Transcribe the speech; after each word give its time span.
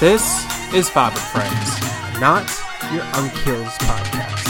This 0.00 0.46
is 0.72 0.88
Fob 0.88 1.12
and 1.12 1.20
Friends, 1.20 2.18
not 2.18 2.48
your 2.90 3.02
uncle's 3.12 3.76
podcast. 3.80 4.46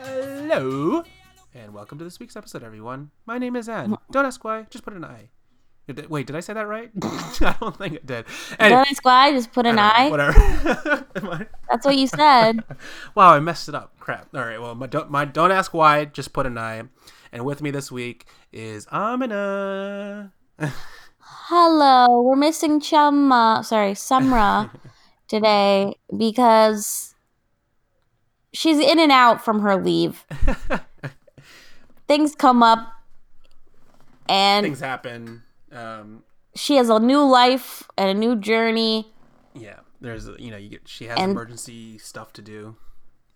Hello, 0.00 1.04
and 1.54 1.72
welcome 1.72 1.98
to 1.98 2.04
this 2.04 2.18
week's 2.18 2.34
episode, 2.34 2.64
everyone. 2.64 3.12
My 3.26 3.38
name 3.38 3.54
is 3.54 3.68
Anne. 3.68 3.96
Don't 4.10 4.26
ask 4.26 4.42
why, 4.42 4.66
just 4.70 4.82
put 4.82 4.94
an 4.94 5.04
I. 5.04 5.28
Did- 5.88 6.08
Wait, 6.10 6.26
did 6.26 6.36
I 6.36 6.40
say 6.40 6.52
that 6.54 6.66
right? 6.66 6.90
I 7.02 7.56
don't 7.60 7.76
think 7.76 7.94
it 7.94 8.06
did. 8.06 8.24
Anyway, 8.58 8.76
Don't 8.76 8.88
ask 8.90 9.04
why, 9.04 9.32
just 9.32 9.52
put 9.52 9.66
an 9.66 9.78
I 9.78 10.06
eye. 10.06 10.10
Whatever. 10.10 11.06
Am 11.16 11.28
I- 11.30 11.46
That's 11.70 11.84
what 11.84 11.96
you 11.96 12.06
said. 12.06 12.62
wow, 13.14 13.34
I 13.34 13.40
messed 13.40 13.68
it 13.68 13.74
up. 13.74 13.98
Crap. 13.98 14.28
All 14.34 14.40
right. 14.44 14.60
Well, 14.60 14.74
my 14.74 14.86
don't, 14.86 15.10
my 15.10 15.24
don't 15.24 15.50
ask 15.52 15.74
why. 15.74 16.04
Just 16.06 16.32
put 16.32 16.46
an 16.46 16.56
I. 16.58 16.84
And 17.32 17.44
with 17.44 17.62
me 17.62 17.70
this 17.70 17.90
week 17.90 18.26
is 18.52 18.86
Amina. 18.92 20.32
Hello, 21.24 22.22
we're 22.22 22.36
missing 22.36 22.78
Chumma, 22.80 23.64
sorry, 23.64 23.92
Samra 23.92 24.70
today 25.28 25.96
because 26.16 27.14
she's 28.52 28.78
in 28.78 28.98
and 28.98 29.10
out 29.10 29.42
from 29.44 29.60
her 29.60 29.76
leave. 29.76 30.24
Things 32.06 32.34
come 32.34 32.62
up 32.62 32.92
and 34.28 34.64
Things 34.64 34.80
happen. 34.80 35.42
Um, 35.72 36.22
she 36.54 36.76
has 36.76 36.88
a 36.90 36.98
new 36.98 37.24
life 37.24 37.82
and 37.96 38.10
a 38.10 38.14
new 38.14 38.36
journey. 38.36 39.12
yeah. 39.54 39.80
There's 40.00 40.26
you 40.38 40.50
know 40.50 40.56
you 40.56 40.68
get 40.68 40.88
she 40.88 41.04
has 41.06 41.16
And- 41.18 41.30
emergency 41.30 41.96
stuff 41.98 42.32
to 42.32 42.42
do. 42.42 42.74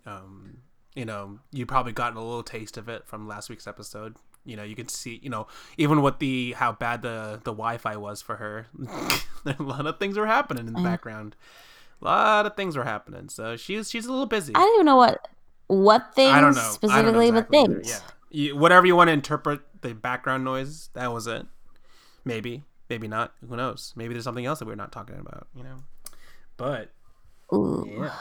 Um, 0.05 0.57
you 0.95 1.05
know 1.05 1.39
you 1.51 1.65
probably 1.65 1.93
gotten 1.93 2.17
a 2.17 2.21
little 2.21 2.43
taste 2.43 2.75
of 2.77 2.89
it 2.89 3.07
from 3.07 3.25
last 3.27 3.49
week's 3.49 3.67
episode. 3.67 4.17
You 4.43 4.57
know 4.57 4.63
you 4.63 4.75
can 4.75 4.89
see 4.89 5.17
you 5.23 5.29
know 5.29 5.47
even 5.77 6.01
with 6.01 6.19
the 6.19 6.51
how 6.57 6.73
bad 6.73 7.03
the 7.03 7.39
the 7.43 7.51
Wi-Fi 7.53 7.95
was 7.95 8.21
for 8.21 8.35
her, 8.35 8.67
a 9.45 9.63
lot 9.63 9.85
of 9.87 9.97
things 9.97 10.17
were 10.17 10.27
happening 10.27 10.67
in 10.67 10.73
the 10.73 10.81
background. 10.81 11.37
A 12.01 12.05
lot 12.05 12.45
of 12.45 12.57
things 12.57 12.75
were 12.75 12.83
happening. 12.83 13.29
So 13.29 13.55
she's 13.55 13.89
she's 13.89 14.05
a 14.05 14.11
little 14.11 14.25
busy. 14.25 14.53
I 14.53 14.59
don't 14.59 14.73
even 14.75 14.85
know 14.87 14.97
what 14.97 15.25
what 15.67 16.13
things 16.15 16.33
I 16.33 16.41
don't 16.41 16.53
know 16.53 16.59
I 16.59 16.63
don't 16.63 16.67
know 16.67 16.73
specifically, 16.73 17.27
exactly 17.29 17.31
but 17.59 17.69
either. 17.69 17.73
things. 17.81 17.89
Yeah, 17.89 17.99
you, 18.29 18.57
whatever 18.57 18.85
you 18.85 18.95
want 18.97 19.07
to 19.07 19.13
interpret 19.13 19.61
the 19.81 19.93
background 19.93 20.43
noise, 20.43 20.89
that 20.95 21.13
was 21.13 21.27
it. 21.27 21.45
Maybe, 22.27 22.63
maybe 22.89 23.07
not. 23.07 23.33
Who 23.47 23.55
knows? 23.55 23.93
Maybe 23.95 24.13
there's 24.13 24.23
something 24.25 24.45
else 24.45 24.59
that 24.59 24.67
we're 24.67 24.75
not 24.75 24.91
talking 24.91 25.17
about. 25.19 25.47
You 25.55 25.63
know. 25.63 25.77
But 26.57 26.91
Ooh. 27.53 27.85
yeah, 27.87 28.13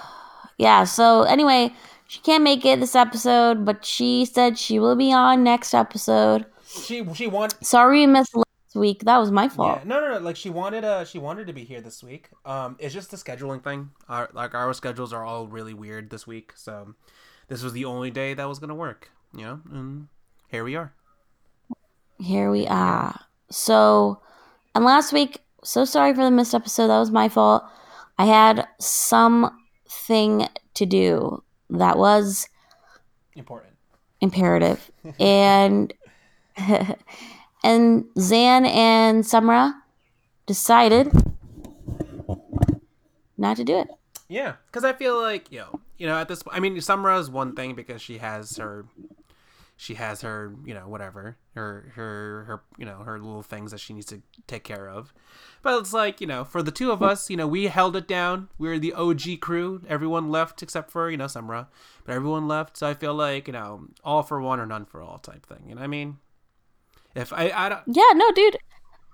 Yeah, 0.59 0.85
so 0.85 1.23
anyway, 1.23 1.73
she 2.07 2.21
can't 2.21 2.45
make 2.45 2.65
it 2.65 2.81
this 2.81 2.95
episode, 2.95 3.65
but 3.65 3.85
she 3.85 4.25
said 4.25 4.59
she 4.59 4.79
will 4.79 4.97
be 4.97 5.13
on 5.13 5.43
next 5.43 5.75
episode. 5.75 6.47
she 6.67 7.05
she 7.15 7.27
want. 7.27 7.55
Sorry 7.65 8.03
you 8.03 8.09
missed 8.09 8.37
last 8.37 8.75
week. 8.75 9.05
That 9.05 9.17
was 9.19 9.31
my 9.33 9.45
Yeah, 9.45 9.49
fault. 9.49 9.85
no, 9.87 10.01
no, 10.01 10.13
no. 10.13 10.19
Like 10.19 10.37
she 10.37 10.51
wanted, 10.51 10.85
uh, 10.85 11.05
she 11.05 11.19
wanted 11.19 11.47
to 11.47 11.53
be 11.55 11.65
here 11.65 11.81
this 11.81 12.03
week. 12.05 12.29
Um, 12.45 12.77
it's 12.79 12.93
just 12.95 13.11
the 13.11 13.17
scheduling 13.17 13.65
thing. 13.65 13.91
Our 14.09 14.29
like 14.35 14.55
our 14.55 14.73
schedules 14.75 15.13
are 15.13 15.25
all 15.25 15.47
really 15.49 15.75
weird 15.75 16.11
this 16.11 16.27
week, 16.27 16.53
so 16.57 16.95
this 17.49 17.63
was 17.63 17.73
the 17.73 17.85
only 17.87 18.11
day 18.11 18.35
that 18.35 18.47
was 18.49 18.59
gonna 18.59 18.75
work. 18.75 19.11
You 19.35 19.45
know, 19.45 19.61
and 19.73 20.09
here 20.51 20.63
we 20.63 20.77
are. 20.77 20.93
Here 22.19 22.51
we 22.51 22.67
are. 22.67 23.19
So, 23.51 24.21
and 24.75 24.85
last 24.85 25.13
week, 25.13 25.41
so 25.63 25.85
sorry 25.85 26.15
for 26.15 26.25
the 26.25 26.31
missed 26.31 26.55
episode. 26.55 26.89
That 26.89 26.99
was 26.99 27.11
my 27.11 27.29
fault. 27.29 27.65
I 28.19 28.25
had 28.27 28.67
something 28.79 30.49
to 30.75 30.87
do 30.87 31.43
that 31.71 31.99
was 31.99 32.49
Important. 33.35 33.75
imperative. 34.21 34.91
and 35.21 35.93
and 37.65 38.05
Zan 38.19 38.65
and 38.67 39.25
Samra 39.25 39.75
decided 40.47 41.13
not 43.37 43.57
to 43.59 43.65
do 43.65 43.79
it. 43.79 43.89
Yeah, 44.29 44.55
because 44.67 44.85
I 44.85 44.93
feel 44.93 45.21
like 45.21 45.53
you 45.53 45.59
know, 45.61 45.81
you 45.99 46.07
know, 46.07 46.17
at 46.17 46.29
this, 46.29 46.43
I 46.51 46.61
mean, 46.61 46.77
Samra 46.77 47.21
is 47.21 47.31
one 47.31 47.55
thing 47.55 47.75
because 47.75 48.01
she 48.03 48.19
has 48.19 48.57
her, 48.57 48.87
she 49.77 49.95
has 49.95 50.23
her, 50.23 50.55
you 50.65 50.73
know, 50.73 50.89
whatever, 50.89 51.37
her, 51.55 51.93
her, 51.95 52.45
her, 52.45 52.63
you 52.79 52.87
know, 52.87 52.99
her 52.99 53.19
little 53.19 53.43
things 53.43 53.71
that 53.73 53.81
she 53.81 53.93
needs 53.93 54.07
to 54.07 54.23
take 54.47 54.65
care 54.65 54.89
of. 54.89 55.13
But 55.63 55.79
it's 55.79 55.93
like 55.93 56.21
you 56.21 56.27
know, 56.27 56.45
for 56.45 56.63
the 56.63 56.71
two 56.71 56.91
of 56.91 57.03
us, 57.03 57.29
you 57.29 57.37
know, 57.37 57.47
we 57.47 57.65
held 57.67 57.95
it 57.97 58.09
down. 58.09 58.49
We 58.59 58.69
were 58.69 58.79
the 58.79 58.95
OG 58.95 59.41
crew. 59.41 59.83
Everyone 59.89 60.31
left 60.31 60.63
except 60.63 60.91
for 60.91 61.11
you 61.11 61.17
know 61.17 61.27
Samra, 61.27 61.67
but 62.05 62.15
everyone 62.15 62.49
left. 62.49 62.79
So 62.79 62.87
I 62.89 62.95
feel 62.95 63.15
like 63.15 63.47
you 63.47 63.53
know, 63.53 63.89
all 64.03 64.23
for 64.23 64.41
one 64.41 64.61
or 64.61 64.67
none 64.67 64.87
for 64.87 65.03
all 65.03 65.19
type 65.19 65.45
thing. 65.47 65.65
You 65.69 65.75
know 65.75 65.81
what 65.81 65.85
I 65.85 65.89
mean? 65.89 66.19
If 67.15 67.33
I, 67.33 67.51
I 67.51 67.69
don't. 67.69 67.83
Yeah, 67.87 68.13
no, 68.15 68.31
dude. 68.33 68.57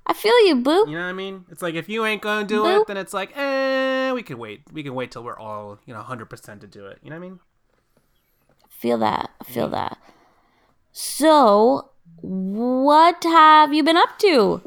I 0.06 0.14
feel 0.14 0.46
you, 0.46 0.56
boo. 0.56 0.84
You 0.88 0.96
know 0.96 1.04
what 1.04 1.10
I 1.10 1.12
mean? 1.12 1.44
It's 1.50 1.62
like 1.62 1.74
if 1.74 1.88
you 1.88 2.04
ain't 2.04 2.22
gonna 2.22 2.46
do 2.46 2.64
Nope. 2.64 2.82
it, 2.82 2.86
then 2.88 2.96
it's 2.96 3.14
like, 3.14 3.36
eh, 3.36 4.10
we 4.12 4.22
can 4.22 4.36
wait. 4.36 4.62
We 4.72 4.82
can 4.82 4.94
wait 4.94 5.12
till 5.12 5.22
we're 5.22 5.38
all, 5.38 5.78
you 5.86 5.94
know, 5.94 6.02
hundred 6.02 6.26
percent 6.26 6.60
to 6.62 6.66
do 6.66 6.86
it. 6.86 6.98
You 7.02 7.10
know 7.10 7.16
what 7.18 7.24
I 7.24 7.28
mean? 7.28 7.40
Feel 8.68 8.98
that. 8.98 9.30
I 9.40 9.44
feel 9.44 9.68
that. 9.68 9.96
So, 10.92 11.90
what 12.20 13.24
have 13.24 13.72
you 13.72 13.82
been 13.82 13.96
up 13.96 14.18
to? 14.18 14.60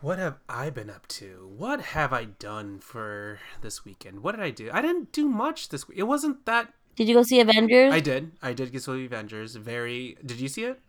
What 0.00 0.18
have 0.18 0.38
I 0.48 0.70
been 0.70 0.90
up 0.90 1.06
to? 1.08 1.52
What 1.56 1.80
have 1.80 2.12
I 2.12 2.24
done 2.24 2.80
for 2.80 3.38
this 3.62 3.84
weekend? 3.84 4.22
What 4.22 4.34
did 4.36 4.44
I 4.44 4.50
do? 4.50 4.70
I 4.72 4.82
didn't 4.82 5.12
do 5.12 5.28
much 5.28 5.68
this 5.68 5.88
week. 5.88 5.98
It 5.98 6.04
wasn't 6.04 6.44
that. 6.46 6.72
Did 6.96 7.08
you 7.08 7.14
go 7.14 7.22
see 7.22 7.40
Avengers? 7.40 7.92
I 7.92 8.00
did. 8.00 8.32
I 8.42 8.52
did 8.52 8.72
get 8.72 8.82
to 8.82 8.92
the 8.92 9.04
Avengers. 9.06 9.54
Very. 9.56 10.16
Did 10.24 10.40
you 10.40 10.48
see 10.48 10.64
it? 10.64 10.80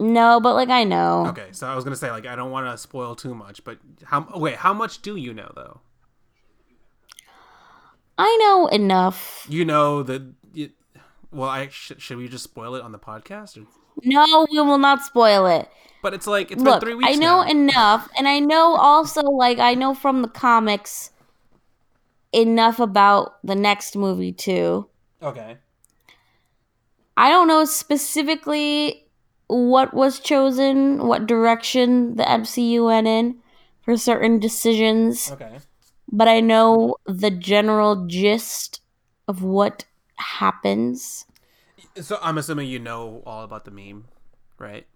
no, 0.00 0.40
but 0.40 0.54
like 0.54 0.68
I 0.68 0.84
know. 0.84 1.26
Okay, 1.28 1.48
so 1.52 1.66
I 1.66 1.74
was 1.74 1.84
gonna 1.84 1.96
say 1.96 2.10
like 2.10 2.26
I 2.26 2.36
don't 2.36 2.50
want 2.50 2.66
to 2.70 2.78
spoil 2.78 3.14
too 3.14 3.34
much, 3.34 3.64
but 3.64 3.78
how? 4.04 4.26
Wait, 4.36 4.56
how 4.56 4.72
much 4.72 5.02
do 5.02 5.16
you 5.16 5.34
know 5.34 5.50
though? 5.54 5.80
I 8.16 8.36
know 8.40 8.68
enough. 8.68 9.46
You 9.48 9.64
know 9.64 10.02
that. 10.02 10.22
You, 11.32 11.38
well, 11.38 11.48
I 11.48 11.68
sh- 11.68 11.92
should 11.98 12.16
we 12.18 12.28
just 12.28 12.44
spoil 12.44 12.74
it 12.74 12.82
on 12.82 12.92
the 12.92 12.98
podcast? 12.98 13.56
Or? 13.60 13.66
No, 14.04 14.46
we 14.50 14.60
will 14.60 14.78
not 14.78 15.02
spoil 15.02 15.46
it. 15.46 15.68
But 16.02 16.14
it's 16.14 16.26
like 16.26 16.50
it's 16.52 16.62
Look, 16.62 16.80
been 16.80 16.86
three 16.88 16.94
weeks 16.94 17.10
I 17.10 17.14
know 17.16 17.42
now. 17.42 17.48
enough, 17.50 18.08
and 18.16 18.28
I 18.28 18.38
know 18.38 18.76
also 18.76 19.22
like 19.22 19.58
I 19.58 19.74
know 19.74 19.94
from 19.94 20.22
the 20.22 20.28
comics 20.28 21.10
enough 22.32 22.78
about 22.78 23.44
the 23.44 23.56
next 23.56 23.96
movie 23.96 24.32
too. 24.32 24.88
okay. 25.22 25.56
I 27.16 27.30
don't 27.30 27.48
know 27.48 27.64
specifically 27.64 29.04
what 29.48 29.92
was 29.92 30.20
chosen, 30.20 31.06
what 31.08 31.26
direction 31.26 32.14
the 32.14 32.22
MCU 32.22 32.84
went 32.86 33.08
in 33.08 33.38
for 33.82 33.96
certain 33.96 34.38
decisions, 34.38 35.28
Okay. 35.32 35.58
but 36.12 36.28
I 36.28 36.38
know 36.38 36.94
the 37.06 37.32
general 37.32 38.06
gist 38.06 38.82
of 39.26 39.42
what 39.42 39.84
happens. 40.18 41.26
So 42.00 42.18
I'm 42.22 42.38
assuming 42.38 42.68
you 42.68 42.78
know 42.78 43.22
all 43.26 43.44
about 43.44 43.64
the 43.64 43.70
meme, 43.70 44.06
right? 44.58 44.86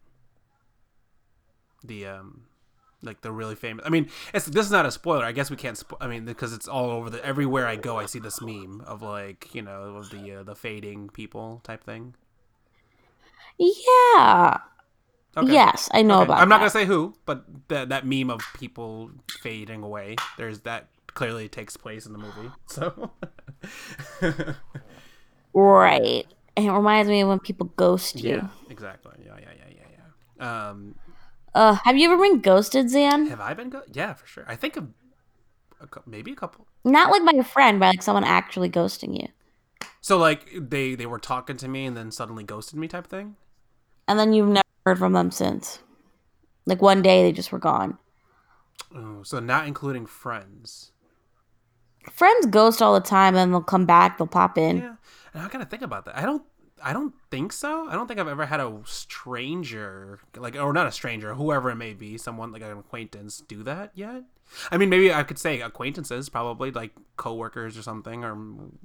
The 1.84 2.06
um, 2.06 2.42
like 3.02 3.20
the 3.22 3.32
really 3.32 3.54
famous. 3.54 3.84
I 3.86 3.88
mean, 3.90 4.08
it's 4.34 4.46
this 4.46 4.66
is 4.66 4.72
not 4.72 4.86
a 4.86 4.90
spoiler. 4.90 5.24
I 5.24 5.32
guess 5.32 5.50
we 5.50 5.56
can't. 5.56 5.76
Spo- 5.76 5.96
I 6.00 6.06
mean, 6.06 6.24
because 6.24 6.52
it's 6.52 6.68
all 6.68 6.90
over 6.90 7.10
the 7.10 7.24
everywhere 7.24 7.66
I 7.66 7.76
go. 7.76 7.98
I 7.98 8.06
see 8.06 8.18
this 8.18 8.40
meme 8.40 8.82
of 8.86 9.02
like 9.02 9.54
you 9.54 9.62
know 9.62 9.96
of 9.96 10.10
the 10.10 10.32
uh, 10.40 10.42
the 10.44 10.54
fading 10.54 11.08
people 11.08 11.60
type 11.64 11.84
thing. 11.84 12.14
Yeah. 13.58 14.58
Okay. 15.36 15.52
Yes, 15.52 15.88
I 15.92 16.02
know 16.02 16.20
Okay. 16.20 16.24
about 16.24 16.38
I'm 16.40 16.48
not 16.48 16.56
that. 16.56 16.60
gonna 16.60 16.70
say 16.70 16.84
who, 16.84 17.14
but 17.26 17.44
that 17.68 17.88
that 17.88 18.06
meme 18.06 18.30
of 18.30 18.40
people 18.54 19.10
fading 19.40 19.82
away. 19.82 20.16
There's 20.36 20.60
that 20.60 20.88
clearly 21.14 21.48
takes 21.48 21.76
place 21.76 22.06
in 22.06 22.12
the 22.12 22.18
movie. 22.18 22.50
So. 22.68 23.12
Right. 25.54 26.26
And 26.56 26.66
it 26.66 26.70
reminds 26.72 27.08
me 27.08 27.20
of 27.22 27.28
when 27.28 27.38
people 27.40 27.66
ghost 27.76 28.22
you. 28.22 28.36
yeah. 28.36 28.48
Exactly. 28.70 29.12
Yeah. 29.24 29.36
Yeah. 29.40 29.48
Yeah. 29.58 29.74
Yeah. 29.76 29.86
Yeah. 30.38 30.68
Um. 30.70 30.94
Uh, 31.54 31.76
have 31.84 31.96
you 31.98 32.10
ever 32.10 32.20
been 32.22 32.40
ghosted, 32.40 32.88
Zan? 32.88 33.26
Have 33.26 33.40
I 33.40 33.52
been? 33.52 33.68
Go- 33.68 33.82
yeah, 33.92 34.14
for 34.14 34.26
sure. 34.26 34.44
I 34.48 34.56
think 34.56 34.76
of 34.78 34.88
a, 35.82 35.86
cou- 35.86 36.02
maybe 36.06 36.32
a 36.32 36.36
couple. 36.36 36.66
Not 36.84 37.10
like 37.10 37.24
by 37.24 37.38
a 37.38 37.44
friend, 37.44 37.78
but 37.78 37.86
like 37.86 38.02
someone 38.02 38.24
actually 38.24 38.70
ghosting 38.70 39.20
you. 39.20 39.28
So 40.00 40.16
like 40.18 40.46
they 40.56 40.94
they 40.94 41.06
were 41.06 41.18
talking 41.18 41.56
to 41.58 41.68
me 41.68 41.84
and 41.86 41.96
then 41.96 42.10
suddenly 42.10 42.42
ghosted 42.42 42.78
me 42.78 42.88
type 42.88 43.06
thing. 43.06 43.36
And 44.08 44.18
then 44.18 44.32
you've 44.32 44.48
never 44.48 44.62
heard 44.86 44.98
from 44.98 45.12
them 45.12 45.30
since. 45.30 45.80
Like 46.66 46.80
one 46.80 47.02
day 47.02 47.22
they 47.22 47.32
just 47.32 47.52
were 47.52 47.58
gone. 47.58 47.98
Oh, 48.94 49.22
so 49.22 49.38
not 49.38 49.66
including 49.66 50.06
friends. 50.06 50.92
Friends 52.10 52.46
ghost 52.46 52.82
all 52.82 52.94
the 52.94 53.00
time 53.00 53.36
and 53.36 53.52
they'll 53.52 53.60
come 53.62 53.86
back, 53.86 54.18
they'll 54.18 54.26
pop 54.26 54.58
in. 54.58 54.78
Yeah, 54.78 54.94
and 55.34 55.42
I 55.42 55.48
gotta 55.48 55.64
think 55.64 55.82
about 55.82 56.04
that. 56.06 56.16
I 56.16 56.22
don't. 56.22 56.42
I 56.84 56.92
don't 56.92 57.14
think 57.30 57.52
so. 57.52 57.86
I 57.88 57.92
don't 57.92 58.08
think 58.08 58.18
I've 58.18 58.26
ever 58.26 58.46
had 58.46 58.58
a 58.58 58.80
stranger, 58.84 60.18
like, 60.36 60.56
or 60.56 60.72
not 60.72 60.88
a 60.88 60.90
stranger, 60.90 61.32
whoever 61.34 61.70
it 61.70 61.76
may 61.76 61.92
be, 61.92 62.18
someone 62.18 62.50
like 62.50 62.62
an 62.62 62.76
acquaintance, 62.76 63.40
do 63.46 63.62
that 63.62 63.92
yet. 63.94 64.24
I 64.72 64.78
mean, 64.78 64.88
maybe 64.88 65.12
I 65.14 65.22
could 65.22 65.38
say 65.38 65.60
acquaintances, 65.60 66.28
probably 66.28 66.72
like 66.72 66.90
coworkers 67.16 67.78
or 67.78 67.82
something, 67.82 68.24
or 68.24 68.34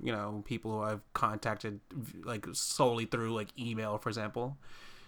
you 0.04 0.12
know, 0.12 0.44
people 0.46 0.74
who 0.74 0.82
I've 0.82 1.02
contacted 1.14 1.80
like 2.24 2.46
solely 2.52 3.06
through 3.06 3.34
like 3.34 3.48
email, 3.58 3.98
for 3.98 4.10
example. 4.10 4.58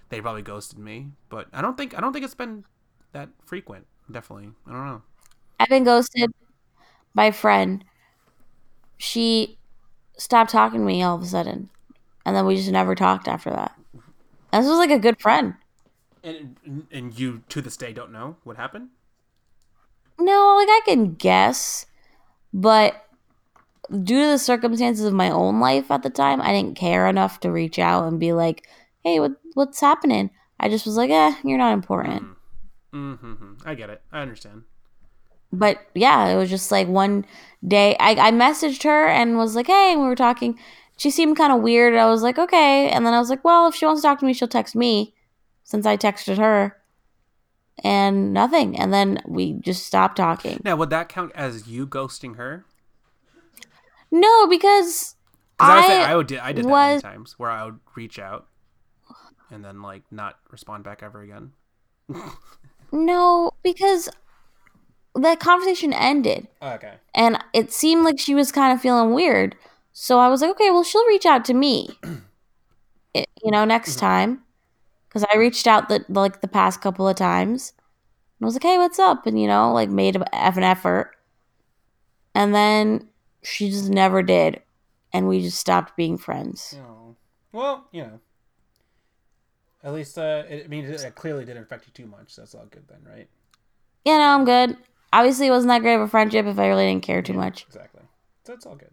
They 0.09 0.19
probably 0.19 0.41
ghosted 0.41 0.79
me, 0.79 1.09
but 1.29 1.47
I 1.53 1.61
don't 1.61 1.77
think 1.77 1.95
I 1.95 2.01
don't 2.01 2.11
think 2.11 2.25
it's 2.25 2.33
been 2.33 2.65
that 3.11 3.29
frequent. 3.45 3.85
Definitely, 4.09 4.49
I 4.65 4.71
don't 4.71 4.85
know. 4.87 5.01
I've 5.59 5.69
been 5.69 5.83
ghosted 5.83 6.31
by 7.13 7.25
a 7.25 7.31
friend. 7.31 7.85
She 8.97 9.58
stopped 10.19 10.51
talking 10.51 10.81
to 10.81 10.85
me 10.85 11.01
all 11.01 11.15
of 11.15 11.23
a 11.23 11.25
sudden, 11.25 11.69
and 12.25 12.35
then 12.35 12.45
we 12.45 12.55
just 12.55 12.71
never 12.71 12.93
talked 12.93 13.27
after 13.27 13.49
that. 13.49 13.75
This 14.51 14.67
was 14.67 14.77
like 14.77 14.91
a 14.91 14.99
good 14.99 15.19
friend. 15.19 15.55
And 16.23 16.87
and 16.91 17.17
you 17.17 17.43
to 17.49 17.61
this 17.61 17.77
day 17.77 17.93
don't 17.93 18.11
know 18.11 18.35
what 18.43 18.57
happened. 18.57 18.89
No, 20.19 20.55
like 20.57 20.67
I 20.67 20.81
can 20.85 21.15
guess, 21.15 21.85
but 22.53 23.05
due 23.89 24.21
to 24.21 24.27
the 24.27 24.37
circumstances 24.37 25.05
of 25.05 25.13
my 25.13 25.29
own 25.29 25.59
life 25.59 25.89
at 25.89 26.03
the 26.03 26.09
time, 26.09 26.41
I 26.41 26.51
didn't 26.51 26.77
care 26.77 27.07
enough 27.07 27.39
to 27.41 27.51
reach 27.51 27.79
out 27.79 28.07
and 28.07 28.19
be 28.19 28.33
like, 28.33 28.67
"Hey, 29.03 29.19
what 29.19 29.33
what's 29.53 29.79
happening?" 29.79 30.29
I 30.59 30.67
just 30.67 30.85
was 30.85 30.97
like, 30.97 31.09
"Eh, 31.09 31.35
you're 31.43 31.57
not 31.57 31.73
important." 31.73 32.23
Mm-hmm. 32.93 33.53
I 33.65 33.75
get 33.75 33.89
it. 33.89 34.01
I 34.11 34.21
understand. 34.21 34.63
But 35.51 35.79
yeah, 35.95 36.27
it 36.27 36.35
was 36.35 36.49
just 36.49 36.71
like 36.71 36.87
one 36.87 37.25
day 37.67 37.95
I, 37.99 38.11
I 38.11 38.31
messaged 38.31 38.83
her 38.83 39.07
and 39.07 39.37
was 39.37 39.55
like, 39.55 39.67
"Hey," 39.67 39.93
and 39.93 40.01
we 40.01 40.07
were 40.07 40.15
talking. 40.15 40.59
She 40.97 41.09
seemed 41.09 41.37
kind 41.37 41.53
of 41.53 41.61
weird. 41.61 41.95
I 41.95 42.05
was 42.05 42.21
like, 42.21 42.37
"Okay," 42.37 42.89
and 42.89 43.05
then 43.05 43.13
I 43.13 43.19
was 43.19 43.29
like, 43.29 43.43
"Well, 43.43 43.67
if 43.67 43.75
she 43.75 43.85
wants 43.85 44.01
to 44.01 44.07
talk 44.07 44.19
to 44.19 44.25
me, 44.25 44.33
she'll 44.33 44.47
text 44.47 44.75
me," 44.75 45.15
since 45.63 45.85
I 45.85 45.97
texted 45.97 46.37
her 46.37 46.79
and 47.83 48.33
nothing. 48.33 48.77
And 48.77 48.93
then 48.93 49.19
we 49.25 49.53
just 49.53 49.85
stopped 49.85 50.17
talking. 50.17 50.61
Now, 50.63 50.75
would 50.75 50.89
that 50.89 51.09
count 51.09 51.31
as 51.35 51.67
you 51.67 51.87
ghosting 51.87 52.35
her? 52.35 52.65
No, 54.11 54.47
because 54.47 55.15
I, 55.59 55.75
would 55.75 55.83
I, 55.83 55.87
say 55.87 56.03
I 56.03 56.15
would 56.15 56.27
did 56.27 56.39
I 56.39 56.51
did 56.51 56.65
that 56.65 56.69
many 56.69 57.01
times 57.01 57.35
where 57.37 57.49
I 57.49 57.65
would 57.65 57.79
reach 57.95 58.17
out 58.17 58.47
and 59.51 59.63
then 59.63 59.81
like 59.81 60.03
not 60.11 60.39
respond 60.49 60.83
back 60.83 61.03
ever 61.03 61.21
again. 61.21 61.51
no, 62.91 63.51
because 63.63 64.09
that 65.21 65.39
conversation 65.39 65.93
ended 65.93 66.47
Okay. 66.61 66.93
and 67.15 67.43
it 67.53 67.71
seemed 67.71 68.03
like 68.03 68.19
she 68.19 68.35
was 68.35 68.51
kind 68.51 68.73
of 68.73 68.81
feeling 68.81 69.13
weird. 69.13 69.55
So 69.93 70.19
I 70.19 70.27
was 70.29 70.41
like, 70.41 70.51
okay, 70.51 70.69
well, 70.71 70.83
she'll 70.83 71.05
reach 71.07 71.25
out 71.25 71.43
to 71.45 71.53
me, 71.53 71.89
it, 73.13 73.27
you 73.43 73.51
know, 73.51 73.65
next 73.65 73.95
Mhm. 73.95 73.99
time. 73.99 74.43
Because 75.07 75.25
I 75.33 75.37
reached 75.37 75.65
out 75.67 75.89
the 75.89 76.05
like 76.07 76.41
the 76.41 76.47
past 76.47 76.81
couple 76.81 77.07
of 77.07 77.15
times, 77.15 77.73
and 78.39 78.45
I 78.45 78.47
was 78.47 78.53
like, 78.55 78.63
hey, 78.63 78.77
what's 78.77 78.99
up? 78.99 79.25
And 79.25 79.41
you 79.41 79.47
know, 79.47 79.73
like 79.73 79.89
made 79.89 80.15
a- 80.17 80.35
an 80.35 80.61
effort, 80.63 81.15
and 82.35 82.53
then 82.53 83.09
she 83.41 83.69
just 83.71 83.89
never 83.89 84.21
did, 84.21 84.61
and 85.11 85.27
we 85.27 85.41
just 85.41 85.57
stopped 85.59 85.97
being 85.97 86.17
friends. 86.17 86.75
Oh. 86.77 87.15
Well, 87.51 87.87
you 87.91 88.03
know. 88.03 88.19
At 89.83 89.93
least, 89.93 90.17
uh, 90.17 90.43
it, 90.47 90.65
I 90.65 90.67
mean, 90.67 90.85
it, 90.85 91.01
it 91.01 91.15
clearly 91.15 91.45
didn't 91.45 91.63
affect 91.63 91.87
you 91.87 91.93
too 91.93 92.05
much. 92.05 92.31
So 92.33 92.41
that's 92.41 92.53
all 92.53 92.67
good 92.69 92.87
then, 92.87 92.99
right? 93.09 93.27
You 94.05 94.17
know, 94.17 94.25
I'm 94.35 94.45
good. 94.45 94.77
Obviously, 95.11 95.47
it 95.47 95.51
wasn't 95.51 95.69
that 95.69 95.81
great 95.81 95.95
of 95.95 96.01
a 96.01 96.07
friendship 96.07 96.45
if 96.45 96.59
I 96.59 96.67
really 96.67 96.85
didn't 96.85 97.03
care 97.03 97.21
too 97.21 97.33
much. 97.33 97.65
Exactly. 97.67 98.01
So 98.45 98.53
it's 98.53 98.65
all 98.65 98.75
good. 98.75 98.91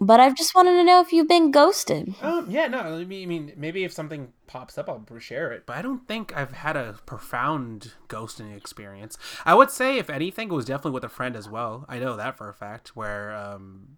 But 0.00 0.18
I've 0.18 0.34
just 0.34 0.54
wanted 0.56 0.72
to 0.72 0.84
know 0.84 1.00
if 1.00 1.12
you've 1.12 1.28
been 1.28 1.52
ghosted. 1.52 2.14
Um, 2.20 2.50
yeah, 2.50 2.66
no, 2.66 2.80
I 2.80 3.04
mean, 3.04 3.22
I 3.22 3.26
mean, 3.26 3.52
maybe 3.56 3.84
if 3.84 3.92
something 3.92 4.32
pops 4.48 4.76
up, 4.76 4.88
I'll 4.88 5.06
share 5.20 5.52
it. 5.52 5.66
But 5.66 5.76
I 5.76 5.82
don't 5.82 6.06
think 6.08 6.36
I've 6.36 6.52
had 6.52 6.76
a 6.76 6.96
profound 7.06 7.92
ghosting 8.08 8.56
experience. 8.56 9.16
I 9.44 9.54
would 9.54 9.70
say, 9.70 9.98
if 9.98 10.10
anything, 10.10 10.48
it 10.48 10.54
was 10.54 10.64
definitely 10.64 10.92
with 10.92 11.04
a 11.04 11.08
friend 11.08 11.36
as 11.36 11.48
well. 11.48 11.84
I 11.88 12.00
know 12.00 12.16
that 12.16 12.36
for 12.36 12.48
a 12.48 12.54
fact. 12.54 12.96
Where, 12.96 13.34
um, 13.34 13.96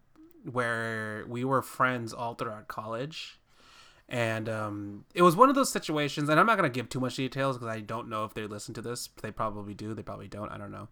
where 0.50 1.24
we 1.28 1.44
were 1.44 1.62
friends 1.62 2.12
all 2.12 2.34
throughout 2.34 2.68
college, 2.68 3.40
and 4.08 4.48
um, 4.48 5.04
it 5.14 5.22
was 5.22 5.34
one 5.34 5.48
of 5.48 5.54
those 5.54 5.70
situations. 5.70 6.28
And 6.28 6.38
I'm 6.38 6.46
not 6.46 6.56
gonna 6.56 6.68
give 6.68 6.88
too 6.88 7.00
much 7.00 7.16
details 7.16 7.56
because 7.56 7.74
I 7.74 7.80
don't 7.80 8.08
know 8.08 8.24
if 8.24 8.34
they 8.34 8.46
listen 8.46 8.74
to 8.74 8.82
this. 8.82 9.08
They 9.22 9.30
probably 9.30 9.74
do. 9.74 9.94
They 9.94 10.02
probably 10.02 10.28
don't. 10.28 10.50
I 10.50 10.58
don't 10.58 10.70
know. 10.72 10.88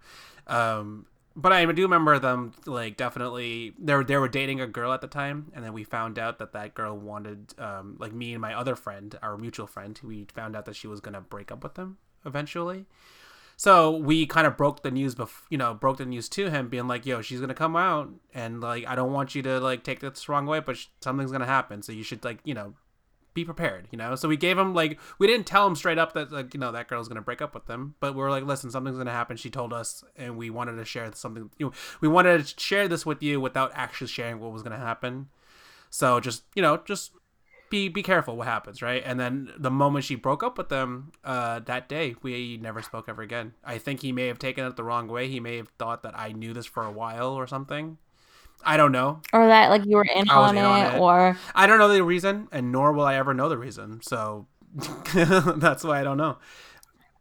Um, 0.46 1.06
but 1.36 1.52
I 1.52 1.64
do 1.64 1.82
remember 1.82 2.18
them 2.18 2.52
like 2.64 2.96
definitely 2.96 3.74
they 3.78 3.94
were 3.94 4.04
they 4.04 4.16
were 4.16 4.28
dating 4.28 4.60
a 4.60 4.66
girl 4.66 4.92
at 4.92 5.00
the 5.00 5.08
time, 5.08 5.50
and 5.54 5.64
then 5.64 5.72
we 5.72 5.84
found 5.84 6.18
out 6.18 6.38
that 6.38 6.52
that 6.52 6.74
girl 6.74 6.96
wanted 6.96 7.54
um 7.58 7.96
like 7.98 8.12
me 8.12 8.32
and 8.32 8.40
my 8.40 8.54
other 8.54 8.76
friend, 8.76 9.18
our 9.22 9.36
mutual 9.36 9.66
friend, 9.66 9.98
we 10.02 10.26
found 10.34 10.54
out 10.56 10.64
that 10.66 10.76
she 10.76 10.86
was 10.86 11.00
gonna 11.00 11.20
break 11.20 11.50
up 11.50 11.62
with 11.62 11.74
them 11.74 11.98
eventually. 12.24 12.86
So 13.56 13.96
we 13.96 14.26
kind 14.26 14.48
of 14.48 14.56
broke 14.56 14.82
the 14.82 14.90
news, 14.90 15.14
bef- 15.14 15.44
you 15.48 15.56
know, 15.58 15.74
broke 15.74 15.98
the 15.98 16.04
news 16.06 16.28
to 16.30 16.50
him, 16.50 16.68
being 16.68 16.88
like, 16.88 17.06
"Yo, 17.06 17.22
she's 17.22 17.40
gonna 17.40 17.54
come 17.54 17.76
out, 17.76 18.10
and 18.32 18.60
like, 18.60 18.84
I 18.86 18.96
don't 18.96 19.12
want 19.12 19.34
you 19.34 19.42
to 19.42 19.60
like 19.60 19.84
take 19.84 20.00
this 20.00 20.28
wrong 20.28 20.46
way, 20.46 20.60
but 20.60 20.76
sh- 20.76 20.86
something's 21.00 21.30
gonna 21.30 21.46
happen, 21.46 21.82
so 21.82 21.92
you 21.92 22.02
should 22.02 22.24
like, 22.24 22.40
you 22.44 22.54
know, 22.54 22.74
be 23.34 23.44
prepared, 23.44 23.88
you 23.90 23.98
know. 23.98 24.14
So 24.14 24.28
we 24.28 24.36
gave 24.36 24.56
him 24.56 24.74
like 24.74 24.98
we 25.18 25.26
didn't 25.26 25.46
tell 25.46 25.66
him 25.66 25.74
straight 25.74 25.98
up 25.98 26.12
that 26.14 26.32
like 26.32 26.54
you 26.54 26.60
know 26.60 26.72
that 26.72 26.88
girl's 26.88 27.08
gonna 27.08 27.20
break 27.20 27.42
up 27.42 27.54
with 27.54 27.66
them, 27.66 27.94
but 28.00 28.14
we 28.14 28.20
were 28.20 28.30
like, 28.30 28.44
listen, 28.44 28.70
something's 28.70 28.96
gonna 28.96 29.10
happen. 29.10 29.36
She 29.36 29.50
told 29.50 29.72
us, 29.72 30.04
and 30.16 30.36
we 30.36 30.50
wanted 30.50 30.76
to 30.76 30.84
share 30.84 31.10
something. 31.14 31.50
You 31.58 31.66
know, 31.66 31.72
we 32.00 32.08
wanted 32.08 32.46
to 32.46 32.60
share 32.60 32.88
this 32.88 33.04
with 33.04 33.22
you 33.22 33.40
without 33.40 33.72
actually 33.74 34.06
sharing 34.06 34.40
what 34.40 34.52
was 34.52 34.62
gonna 34.62 34.78
happen. 34.78 35.28
So 35.90 36.20
just 36.20 36.44
you 36.54 36.62
know, 36.62 36.78
just 36.84 37.12
be 37.70 37.88
be 37.88 38.02
careful 38.02 38.36
what 38.36 38.46
happens, 38.46 38.82
right? 38.82 39.02
And 39.04 39.18
then 39.18 39.50
the 39.58 39.70
moment 39.70 40.04
she 40.04 40.14
broke 40.14 40.42
up 40.42 40.56
with 40.56 40.68
them, 40.68 41.12
uh, 41.24 41.58
that 41.60 41.88
day 41.88 42.14
we 42.22 42.56
never 42.56 42.82
spoke 42.82 43.08
ever 43.08 43.22
again. 43.22 43.54
I 43.64 43.78
think 43.78 44.00
he 44.00 44.12
may 44.12 44.28
have 44.28 44.38
taken 44.38 44.64
it 44.64 44.76
the 44.76 44.84
wrong 44.84 45.08
way. 45.08 45.28
He 45.28 45.40
may 45.40 45.56
have 45.56 45.68
thought 45.78 46.02
that 46.04 46.16
I 46.16 46.32
knew 46.32 46.52
this 46.52 46.66
for 46.66 46.84
a 46.84 46.92
while 46.92 47.32
or 47.32 47.46
something. 47.46 47.98
I 48.64 48.76
don't 48.76 48.92
know. 48.92 49.20
Or 49.32 49.46
that 49.46 49.70
like 49.70 49.84
you 49.86 49.96
were 49.96 50.06
in, 50.14 50.28
on, 50.28 50.56
in 50.56 50.64
it, 50.64 50.66
on 50.66 50.94
it. 50.94 50.98
or 50.98 51.38
I 51.54 51.66
don't 51.66 51.78
know 51.78 51.88
the 51.88 52.02
reason, 52.02 52.48
and 52.52 52.72
nor 52.72 52.92
will 52.92 53.04
I 53.04 53.16
ever 53.16 53.34
know 53.34 53.48
the 53.48 53.58
reason. 53.58 54.00
So 54.02 54.46
that's 55.14 55.84
why 55.84 56.00
I 56.00 56.04
don't 56.04 56.16
know. 56.16 56.36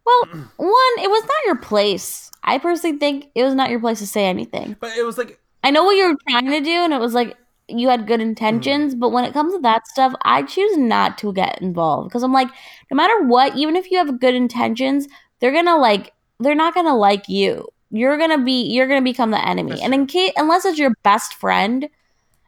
well, 0.06 0.25
one, 0.57 0.94
it 0.98 1.10
was 1.10 1.24
not 1.24 1.45
your 1.45 1.57
place. 1.57 2.31
I 2.44 2.57
personally 2.57 2.98
think 2.98 3.28
it 3.36 3.44
was 3.44 3.56
not 3.56 3.69
your 3.69 3.80
place 3.80 4.00
to 4.00 4.07
say 4.07 4.25
anything. 4.25 4.75
But 4.80 4.98
it 4.98 5.04
was 5.04 5.18
like, 5.18 5.40
I 5.63 5.72
know 5.72 5.84
what 5.84 5.95
you 5.95 6.10
were 6.10 6.18
trying 6.30 6.48
to 6.48 6.62
do, 6.62 6.84
and 6.84 6.94
it 6.94 7.00
was 7.00 7.13
like 7.13 7.38
you 7.68 7.90
had 7.90 8.07
good 8.07 8.22
intentions, 8.22 8.95
mm. 8.95 9.00
but 9.00 9.10
when 9.10 9.25
it 9.25 9.34
comes 9.34 9.54
to 9.54 9.60
that 9.60 9.88
stuff, 9.88 10.13
I 10.24 10.44
choose 10.44 10.78
not 10.78 11.18
to 11.19 11.34
get 11.34 11.62
involved 11.62 12.09
because 12.09 12.23
I'm 12.23 12.33
like, 12.33 12.50
no 12.92 12.95
matter 12.95 13.23
what, 13.23 13.56
even 13.56 13.76
if 13.76 13.90
you 13.90 13.97
have 13.97 14.19
good 14.19 14.35
intentions, 14.35 15.07
they're 15.40 15.54
gonna 15.54 15.78
like, 15.78 16.14
they're 16.40 16.56
not 16.56 16.73
gonna 16.73 16.95
like 16.95 17.30
you. 17.30 17.68
You're 17.95 18.18
gonna 18.18 18.44
be, 18.44 18.64
you're 18.73 18.88
gonna 18.88 19.04
become 19.04 19.30
the 19.30 19.47
enemy. 19.47 19.69
That's 19.71 19.83
and 19.83 19.94
in 19.94 20.07
case, 20.07 20.33
unless 20.35 20.66
it's 20.66 20.80
your 20.80 20.95
best 21.04 21.35
friend, 21.35 21.88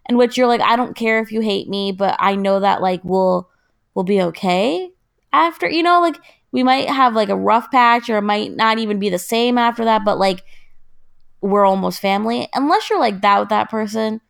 in 0.10 0.18
which 0.18 0.38
you're 0.38 0.48
like, 0.48 0.62
I 0.62 0.76
don't 0.76 0.96
care 0.96 1.20
if 1.20 1.32
you 1.32 1.42
hate 1.42 1.70
me, 1.70 1.92
but 1.92 2.16
I 2.20 2.36
know 2.36 2.60
that 2.60 2.82
like 2.82 3.02
we'll 3.04 3.50
we'll 3.94 4.06
be 4.06 4.22
okay 4.22 4.90
after, 5.32 5.70
you 5.70 5.84
know, 5.84 6.02
like 6.02 6.18
we 6.52 6.64
might 6.64 6.90
have 6.90 7.14
like 7.14 7.30
a 7.30 7.36
rough 7.36 7.70
patch 7.70 8.10
or 8.10 8.18
it 8.18 8.24
might 8.24 8.56
not 8.56 8.80
even 8.80 8.98
be 8.98 9.10
the 9.10 9.20
same 9.20 9.58
after 9.58 9.86
that, 9.86 10.04
but 10.04 10.18
like 10.18 10.44
we're 11.42 11.66
almost 11.66 12.00
family. 12.00 12.48
Unless 12.56 12.90
you're 12.90 13.00
like 13.00 13.22
that 13.22 13.40
with 13.40 13.50
that 13.50 13.70
person, 13.70 14.22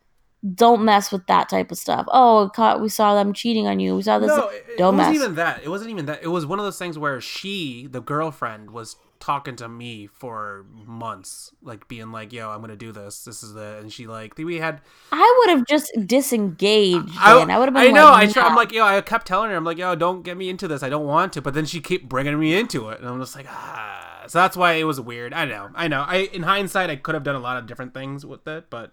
don't 0.53 0.83
mess 0.83 1.11
with 1.11 1.25
that 1.27 1.49
type 1.49 1.71
of 1.71 1.77
stuff. 1.77 2.05
Oh, 2.09 2.51
caught, 2.53 2.81
we 2.81 2.89
saw 2.89 3.15
them 3.15 3.33
cheating 3.33 3.67
on 3.67 3.79
you. 3.79 3.95
We 3.95 4.01
saw 4.01 4.19
this. 4.19 4.27
no, 4.27 4.49
it, 4.49 4.65
it 4.69 4.77
don't 4.77 4.97
wasn't 4.97 5.15
mess. 5.15 5.23
even 5.23 5.35
that. 5.35 5.63
It 5.63 5.69
wasn't 5.69 5.91
even 5.91 6.05
that. 6.07 6.23
It 6.23 6.27
was 6.27 6.45
one 6.45 6.59
of 6.59 6.65
those 6.65 6.77
things 6.77 6.99
where 6.99 7.19
she, 7.21 7.87
the 7.87 8.01
girlfriend, 8.01 8.71
was 8.71 8.97
talking 9.19 9.55
to 9.57 9.67
me 9.67 10.07
for 10.07 10.65
months, 10.85 11.51
like 11.61 11.87
being 11.87 12.11
like, 12.11 12.31
"Yo, 12.33 12.49
I'm 12.49 12.61
gonna 12.61 12.75
do 12.75 12.91
this. 12.91 13.23
This 13.23 13.43
is 13.43 13.53
the," 13.53 13.77
and 13.79 13.91
she 13.91 14.07
like 14.07 14.37
we 14.37 14.57
had. 14.57 14.81
I 15.11 15.39
would 15.39 15.57
have 15.57 15.67
just 15.67 15.91
disengaged. 16.05 17.11
I. 17.17 17.33
I 17.39 17.59
would 17.59 17.69
have 17.69 17.75
I 17.75 17.87
know. 17.87 18.05
like, 18.05 18.29
I 18.29 18.31
try, 18.31 18.43
I'm 18.43 18.55
like, 18.55 18.71
yo, 18.71 18.83
I 18.83 18.99
kept 19.01 19.27
telling 19.27 19.49
her, 19.49 19.55
I'm 19.55 19.63
like, 19.63 19.77
yo, 19.77 19.95
don't 19.95 20.23
get 20.23 20.37
me 20.37 20.49
into 20.49 20.67
this. 20.67 20.83
I 20.83 20.89
don't 20.89 21.05
want 21.05 21.33
to. 21.33 21.41
But 21.41 21.53
then 21.53 21.65
she 21.65 21.79
kept 21.79 22.07
bringing 22.07 22.39
me 22.39 22.55
into 22.57 22.89
it, 22.89 22.99
and 22.99 23.09
I'm 23.09 23.19
just 23.19 23.35
like, 23.35 23.47
ah. 23.49 24.23
So 24.27 24.39
that's 24.39 24.57
why 24.57 24.73
it 24.73 24.85
was 24.85 24.99
weird. 24.99 25.33
I 25.33 25.45
know. 25.45 25.69
I 25.75 25.87
know. 25.87 26.03
I 26.07 26.29
in 26.33 26.43
hindsight, 26.43 26.89
I 26.89 26.95
could 26.95 27.15
have 27.15 27.23
done 27.23 27.35
a 27.35 27.39
lot 27.39 27.57
of 27.57 27.67
different 27.67 27.93
things 27.93 28.25
with 28.25 28.47
it, 28.47 28.69
but 28.69 28.91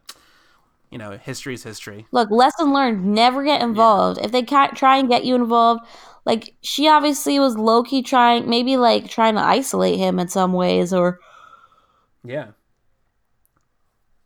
you 0.91 0.99
know, 0.99 1.13
history 1.13 1.55
is 1.55 1.63
history. 1.63 2.07
Look, 2.13 2.31
lesson 2.31 2.73
learned: 2.75 3.05
never 3.05 3.43
get 3.43 3.63
involved. 3.63 4.21
If 4.23 4.31
they 4.31 4.43
can't 4.43 4.77
try 4.77 4.99
and 4.99 5.09
get 5.09 5.25
you 5.25 5.35
involved, 5.35 5.87
like 6.25 6.55
she 6.63 6.89
obviously 6.89 7.39
was 7.39 7.57
low 7.57 7.83
key 7.83 8.03
trying, 8.03 8.49
maybe 8.49 8.77
like 8.77 9.09
trying 9.09 9.35
to 9.35 9.41
isolate 9.41 9.99
him 9.99 10.19
in 10.19 10.29
some 10.29 10.53
ways, 10.53 10.93
or 10.93 11.19
Yeah. 12.25 12.49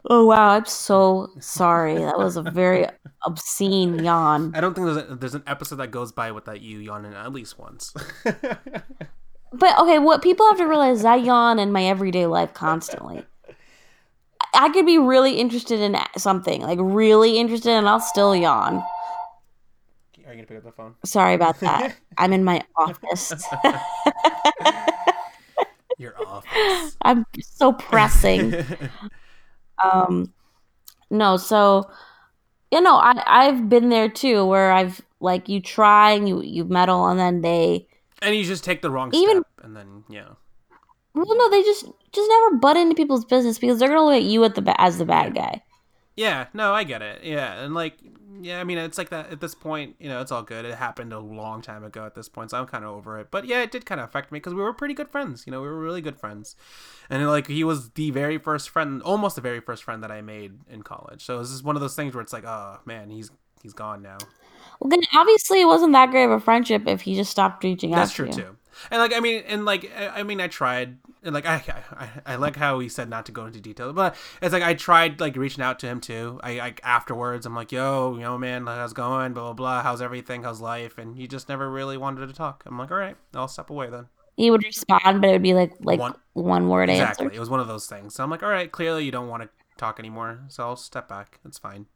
oh 0.09 0.27
wow, 0.27 0.51
I'm 0.51 0.67
so 0.67 1.29
sorry. 1.41 1.97
That 1.97 2.19
was 2.19 2.37
a 2.37 2.43
very 2.43 2.87
obscene 3.27 4.05
yawn. 4.05 4.53
I 4.55 4.61
don't 4.61 4.75
think 4.75 4.87
there's 4.87 5.11
a, 5.11 5.15
there's 5.17 5.35
an 5.35 5.43
episode 5.47 5.77
that 5.77 5.91
goes 5.91 6.13
by 6.13 6.33
without 6.33 6.61
you 6.61 6.79
yawning 6.79 7.15
at 7.15 7.33
least 7.33 7.59
once. 7.59 7.93
But 9.53 9.79
okay, 9.79 9.99
what 9.99 10.23
people 10.23 10.47
have 10.49 10.59
to 10.59 10.67
realize 10.67 10.99
is 10.99 11.05
I 11.05 11.17
yawn 11.17 11.59
in 11.59 11.73
my 11.73 11.85
everyday 11.85 12.27
life 12.27 12.53
constantly. 12.53 13.25
I 14.55 14.69
could 14.71 14.87
be 14.87 14.99
really 14.99 15.39
interested 15.39 15.81
in 15.81 15.97
something, 16.17 16.63
like 16.63 16.79
really 16.81 17.39
interested, 17.39 17.71
and 17.73 17.89
I'll 17.89 18.01
still 18.01 18.35
yawn. 18.35 18.83
Are 20.37 20.41
you 20.41 20.47
gonna 20.47 20.61
pick 20.61 20.67
up 20.67 20.77
the 20.77 20.77
phone? 20.83 20.95
Sorry 21.05 21.35
about 21.35 21.61
that. 21.61 21.97
I'm 22.19 22.33
in 22.33 22.45
my 22.45 22.63
office. 22.77 23.33
Your 25.99 26.15
office. 26.27 26.97
I'm 27.03 27.25
so 27.41 27.73
pressing. 27.73 28.55
um, 29.83 30.33
no, 31.11 31.37
so 31.39 31.91
you 32.71 32.81
know, 32.83 32.97
I 32.97 33.23
I've 33.27 33.69
been 33.69 33.89
there 33.89 34.09
too, 34.11 34.45
where 34.45 34.73
I've 34.73 35.01
like 35.21 35.49
you 35.49 35.61
try 35.61 36.11
and 36.11 36.29
you 36.29 36.43
you 36.43 36.65
meddle, 36.65 37.07
and 37.07 37.19
then 37.19 37.41
they 37.41 37.87
and 38.21 38.35
you 38.35 38.45
just 38.45 38.63
take 38.63 38.83
the 38.83 38.91
wrong 38.91 39.11
Even- 39.15 39.39
step, 39.43 39.65
and 39.65 39.75
then 39.75 40.05
yeah, 40.11 40.29
well, 41.15 41.25
no, 41.37 41.51
they 41.51 41.63
just 41.63 41.87
just 42.13 42.29
never 42.29 42.57
butt 42.57 42.77
into 42.77 42.95
people's 42.95 43.25
business 43.25 43.59
because 43.59 43.79
they're 43.79 43.89
gonna 43.89 44.05
look 44.05 44.17
at 44.17 44.23
you 44.25 44.45
at 44.45 44.55
the 44.55 44.81
as 44.81 44.99
the 44.99 45.07
bad 45.07 45.35
guy. 45.35 45.63
yeah. 46.17 46.47
No, 46.53 46.75
I 46.75 46.85
get 46.85 47.01
it. 47.01 47.25
Yeah, 47.25 47.63
and 47.63 47.73
like 47.73 47.97
yeah, 48.41 48.61
I 48.61 48.65
mean, 48.65 48.79
it's 48.79 48.99
like 48.99 49.11
that 49.11 49.31
at 49.31 49.41
this 49.41 49.55
point. 49.55 49.97
You 49.99 50.09
know, 50.09 50.21
it's 50.21 50.33
all 50.33 50.43
good. 50.43 50.65
It 50.65 50.75
happened 50.75 51.13
a 51.13 51.19
long 51.19 51.63
time 51.63 51.85
ago 51.85 52.05
at 52.05 52.15
this 52.15 52.29
point, 52.29 52.51
so 52.51 52.59
I'm 52.59 52.67
kind 52.67 52.85
of 52.85 52.91
over 52.91 53.19
it. 53.19 53.31
But 53.31 53.47
yeah, 53.47 53.63
it 53.63 53.71
did 53.71 53.87
kind 53.87 54.01
of 54.01 54.09
affect 54.09 54.33
me 54.33 54.39
because 54.39 54.55
we 54.55 54.63
were 54.63 54.73
pretty 54.73 54.95
good 54.95 55.09
friends. 55.09 55.45
You 55.47 55.51
know, 55.51 55.61
we 55.61 55.69
were 55.69 55.79
really 55.79 56.01
good 56.01 56.19
friends, 56.19 56.57
and 57.11 57.27
like 57.27 57.47
he 57.47 57.65
was 57.65 57.91
the 57.91 58.11
very 58.11 58.39
first 58.39 58.71
friend, 58.71 59.03
almost 59.03 59.37
the 59.37 59.43
very 59.43 59.61
first 59.61 59.85
friend 59.85 60.03
that 60.03 60.11
I 60.11 60.23
made 60.23 60.59
in 60.71 60.83
college. 60.83 61.25
So 61.25 61.39
this 61.39 61.51
is 61.51 61.63
one 61.63 61.77
of 61.77 61.83
those 61.83 61.97
things 61.97 62.15
where 62.15 62.23
it's 62.23 62.33
like, 62.33 62.45
oh 62.45 62.79
man, 62.85 63.11
he's 63.11 63.31
he's 63.63 63.73
gone 63.73 64.03
now. 64.03 64.19
Well, 64.81 64.91
then 64.91 65.03
obviously 65.15 65.61
it 65.61 65.67
wasn't 65.67 65.93
that 65.93 66.11
great 66.11 66.25
of 66.25 66.31
a 66.33 66.41
friendship 66.41 66.87
if 66.87 67.03
he 67.03 67.15
just 67.15 67.31
stopped 67.31 67.65
reaching 67.65 67.93
out. 67.93 67.97
That's 67.97 68.11
to 68.13 68.17
true 68.17 68.27
you. 68.27 68.33
too. 68.33 68.57
And 68.91 69.01
like 69.01 69.15
I 69.15 69.21
mean, 69.21 69.43
and 69.47 69.65
like 69.65 69.91
I 69.97 70.21
I 70.21 70.23
mean, 70.23 70.41
I 70.41 70.49
tried, 70.49 70.99
and 71.23 71.35
like 71.35 71.47
I, 71.47 71.63
I 71.93 72.09
I 72.35 72.37
like 72.37 72.57
how 72.57 72.79
he 72.79 72.89
said 72.89 73.09
not 73.09 73.27
to 73.27 73.33
go 73.33 73.47
into 73.47 73.61
detail, 73.61 73.93
but 73.93 74.17
it's 74.43 74.53
like 74.53 74.63
I 74.63 74.75
tried 74.75 75.21
like 75.21 75.37
reaching 75.37 75.63
out 75.65 75.79
to 75.81 75.87
him 75.87 76.01
too. 76.01 76.41
I 76.43 76.55
like 76.59 76.81
afterwards, 76.85 77.47
I'm 77.47 77.55
like, 77.55 77.73
yo, 77.73 78.15
you 78.15 78.21
know, 78.23 78.37
man, 78.39 78.67
how's 78.67 78.93
it 78.93 78.95
going? 78.97 79.33
Blah 79.33 79.43
blah 79.45 79.53
blah. 79.53 79.83
How's 79.83 80.03
everything? 80.03 80.43
How's 80.43 80.61
life? 80.61 80.99
And 80.99 81.17
he 81.17 81.27
just 81.27 81.49
never 81.49 81.71
really 81.71 81.97
wanted 81.97 82.27
to 82.27 82.33
talk. 82.35 82.63
I'm 82.67 82.79
like, 82.79 82.91
all 82.91 82.97
right, 82.99 83.17
I'll 83.35 83.49
step 83.49 83.71
away 83.71 83.89
then. 83.91 84.07
He 84.37 84.51
would 84.51 84.63
respond, 84.65 85.21
but 85.23 85.29
it 85.31 85.33
would 85.33 85.43
be 85.43 85.55
like 85.55 85.73
like 85.81 85.99
One- 86.01 86.15
one, 86.35 86.69
word 86.69 86.91
Exactly. 86.91 87.27
answer. 87.27 87.37
It 87.37 87.41
was 87.41 87.49
one 87.49 87.61
of 87.61 87.69
those 87.69 87.87
things. 87.87 88.15
So 88.15 88.23
I'm 88.23 88.31
like, 88.31 88.43
all 88.43 88.51
right, 88.51 88.71
clearly 88.71 89.05
you 89.05 89.11
don't 89.11 89.29
want 89.29 89.43
to 89.45 89.49
talk 89.79 89.99
anymore, 89.99 90.41
so 90.49 90.63
I'll 90.65 90.77
step 90.77 91.09
back. 91.09 91.39
It's 91.47 91.59
fine. 91.59 91.87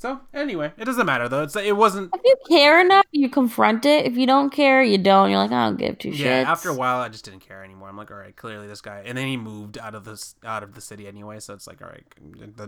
So 0.00 0.20
anyway, 0.32 0.72
it 0.78 0.84
doesn't 0.84 1.06
matter 1.06 1.28
though. 1.28 1.42
It's 1.42 1.56
it 1.56 1.76
wasn't. 1.76 2.14
If 2.14 2.20
you 2.24 2.36
care 2.48 2.80
enough, 2.80 3.04
you 3.10 3.28
confront 3.28 3.84
it. 3.84 4.06
If 4.06 4.16
you 4.16 4.26
don't 4.28 4.50
care, 4.50 4.80
you 4.82 4.96
don't. 4.96 5.28
You're 5.28 5.40
like, 5.40 5.50
I 5.50 5.66
don't 5.66 5.76
give 5.76 5.98
two 5.98 6.10
shits. 6.10 6.18
Yeah, 6.18 6.44
after 6.46 6.68
a 6.70 6.74
while, 6.74 7.00
I 7.00 7.08
just 7.08 7.24
didn't 7.24 7.40
care 7.40 7.64
anymore. 7.64 7.88
I'm 7.88 7.96
like, 7.96 8.10
all 8.12 8.16
right, 8.16 8.34
clearly 8.36 8.68
this 8.68 8.80
guy, 8.80 9.02
and 9.04 9.18
then 9.18 9.26
he 9.26 9.36
moved 9.36 9.76
out 9.76 9.96
of 9.96 10.04
this 10.04 10.36
out 10.44 10.62
of 10.62 10.74
the 10.74 10.80
city 10.80 11.08
anyway. 11.08 11.40
So 11.40 11.52
it's 11.52 11.66
like, 11.66 11.82
all 11.82 11.88
right, 11.88 12.04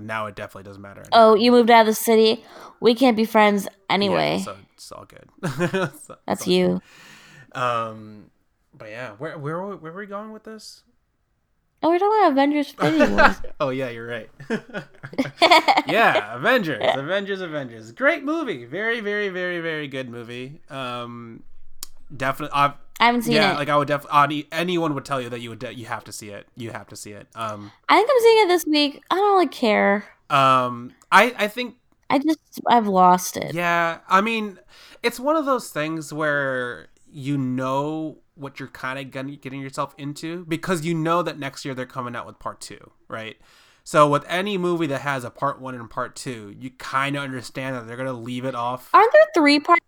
now 0.00 0.26
it 0.26 0.34
definitely 0.34 0.64
doesn't 0.64 0.82
matter. 0.82 1.02
anymore. 1.02 1.10
Oh, 1.12 1.34
you 1.36 1.52
moved 1.52 1.70
out 1.70 1.82
of 1.82 1.86
the 1.86 1.94
city. 1.94 2.44
We 2.80 2.96
can't 2.96 3.16
be 3.16 3.24
friends 3.24 3.68
anyway. 3.88 4.38
Yeah, 4.38 4.44
so 4.44 4.56
it's 4.74 4.90
all 4.92 5.04
good. 5.06 5.28
So- 6.02 6.16
That's 6.26 6.44
so- 6.46 6.50
you. 6.50 6.82
Um, 7.52 8.30
but 8.76 8.88
yeah, 8.90 9.12
where 9.18 9.38
where 9.38 9.60
where 9.76 9.92
were 9.92 10.00
we 10.00 10.06
going 10.06 10.32
with 10.32 10.44
this? 10.44 10.82
Oh, 11.82 11.88
we're 11.88 11.98
talking 11.98 12.20
about 12.20 12.32
Avengers 12.32 12.70
Infinity 12.78 13.12
Wars. 13.14 13.36
oh 13.60 13.70
yeah, 13.70 13.88
you're 13.88 14.06
right. 14.06 14.28
yeah, 15.86 16.34
Avengers, 16.36 16.82
Avengers, 16.94 17.40
Avengers. 17.40 17.92
Great 17.92 18.22
movie. 18.24 18.64
Very, 18.66 19.00
very, 19.00 19.28
very, 19.30 19.60
very 19.60 19.88
good 19.88 20.08
movie. 20.10 20.60
Um, 20.68 21.42
definitely. 22.14 22.54
Uh, 22.54 22.72
I 23.00 23.06
haven't 23.06 23.22
seen 23.22 23.32
it. 23.32 23.36
yeah, 23.36 23.52
it. 23.52 23.56
like 23.56 23.68
I 23.70 23.76
would 23.76 23.88
definitely. 23.88 24.46
Anyone 24.52 24.94
would 24.94 25.04
tell 25.06 25.20
you 25.22 25.30
that 25.30 25.40
you 25.40 25.50
would. 25.50 25.58
De- 25.58 25.74
you 25.74 25.86
have 25.86 26.04
to 26.04 26.12
see 26.12 26.28
it. 26.28 26.46
You 26.56 26.70
have 26.70 26.88
to 26.88 26.96
see 26.96 27.12
it. 27.12 27.26
Um, 27.34 27.72
I 27.88 27.96
think 27.96 28.10
I'm 28.10 28.20
seeing 28.20 28.44
it 28.44 28.48
this 28.48 28.66
week. 28.66 29.02
I 29.10 29.14
don't 29.16 29.32
really 29.32 29.48
care. 29.48 30.04
um, 30.28 30.92
I 31.10 31.34
I 31.38 31.48
think 31.48 31.76
I 32.10 32.18
just 32.18 32.38
I've 32.68 32.88
lost 32.88 33.38
it. 33.38 33.54
Yeah, 33.54 34.00
I 34.08 34.20
mean, 34.20 34.58
it's 35.02 35.18
one 35.18 35.36
of 35.36 35.46
those 35.46 35.70
things 35.70 36.12
where 36.12 36.88
you 37.10 37.38
know 37.38 38.18
what 38.40 38.58
you're 38.58 38.68
kind 38.68 38.98
of 38.98 39.10
getting 39.40 39.60
yourself 39.60 39.94
into 39.98 40.44
because 40.46 40.84
you 40.84 40.94
know 40.94 41.22
that 41.22 41.38
next 41.38 41.64
year 41.64 41.74
they're 41.74 41.86
coming 41.86 42.16
out 42.16 42.26
with 42.26 42.38
part 42.38 42.60
two, 42.60 42.90
right? 43.08 43.36
So 43.84 44.08
with 44.08 44.24
any 44.28 44.58
movie 44.58 44.86
that 44.88 45.00
has 45.02 45.24
a 45.24 45.30
part 45.30 45.60
one 45.60 45.74
and 45.74 45.88
part 45.90 46.14
two, 46.16 46.54
you 46.58 46.70
kind 46.70 47.16
of 47.16 47.22
understand 47.22 47.76
that 47.76 47.86
they're 47.86 47.96
gonna 47.96 48.12
leave 48.12 48.44
it 48.44 48.54
off. 48.54 48.90
Aren't 48.92 49.12
there 49.12 49.26
three 49.34 49.58
parts 49.58 49.80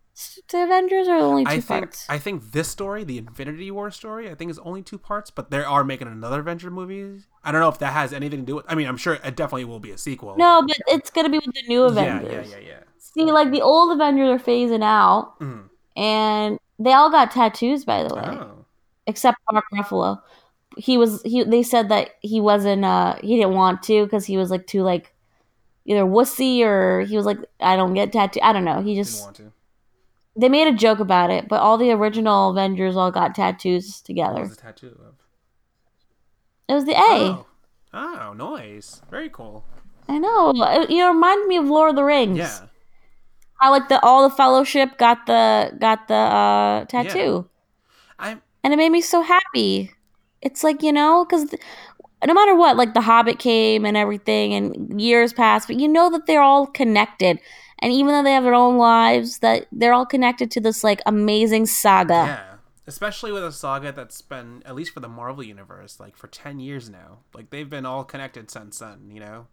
to 0.48 0.62
Avengers 0.64 1.08
or 1.08 1.14
only 1.16 1.44
two 1.44 1.50
I 1.50 1.54
think 1.60 1.66
parts? 1.66 2.06
I 2.08 2.18
think 2.18 2.52
this 2.52 2.68
story, 2.68 3.04
the 3.04 3.18
Infinity 3.18 3.70
War 3.70 3.90
story, 3.90 4.30
I 4.30 4.34
think 4.34 4.50
is 4.50 4.58
only 4.60 4.82
two 4.82 4.98
parts, 4.98 5.30
but 5.30 5.50
they 5.50 5.62
are 5.62 5.84
making 5.84 6.08
another 6.08 6.40
Avenger 6.40 6.70
movie. 6.70 7.22
I 7.44 7.52
don't 7.52 7.60
know 7.60 7.68
if 7.68 7.78
that 7.80 7.92
has 7.92 8.12
anything 8.12 8.40
to 8.40 8.46
do 8.46 8.54
with. 8.56 8.64
I 8.68 8.74
mean, 8.74 8.86
I'm 8.88 8.96
sure 8.96 9.14
it 9.14 9.36
definitely 9.36 9.64
will 9.66 9.80
be 9.80 9.90
a 9.92 9.98
sequel. 9.98 10.36
no, 10.36 10.62
but 10.66 10.78
it's 10.88 11.10
gonna 11.10 11.28
be 11.30 11.38
with 11.38 11.54
the 11.54 11.62
new 11.68 11.84
Avengers. 11.84 12.50
yeah, 12.50 12.58
yeah, 12.58 12.66
yeah. 12.66 12.78
See, 12.98 13.24
like 13.24 13.50
the 13.50 13.60
old 13.60 13.92
Avengers 13.92 14.40
are 14.40 14.42
phasing 14.44 14.82
out, 14.82 15.38
Mhm. 15.40 15.68
and 15.96 16.58
they 16.84 16.92
all 16.92 17.10
got 17.10 17.30
tattoos, 17.30 17.84
by 17.84 18.02
the 18.02 18.14
way, 18.14 18.22
Oh, 18.24 18.64
except 19.06 19.38
Mark 19.50 19.64
Ruffalo. 19.72 20.20
He 20.76 20.96
was 20.98 21.20
he. 21.22 21.42
They 21.44 21.62
said 21.62 21.88
that 21.90 22.10
he 22.20 22.40
wasn't. 22.40 22.84
uh 22.84 23.16
He 23.20 23.36
didn't 23.36 23.54
want 23.54 23.82
to 23.84 24.04
because 24.04 24.24
he 24.26 24.36
was 24.36 24.50
like 24.50 24.66
too 24.66 24.82
like 24.82 25.12
either 25.84 26.04
wussy 26.04 26.62
or 26.62 27.00
he 27.02 27.16
was 27.16 27.26
like 27.26 27.38
I 27.60 27.76
don't 27.76 27.94
get 27.94 28.12
tattoo. 28.12 28.40
I 28.42 28.52
don't 28.52 28.64
know. 28.64 28.80
He 28.80 28.94
didn't 28.94 29.06
just 29.06 29.22
want 29.22 29.36
to. 29.36 29.52
they 30.36 30.48
made 30.48 30.68
a 30.68 30.72
joke 30.76 30.98
about 31.00 31.30
it, 31.30 31.46
but 31.48 31.60
all 31.60 31.76
the 31.76 31.90
original 31.90 32.50
Avengers 32.50 32.96
all 32.96 33.10
got 33.10 33.34
tattoos 33.34 33.98
What 34.00 34.06
together. 34.06 34.40
was 34.40 34.56
the 34.56 34.62
tattoo 34.62 34.98
of? 35.06 35.14
It 36.68 36.74
was 36.74 36.84
the 36.86 36.92
A. 36.92 36.96
Oh. 37.36 37.46
oh, 37.92 38.32
nice. 38.32 39.02
Very 39.10 39.28
cool. 39.28 39.64
I 40.08 40.16
know. 40.18 40.52
It, 40.56 40.90
you 40.90 40.98
know, 40.98 41.12
reminded 41.12 41.48
me 41.48 41.56
of 41.58 41.66
Lord 41.66 41.90
of 41.90 41.96
the 41.96 42.04
Rings. 42.04 42.38
Yeah. 42.38 42.60
How 43.62 43.70
like 43.70 43.88
the 43.88 44.04
all 44.04 44.28
the 44.28 44.34
Fellowship 44.34 44.98
got 44.98 45.24
the 45.26 45.72
got 45.78 46.08
the 46.08 46.14
uh, 46.14 46.84
tattoo, 46.86 47.48
I'm 48.18 48.42
and 48.64 48.72
it 48.72 48.76
made 48.76 48.90
me 48.90 49.00
so 49.00 49.22
happy. 49.22 49.92
It's 50.40 50.64
like 50.64 50.82
you 50.82 50.92
know, 50.92 51.24
because 51.24 51.54
no 52.26 52.34
matter 52.34 52.56
what, 52.56 52.76
like 52.76 52.92
the 52.92 53.00
Hobbit 53.00 53.38
came 53.38 53.86
and 53.86 53.96
everything, 53.96 54.52
and 54.52 55.00
years 55.00 55.32
passed, 55.32 55.68
but 55.68 55.78
you 55.78 55.86
know 55.86 56.10
that 56.10 56.26
they're 56.26 56.42
all 56.42 56.66
connected. 56.66 57.38
And 57.78 57.92
even 57.92 58.12
though 58.12 58.24
they 58.24 58.32
have 58.32 58.42
their 58.42 58.54
own 58.54 58.78
lives, 58.78 59.38
that 59.38 59.66
they're 59.70 59.92
all 59.92 60.06
connected 60.06 60.50
to 60.52 60.60
this 60.60 60.82
like 60.82 61.00
amazing 61.06 61.66
saga. 61.66 62.12
yeah. 62.12 62.44
Especially 62.84 63.30
with 63.30 63.44
a 63.44 63.52
saga 63.52 63.92
that's 63.92 64.22
been 64.22 64.62
at 64.66 64.74
least 64.74 64.92
for 64.92 64.98
the 64.98 65.08
Marvel 65.08 65.44
universe, 65.44 66.00
like 66.00 66.16
for 66.16 66.26
ten 66.26 66.58
years 66.58 66.90
now. 66.90 67.18
Like 67.32 67.50
they've 67.50 67.70
been 67.70 67.86
all 67.86 68.02
connected 68.02 68.50
since 68.50 68.80
then, 68.80 69.10
you 69.12 69.20
know? 69.20 69.46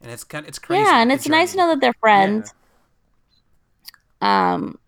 And 0.00 0.12
it's 0.12 0.22
kind 0.22 0.44
of, 0.44 0.48
it's 0.50 0.60
crazy. 0.60 0.82
Yeah, 0.82 1.00
and 1.00 1.10
it's 1.10 1.28
nice 1.28 1.52
to 1.52 1.58
know 1.58 1.68
that 1.68 1.80
they're 1.80 1.94
friends. 1.94 2.54
Um, 4.20 4.78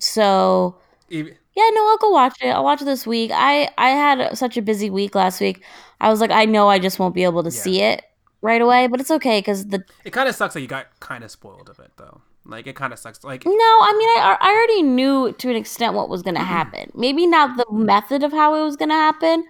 so 0.00 0.76
Even- 1.08 1.36
Yeah, 1.54 1.70
no, 1.74 1.88
I'll 1.88 1.98
go 1.98 2.10
watch 2.10 2.36
it. 2.42 2.48
I'll 2.48 2.64
watch 2.64 2.82
it 2.82 2.84
this 2.86 3.06
week. 3.06 3.30
I 3.32 3.70
I 3.78 3.90
had 3.90 4.36
such 4.36 4.56
a 4.56 4.62
busy 4.62 4.90
week 4.90 5.14
last 5.14 5.40
week. 5.40 5.62
I 6.00 6.10
was 6.10 6.20
like, 6.20 6.30
I 6.30 6.44
know 6.44 6.68
I 6.68 6.78
just 6.78 6.98
won't 6.98 7.14
be 7.14 7.24
able 7.24 7.42
to 7.42 7.50
Yeah. 7.50 7.62
see 7.62 7.80
it 7.82 8.02
right 8.42 8.60
away, 8.60 8.86
but 8.88 9.00
it's 9.00 9.10
okay 9.10 9.38
because 9.38 9.66
the 9.68 9.82
It 10.04 10.10
kind 10.12 10.28
of 10.28 10.34
sucks 10.34 10.54
that 10.54 10.60
you 10.60 10.66
got 10.66 10.86
kind 11.00 11.24
of 11.24 11.30
spoiled 11.30 11.68
of 11.70 11.78
it 11.78 11.92
though. 11.96 12.20
Like 12.44 12.66
it 12.66 12.76
kind 12.76 12.92
of 12.92 12.98
sucks. 12.98 13.24
Like 13.24 13.44
no, 13.46 13.52
I 13.52 13.94
mean, 13.98 14.08
I 14.22 14.36
I 14.40 14.50
already 14.52 14.82
knew 14.82 15.32
to 15.32 15.50
an 15.50 15.56
extent 15.56 15.94
what 15.94 16.08
was 16.08 16.22
going 16.22 16.36
to 16.36 16.44
happen. 16.44 16.90
Maybe 16.94 17.26
not 17.26 17.56
the 17.56 17.66
method 17.72 18.22
of 18.22 18.32
how 18.32 18.54
it 18.54 18.62
was 18.62 18.76
going 18.76 18.90
to 18.90 18.94
happen, 18.94 19.44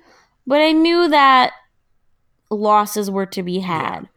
but 0.46 0.60
I 0.62 0.72
knew 0.72 1.08
that 1.08 1.52
losses 2.50 3.10
were 3.10 3.26
to 3.26 3.42
be 3.42 3.58
had. 3.58 4.08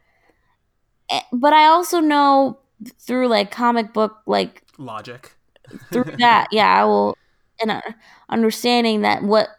Eh, 1.10 1.22
But 1.34 1.52
I 1.54 1.66
also 1.66 2.00
know 2.00 2.59
through 3.00 3.28
like 3.28 3.52
comic 3.52 3.94
book 3.94 4.18
like 4.26 4.64
logic. 4.78 5.36
through 5.92 6.04
that, 6.20 6.48
yeah, 6.52 6.82
I 6.82 6.86
will, 6.86 7.18
and 7.62 7.72
uh, 7.72 7.82
understanding 8.30 9.02
that 9.02 9.24
what 9.24 9.50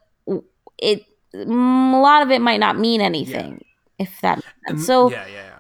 it, 0.78 1.04
a 1.34 1.38
lot 1.44 2.22
of 2.22 2.30
it 2.30 2.40
might 2.40 2.60
not 2.60 2.78
mean 2.78 3.00
anything, 3.00 3.64
if 3.98 4.20
that 4.22 4.36
makes 4.36 4.46
sense. 4.46 4.54
And- 4.66 4.82
So, 4.82 5.10
yeah, 5.10 5.26
yeah, 5.26 5.32
yeah. 5.32 5.58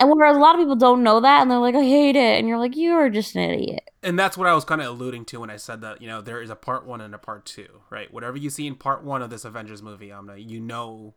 and 0.00 0.10
whereas 0.10 0.36
a 0.36 0.40
lot 0.40 0.54
of 0.54 0.60
people 0.60 0.76
don't 0.76 1.02
know 1.02 1.20
that, 1.20 1.42
and 1.42 1.50
they're 1.50 1.58
like, 1.58 1.74
I 1.74 1.82
hate 1.82 2.16
it, 2.16 2.38
and 2.38 2.46
you're 2.48 2.58
like, 2.58 2.76
you're 2.76 3.08
just 3.10 3.34
an 3.36 3.50
idiot. 3.50 3.88
and 4.02 4.18
that's 4.18 4.36
what 4.36 4.46
I 4.46 4.54
was 4.54 4.64
kind 4.64 4.80
of 4.80 4.86
alluding 4.88 5.24
to 5.26 5.40
when 5.40 5.50
I 5.50 5.56
said 5.56 5.80
that 5.80 6.00
you 6.02 6.06
know 6.08 6.20
there 6.20 6.40
is 6.42 6.50
a 6.50 6.56
part 6.56 6.86
one 6.86 7.00
and 7.00 7.14
a 7.14 7.18
part 7.18 7.44
two, 7.46 7.68
right? 7.90 8.12
Whatever 8.12 8.36
you 8.36 8.50
see 8.50 8.66
in 8.66 8.74
part 8.76 9.02
one 9.02 9.22
of 9.22 9.30
this 9.30 9.44
Avengers 9.44 9.82
movie, 9.82 10.10
Amna, 10.12 10.36
you 10.36 10.60
know, 10.60 11.14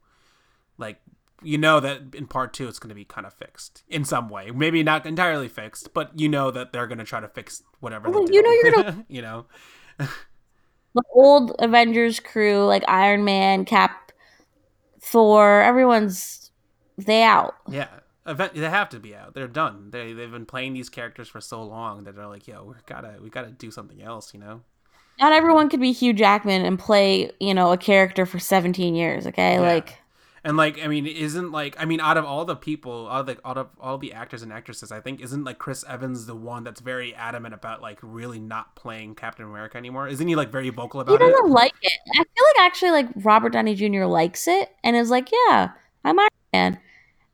like 0.77 1.00
you 1.43 1.57
know 1.57 1.79
that 1.79 2.01
in 2.13 2.27
part 2.27 2.53
two 2.53 2.67
it's 2.67 2.79
going 2.79 2.89
to 2.89 2.95
be 2.95 3.05
kind 3.05 3.25
of 3.27 3.33
fixed 3.33 3.83
in 3.88 4.03
some 4.05 4.29
way, 4.29 4.51
maybe 4.51 4.83
not 4.83 5.05
entirely 5.05 5.48
fixed, 5.48 5.93
but 5.93 6.12
you 6.19 6.29
know 6.29 6.51
that 6.51 6.71
they're 6.71 6.88
going 6.88 6.98
to 7.00 7.03
try 7.03 7.19
to 7.19 7.27
fix 7.27 7.63
whatever. 7.79 8.10
Well, 8.10 8.25
they 8.25 8.33
you 8.33 8.41
do. 8.41 8.48
know 8.48 8.51
you're 8.63 8.71
gonna- 8.83 9.05
you 9.10 9.21
know, 9.21 9.45
The 9.98 11.03
old 11.13 11.55
Avengers 11.60 12.19
crew, 12.19 12.65
like 12.65 12.83
Iron 12.88 13.24
Man, 13.24 13.63
Cap, 13.65 14.12
Thor, 15.01 15.62
everyone's 15.62 16.51
they 16.98 17.24
out. 17.24 17.55
yeah. 17.69 17.88
Event, 18.27 18.53
they 18.53 18.69
have 18.69 18.89
to 18.89 19.00
be 19.00 19.15
out. 19.15 19.33
They're 19.33 19.48
done. 19.48 19.89
They 19.89 20.13
they've 20.13 20.29
been 20.31 20.45
playing 20.45 20.74
these 20.74 20.89
characters 20.89 21.27
for 21.27 21.41
so 21.41 21.63
long 21.63 22.03
that 22.03 22.15
they're 22.15 22.27
like, 22.27 22.48
yo, 22.48 22.63
we 22.65 22.75
gotta 22.86 23.15
we 23.19 23.31
gotta 23.31 23.50
do 23.50 23.71
something 23.71 24.00
else, 24.00 24.31
you 24.31 24.39
know. 24.39 24.62
Not 25.19 25.33
everyone 25.33 25.69
could 25.69 25.79
be 25.79 25.91
Hugh 25.91 26.13
Jackman 26.13 26.63
and 26.63 26.77
play, 26.77 27.31
you 27.39 27.55
know, 27.55 27.71
a 27.71 27.77
character 27.77 28.27
for 28.27 28.38
17 28.38 28.93
years. 28.93 29.25
Okay, 29.25 29.53
Yeah. 29.55 29.62
like 29.62 29.98
And 30.43 30.57
like, 30.57 30.83
I 30.83 30.88
mean, 30.88 31.05
isn't 31.05 31.51
like, 31.51 31.75
I 31.79 31.86
mean, 31.86 32.00
out 32.00 32.17
of 32.17 32.25
all 32.25 32.45
the 32.45 32.55
people, 32.55 33.07
out 33.07 33.21
of 33.21 33.25
the, 33.27 33.48
out 33.48 33.57
of 33.60 33.69
all 33.79 34.00
the 34.00 34.12
actors 34.12 34.41
and 34.41 34.51
actresses, 34.51 34.91
I 34.91 35.00
think 35.00 35.21
isn't 35.21 35.43
like 35.43 35.60
Chris 35.60 35.86
Evans 35.88 36.25
the 36.25 36.36
one 36.36 36.63
that's 36.63 36.81
very 36.81 37.13
adamant 37.13 37.53
about 37.53 37.81
like 37.81 38.00
really 38.01 38.39
not 38.39 38.75
playing 38.75 39.13
Captain 39.13 39.45
America 39.45 39.77
anymore? 39.77 40.07
Isn't 40.07 40.27
he 40.27 40.36
like 40.36 40.51
very 40.51 40.69
vocal 40.71 41.00
about 41.00 41.13
it? 41.13 41.24
He 41.24 41.29
doesn't 41.31 41.51
like 41.51 41.75
it. 41.83 42.00
I 42.13 42.24
feel 42.24 42.43
like 42.55 42.65
actually 42.65 42.91
like 42.91 43.07
Robert 43.17 43.53
Downey 43.53 43.75
Jr. 43.75 44.05
likes 44.05 44.48
it 44.48 44.71
and 44.83 44.95
is 44.95 45.12
like, 45.12 45.29
yeah, 45.31 45.71
I'm 46.03 46.19
Iron 46.19 46.29
Man. 46.53 46.79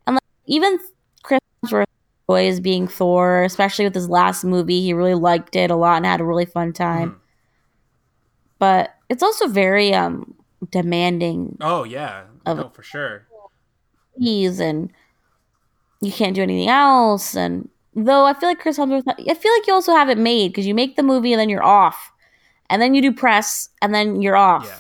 And 0.06 0.16
like 0.16 0.24
even 0.46 0.78
Chris 1.24 1.40
Hemsworth 1.64 1.86
enjoys 2.28 2.60
being 2.60 2.90
Thor, 2.90 3.44
especially 3.44 3.86
with 3.86 3.96
his 3.96 4.10
last 4.10 4.44
movie. 4.44 4.82
He 4.82 4.92
really 4.92 5.16
liked 5.16 5.56
it 5.56 5.72
a 5.72 5.78
lot 5.78 5.96
and 5.96 6.06
had 6.06 6.20
a 6.20 6.26
really 6.26 6.46
fun 6.46 6.74
time. 6.74 7.12
Mhm. 7.12 7.16
But 8.60 8.96
it's 9.08 9.24
also 9.24 9.48
very 9.48 9.94
um 9.94 10.34
demanding 10.72 11.58
Oh 11.62 11.84
yeah, 11.84 12.24
Of- 12.46 12.58
no, 12.58 12.70
for 12.70 12.84
sure. 12.84 13.28
fees 14.20 14.60
and 14.60 14.92
you 16.02 16.12
can't 16.12 16.36
do 16.36 16.42
anything 16.44 16.70
else. 16.70 17.36
And 17.36 17.70
though 17.96 18.26
I 18.26 18.34
feel 18.34 18.50
like 18.50 18.60
Chris 18.60 18.78
Hemsworth, 18.78 19.04
I 19.08 19.34
feel 19.34 19.52
like 19.54 19.68
you 19.68 19.74
also 19.74 19.94
have 19.94 20.10
it 20.10 20.18
made 20.18 20.50
because 20.50 20.68
you 20.68 20.74
make 20.76 20.96
the 20.96 21.04
movie 21.04 21.34
and 21.34 21.40
then 21.40 21.50
you're 21.50 21.64
off, 21.64 22.12
and 22.70 22.82
then 22.82 22.94
you 22.94 23.02
do 23.02 23.12
press 23.14 23.70
and 23.82 23.94
then 23.94 24.22
you're 24.22 24.36
off. 24.36 24.66
Yeah. 24.66 24.78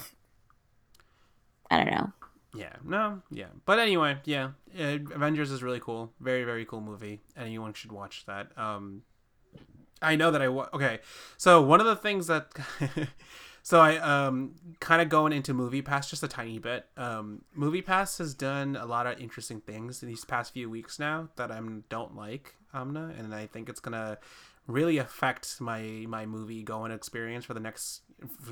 I 1.69 1.84
don't 1.84 1.91
know. 1.93 2.12
Yeah, 2.55 2.74
no, 2.84 3.22
yeah. 3.29 3.48
But 3.65 3.77
anyway, 3.79 4.17
yeah, 4.25 4.51
uh, 4.79 4.98
Avengers 5.13 5.51
is 5.51 5.62
really 5.62 5.79
cool. 5.79 6.12
Very, 6.19 6.43
very 6.43 6.65
cool 6.65 6.81
movie. 6.81 7.19
Anyone 7.36 7.74
should 7.74 7.91
watch 7.91 8.25
that. 8.25 8.48
Um, 8.57 9.03
I 10.01 10.15
know 10.15 10.31
that 10.31 10.41
I 10.41 10.48
wa- 10.48 10.69
okay. 10.74 11.00
So 11.38 11.62
one 11.62 11.79
of 11.79 11.86
the 11.86 11.96
things 11.96 12.27
that, 12.27 12.48
so 13.67 13.81
I 13.81 13.97
um 13.97 14.55
kind 14.79 15.01
of 15.01 15.09
going 15.09 15.33
into 15.33 15.53
Movie 15.53 15.81
Pass 15.81 16.09
just 16.09 16.24
a 16.24 16.27
tiny 16.27 16.57
bit. 16.57 16.86
Um, 16.95 17.41
Movie 17.53 17.81
Pass 17.81 18.17
has 18.19 18.33
done 18.33 18.77
a 18.77 18.86
lot 18.86 19.07
of 19.07 19.19
interesting 19.19 19.59
things 19.59 20.01
in 20.01 20.07
these 20.07 20.24
past 20.24 20.53
few 20.53 20.69
weeks 20.69 21.00
now 21.00 21.27
that 21.36 21.51
I 21.51 21.59
don't 21.89 22.15
like 22.15 22.55
Amna, 22.74 23.13
and 23.17 23.36
I 23.36 23.47
think 23.47 23.67
it's 23.67 23.81
gonna 23.81 24.19
really 24.67 25.00
affect 25.00 25.59
my 25.59 26.05
my 26.07 26.25
movie 26.25 26.63
going 26.63 26.93
experience 26.93 27.43
for 27.43 27.53
the 27.53 27.59
next 27.59 28.03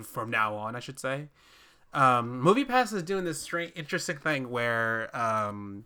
from 0.04 0.30
now 0.30 0.56
on, 0.56 0.76
I 0.76 0.82
should 0.82 1.00
say 1.00 1.30
um, 1.96 2.42
Movie 2.42 2.66
Pass 2.66 2.92
is 2.92 3.04
doing 3.04 3.24
this 3.24 3.40
strange, 3.40 3.72
interesting 3.74 4.18
thing 4.18 4.50
where 4.50 5.16
um, 5.16 5.86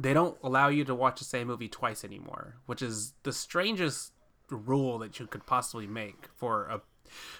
they 0.00 0.14
don't 0.14 0.38
allow 0.44 0.68
you 0.68 0.84
to 0.84 0.94
watch 0.94 1.18
the 1.18 1.24
same 1.24 1.48
movie 1.48 1.68
twice 1.68 2.04
anymore, 2.04 2.54
which 2.66 2.80
is 2.80 3.14
the 3.24 3.32
strangest 3.32 4.12
rule 4.50 4.98
that 4.98 5.18
you 5.18 5.26
could 5.26 5.44
possibly 5.46 5.86
make 5.86 6.28
for 6.36 6.66
a 6.66 6.80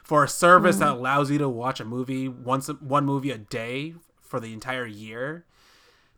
for 0.03 0.25
a 0.25 0.29
service 0.29 0.77
that 0.77 0.89
mm. 0.89 0.99
allows 0.99 1.31
you 1.31 1.39
to 1.39 1.49
watch 1.49 1.81
a 1.81 1.85
movie 1.85 2.29
once 2.29 2.69
one 2.81 3.05
movie 3.05 3.31
a 3.31 3.39
day 3.39 3.95
for 4.21 4.41
the 4.41 4.53
entire 4.53 4.87
year. 4.87 5.45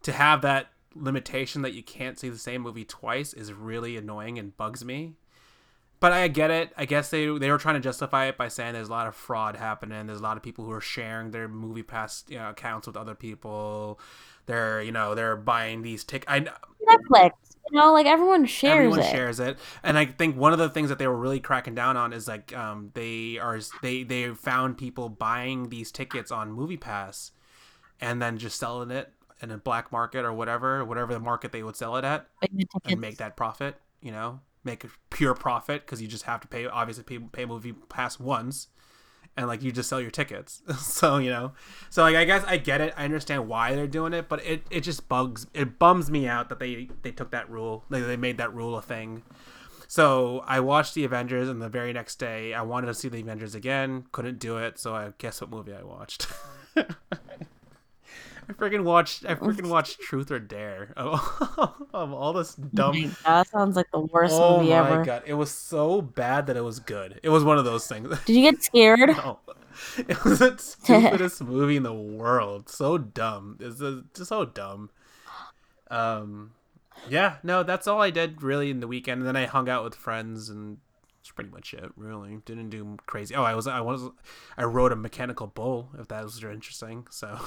To 0.05 0.13
have 0.13 0.41
that 0.43 0.69
limitation 0.95 1.63
that 1.63 1.75
you 1.75 1.83
can't 1.83 2.19
see 2.19 2.29
the 2.29 2.39
same 2.39 2.63
movie 2.63 2.85
twice 2.85 3.35
is 3.35 3.53
really 3.53 3.97
annoying 3.97 4.39
and 4.39 4.57
bugs 4.57 4.85
me 4.85 5.15
but 6.01 6.13
I 6.13 6.29
get 6.29 6.51
it. 6.51 6.73
I 6.77 6.87
guess 6.87 7.11
they 7.11 7.27
they 7.39 7.51
were 7.51 7.59
trying 7.59 7.75
to 7.75 7.81
justify 7.81 8.27
it 8.27 8.39
by 8.39 8.49
saying 8.49 8.73
there's 8.73 8.89
a 8.89 8.93
lot 8.93 9.07
of 9.07 9.15
fraud 9.15 9.57
happening. 9.57 10.07
There's 10.07 10.19
a 10.19 10.23
lot 10.23 10.39
of 10.39 10.43
people 10.43 10.65
who 10.65 10.73
are 10.73 10.81
sharing 10.81 11.31
their 11.31 11.47
movie 11.47 11.83
pass 11.83 12.25
you 12.27 12.39
know, 12.39 12.51
accounts 12.51 12.87
with 12.87 12.97
other 12.97 13.15
people. 13.15 14.01
They're 14.47 14.83
you 14.83 14.93
know 14.93 15.15
they're 15.15 15.37
buying 15.37 15.83
these 15.83 16.03
tickets. 16.03 16.33
I 16.33 16.41
Netflix, 16.89 17.33
you 17.71 17.79
know, 17.79 17.93
like 17.93 18.07
everyone 18.07 18.47
shares 18.47 18.73
everyone 18.73 19.01
it. 19.01 19.11
shares 19.11 19.41
it, 19.41 19.59
and 19.83 19.97
I 19.99 20.07
think 20.07 20.37
one 20.37 20.53
of 20.53 20.59
the 20.59 20.69
things 20.69 20.89
that 20.89 20.99
they 20.99 21.07
were 21.07 21.17
really 21.17 21.41
cracking 21.41 21.75
down 21.75 21.97
on 21.97 22.13
is 22.13 22.29
like 22.29 22.57
um 22.57 22.91
they 22.95 23.39
are 23.39 23.59
they 23.83 24.03
they 24.03 24.29
found 24.31 24.79
people 24.79 25.09
buying 25.09 25.69
these 25.69 25.91
tickets 25.93 26.31
on 26.31 26.53
Movie 26.53 26.77
Pass, 26.77 27.33
and 28.01 28.21
then 28.21 28.39
just 28.39 28.59
selling 28.59 28.91
it 28.91 29.13
in 29.43 29.51
a 29.51 29.59
black 29.59 29.91
market 29.91 30.25
or 30.25 30.33
whatever 30.33 30.85
whatever 30.85 31.13
the 31.13 31.21
market 31.21 31.53
they 31.53 31.63
would 31.63 31.77
sell 31.77 31.97
it 31.97 32.05
at 32.05 32.27
and 32.85 33.01
make 33.01 33.17
that 33.19 33.37
profit. 33.37 33.77
You 34.03 34.13
know, 34.13 34.41
make 34.65 34.85
a 34.85 34.89
pure 35.11 35.35
profit 35.35 35.85
because 35.85 36.01
you 36.03 36.09
just 36.09 36.25
have 36.25 36.41
to 36.41 36.49
pay 36.49 36.67
obviously 36.67 37.05
pay, 37.05 37.19
pay 37.19 37.45
movie 37.45 37.73
pass 37.73 38.19
once, 38.19 38.69
and 39.37 39.47
like 39.47 39.63
you 39.63 39.73
just 39.73 39.89
sell 39.89 40.01
your 40.01 40.11
tickets. 40.11 40.63
so 40.79 41.19
you 41.19 41.31
know, 41.31 41.53
so 41.89 42.03
like 42.03 42.17
I 42.17 42.25
guess 42.25 42.45
I 42.47 42.57
get 42.57 42.81
it. 42.81 42.95
I 42.97 43.05
understand 43.05 43.49
why 43.49 43.75
they're 43.75 43.87
doing 43.87 44.13
it, 44.13 44.29
but 44.29 44.45
it, 44.45 44.67
it 44.71 44.81
just 44.81 45.09
bugs 45.09 45.47
it 45.55 45.79
bums 45.79 46.11
me 46.11 46.27
out 46.27 46.49
that 46.49 46.59
they 46.59 46.89
they 47.03 47.13
took 47.13 47.31
that 47.31 47.49
rule. 47.51 47.85
Like 47.89 48.07
they 48.07 48.17
made 48.17 48.39
that 48.39 48.55
rule 48.55 48.77
a 48.77 48.83
thing. 48.83 49.23
So 49.89 50.45
I 50.47 50.61
watched 50.61 50.95
the 50.95 51.05
Avengers, 51.05 51.49
and 51.49 51.61
the 51.61 51.69
very 51.69 51.93
next 51.93 52.21
day 52.21 52.55
I 52.55 52.63
wanted 52.63 52.87
to 52.87 52.95
see 52.95 53.09
the 53.09 53.21
Avengers 53.21 53.57
again. 53.57 54.07
Couldn't 54.13 54.39
do 54.39 54.57
it, 54.57 54.79
so 54.79 54.95
I 54.95 55.13
guess 55.19 55.41
what 55.41 55.51
movie 55.51 55.75
I 55.75 55.83
watched. 55.83 56.29
I 58.51 58.53
freaking 58.53 58.83
watched. 58.83 59.25
I 59.25 59.37
freaking 59.37 59.69
watched 59.69 60.01
Truth 60.01 60.31
or 60.33 60.41
Dare 60.41 60.93
of, 60.97 61.21
of 61.95 62.13
all 62.13 62.33
this 62.33 62.57
Oh 62.59 62.69
dumb 62.75 63.17
that 63.25 63.49
sounds 63.49 63.77
like 63.77 63.91
the 63.93 64.01
worst 64.01 64.35
oh 64.37 64.59
movie 64.59 64.71
my 64.71 64.91
ever. 64.91 65.05
god, 65.05 65.23
it 65.25 65.35
was 65.35 65.53
so 65.53 66.03
bad 66.03 66.49
that 66.49 66.57
it 66.57 66.63
was 66.63 66.81
good. 66.81 67.21
It 67.23 67.29
was 67.29 67.45
one 67.45 67.59
of 67.59 67.65
those 67.65 67.87
things. 67.87 68.09
Did 68.25 68.35
you 68.37 68.51
get 68.51 68.63
scared? 68.63 69.09
no. 69.17 69.39
It 69.97 70.25
was 70.25 70.41
the 70.41 70.59
stupidest 70.59 71.41
movie 71.45 71.77
in 71.77 71.85
the 71.85 71.95
world. 71.95 72.69
So 72.69 72.99
dumb. 72.99 73.57
It's 73.61 73.79
just 73.79 74.29
so 74.29 74.45
dumb. 74.45 74.91
Um, 75.91 76.53
yeah, 77.09 77.37
no, 77.45 77.63
that's 77.63 77.87
all 77.87 78.03
I 78.03 78.11
did 78.11 78.43
really 78.43 78.71
in 78.71 78.81
the 78.81 78.89
weekend. 78.89 79.21
And 79.21 79.29
then 79.29 79.37
I 79.37 79.47
hung 79.47 79.69
out 79.69 79.85
with 79.85 79.95
friends, 79.95 80.51
and 80.51 80.79
that's 81.19 81.31
pretty 81.31 81.51
much 81.51 81.73
it. 81.73 81.93
Really, 81.97 82.39
didn't 82.45 82.71
do 82.71 82.97
crazy. 83.07 83.35
Oh, 83.37 83.45
I 83.45 83.55
was, 83.55 83.69
I 83.69 83.81
was, 83.81 84.11
I 84.59 84.65
rode 84.65 84.93
a 84.93 84.97
mechanical 84.97 85.47
bull. 85.47 85.91
If 85.99 86.09
that 86.09 86.25
was 86.25 86.43
interesting. 86.43 87.07
So 87.11 87.39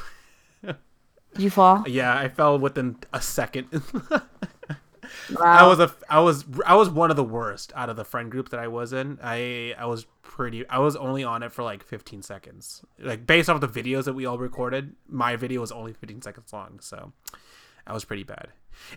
you 1.37 1.49
fall? 1.49 1.83
yeah, 1.87 2.17
I 2.17 2.29
fell 2.29 2.57
within 2.59 2.97
a 3.13 3.21
second. 3.21 3.67
Wow. 5.39 5.45
I 5.45 5.67
was 5.67 5.79
a 5.79 5.93
I 6.09 6.19
was 6.19 6.45
I 6.65 6.75
was 6.75 6.89
one 6.89 7.09
of 7.09 7.15
the 7.15 7.23
worst 7.23 7.71
out 7.75 7.89
of 7.89 7.95
the 7.95 8.03
friend 8.03 8.29
group 8.29 8.49
that 8.49 8.59
I 8.59 8.67
was 8.67 8.93
in. 8.93 9.19
I 9.23 9.73
I 9.77 9.85
was 9.85 10.05
pretty 10.21 10.67
I 10.67 10.79
was 10.79 10.95
only 10.95 11.23
on 11.23 11.43
it 11.43 11.51
for 11.51 11.63
like 11.63 11.83
15 11.83 12.21
seconds. 12.23 12.83
Like 12.99 13.25
based 13.25 13.49
off 13.49 13.61
the 13.61 13.67
videos 13.67 14.05
that 14.05 14.13
we 14.13 14.25
all 14.25 14.37
recorded, 14.37 14.95
my 15.07 15.35
video 15.35 15.61
was 15.61 15.71
only 15.71 15.93
15 15.93 16.21
seconds 16.21 16.51
long, 16.51 16.79
so 16.81 17.13
I 17.87 17.93
was 17.93 18.03
pretty 18.05 18.23
bad. 18.23 18.49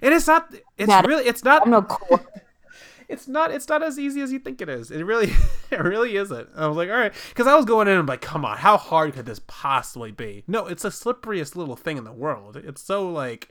And 0.03 0.12
it's 0.14 0.27
not 0.27 0.53
it's 0.79 1.07
really 1.07 1.27
it's 1.27 1.44
not 1.44 1.62
I'm 1.62 1.70
no 1.70 1.83
cool. 1.83 2.20
It's 3.09 3.29
not 3.29 3.51
it's 3.51 3.69
not 3.69 3.83
as 3.83 3.99
easy 3.99 4.21
as 4.21 4.33
you 4.33 4.38
think 4.38 4.61
it 4.61 4.69
is. 4.69 4.90
It 4.90 5.03
really 5.05 5.33
it 5.71 5.81
really 5.81 6.16
isn't. 6.16 6.49
I 6.57 6.66
was 6.66 6.77
like, 6.77 6.88
all 6.88 6.97
right, 6.97 7.12
because 7.29 7.47
I 7.47 7.55
was 7.55 7.64
going 7.64 7.88
in 7.88 7.99
and 7.99 8.09
like, 8.09 8.21
come 8.21 8.45
on, 8.45 8.59
how 8.59 8.77
hard 8.77 9.14
could 9.14 9.27
this 9.27 9.40
possibly 9.47 10.12
be? 10.12 10.45
No, 10.47 10.66
it's 10.66 10.83
the 10.83 10.90
slipperiest 10.90 11.57
little 11.57 11.77
thing 11.77 11.97
in 11.97 12.05
the 12.05 12.12
world. 12.12 12.57
It's 12.57 12.83
so 12.83 13.11
like 13.11 13.49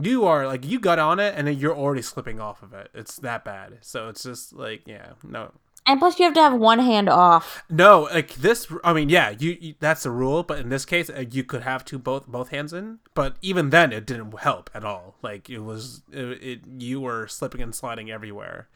you 0.00 0.24
are 0.26 0.46
like 0.46 0.64
you 0.64 0.78
got 0.78 0.98
on 0.98 1.18
it 1.18 1.34
and 1.36 1.46
then 1.46 1.58
you're 1.58 1.76
already 1.76 2.02
slipping 2.02 2.40
off 2.40 2.62
of 2.62 2.72
it. 2.72 2.90
It's 2.94 3.16
that 3.16 3.44
bad. 3.44 3.78
So 3.80 4.08
it's 4.08 4.22
just 4.22 4.52
like 4.52 4.82
yeah, 4.86 5.12
no. 5.22 5.52
And 5.86 6.00
plus, 6.00 6.18
you 6.18 6.24
have 6.24 6.34
to 6.34 6.40
have 6.40 6.54
one 6.54 6.80
hand 6.80 7.08
off. 7.08 7.62
No, 7.70 8.08
like 8.12 8.34
this. 8.34 8.66
I 8.82 8.92
mean, 8.92 9.08
yeah, 9.08 9.30
you, 9.30 9.56
you 9.60 9.74
that's 9.78 10.02
the 10.02 10.10
rule. 10.10 10.42
But 10.42 10.58
in 10.58 10.68
this 10.68 10.84
case, 10.84 11.08
uh, 11.08 11.24
you 11.30 11.44
could 11.44 11.62
have 11.62 11.84
two 11.84 11.98
both 11.98 12.26
both 12.26 12.48
hands 12.48 12.72
in. 12.72 12.98
But 13.14 13.36
even 13.40 13.70
then, 13.70 13.92
it 13.92 14.04
didn't 14.04 14.36
help 14.40 14.68
at 14.74 14.84
all. 14.84 15.14
Like 15.22 15.48
it 15.48 15.60
was, 15.60 16.02
it, 16.10 16.42
it 16.42 16.60
you 16.76 17.00
were 17.00 17.28
slipping 17.28 17.62
and 17.62 17.72
sliding 17.72 18.10
everywhere. 18.10 18.68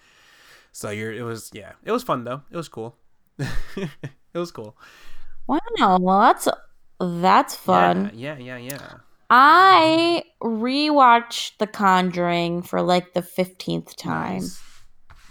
So 0.71 0.91
you're, 0.91 1.13
it 1.13 1.23
was, 1.23 1.51
yeah, 1.53 1.73
it 1.85 1.91
was 1.91 2.05
fun 2.05 2.23
though. 2.23 2.43
It 2.49 2.57
was 2.57 2.69
cool. 2.69 2.95
it 3.39 3.89
was 4.35 4.53
cool. 4.53 4.77
Wow, 5.49 5.99
well 6.01 6.21
that's 6.21 6.47
that's 7.01 7.57
fun. 7.57 8.13
Yeah, 8.15 8.39
yeah, 8.39 8.57
yeah, 8.57 8.71
yeah. 8.71 8.93
I 9.31 10.25
rewatched 10.43 11.59
The 11.59 11.67
Conjuring 11.67 12.63
for 12.63 12.83
like 12.83 13.15
the 13.15 13.23
fifteenth 13.23 13.97
time. 13.97 14.43
Nice. 14.43 14.70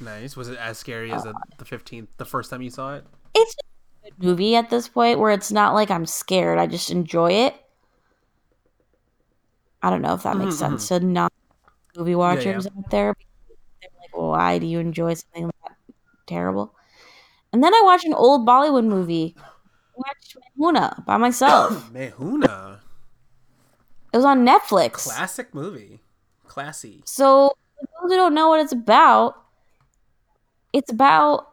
Nice. 0.02 0.36
Was 0.38 0.50
it 0.50 0.58
as 0.58 0.78
scary 0.78 1.12
as 1.12 1.24
the 1.24 1.34
the 1.58 1.66
fifteenth, 1.66 2.10
the 2.18 2.26
first 2.26 2.50
time 2.50 2.62
you 2.62 2.70
saw 2.70 2.96
it? 2.96 3.06
It's 3.36 3.56
a 4.06 4.24
movie 4.26 4.56
at 4.56 4.70
this 4.70 4.88
point 4.88 5.20
where 5.20 5.32
it's 5.32 5.52
not 5.52 5.74
like 5.74 5.92
I'm 5.92 6.06
scared. 6.06 6.58
I 6.58 6.68
just 6.68 6.90
enjoy 6.90 7.32
it. 7.32 7.56
I 9.82 9.90
don't 9.90 10.02
know 10.02 10.14
if 10.14 10.24
that 10.24 10.38
makes 10.38 10.56
Mhm, 10.56 10.60
sense 10.60 10.88
to 10.90 11.00
non 11.00 11.30
movie 11.96 12.16
watchers 12.16 12.66
yeah. 12.66 12.78
out 12.80 12.90
there. 12.90 13.16
They're 13.82 13.90
like, 14.02 14.12
why 14.16 14.60
do 14.60 14.66
you 14.66 14.80
enjoy 14.80 15.14
something 15.14 15.48
that 15.64 15.78
terrible? 16.28 16.74
And 17.54 17.64
then 17.64 17.74
I 17.74 17.82
watched 17.84 18.06
an 18.06 18.14
old 18.14 18.46
Bollywood 18.48 18.86
movie. 18.86 19.36
I 19.38 19.42
watched 19.96 20.36
Main 20.38 20.66
Hoon 20.66 20.74
Na 20.76 20.94
by 21.06 21.18
myself. 21.18 21.92
Main 21.94 22.12
Hoon 22.12 22.40
Na, 22.42 22.76
it 24.14 24.18
was 24.18 24.26
on 24.26 24.46
Netflix. 24.46 25.04
classic 25.08 25.54
movie, 25.54 26.02
classy. 26.48 27.02
So, 27.06 27.54
for 27.80 27.86
those 28.02 28.12
who 28.12 28.18
don't 28.18 28.34
know 28.34 28.50
what 28.50 28.60
it's 28.60 28.72
about, 28.74 29.36
it's 30.74 30.92
about 30.92 31.48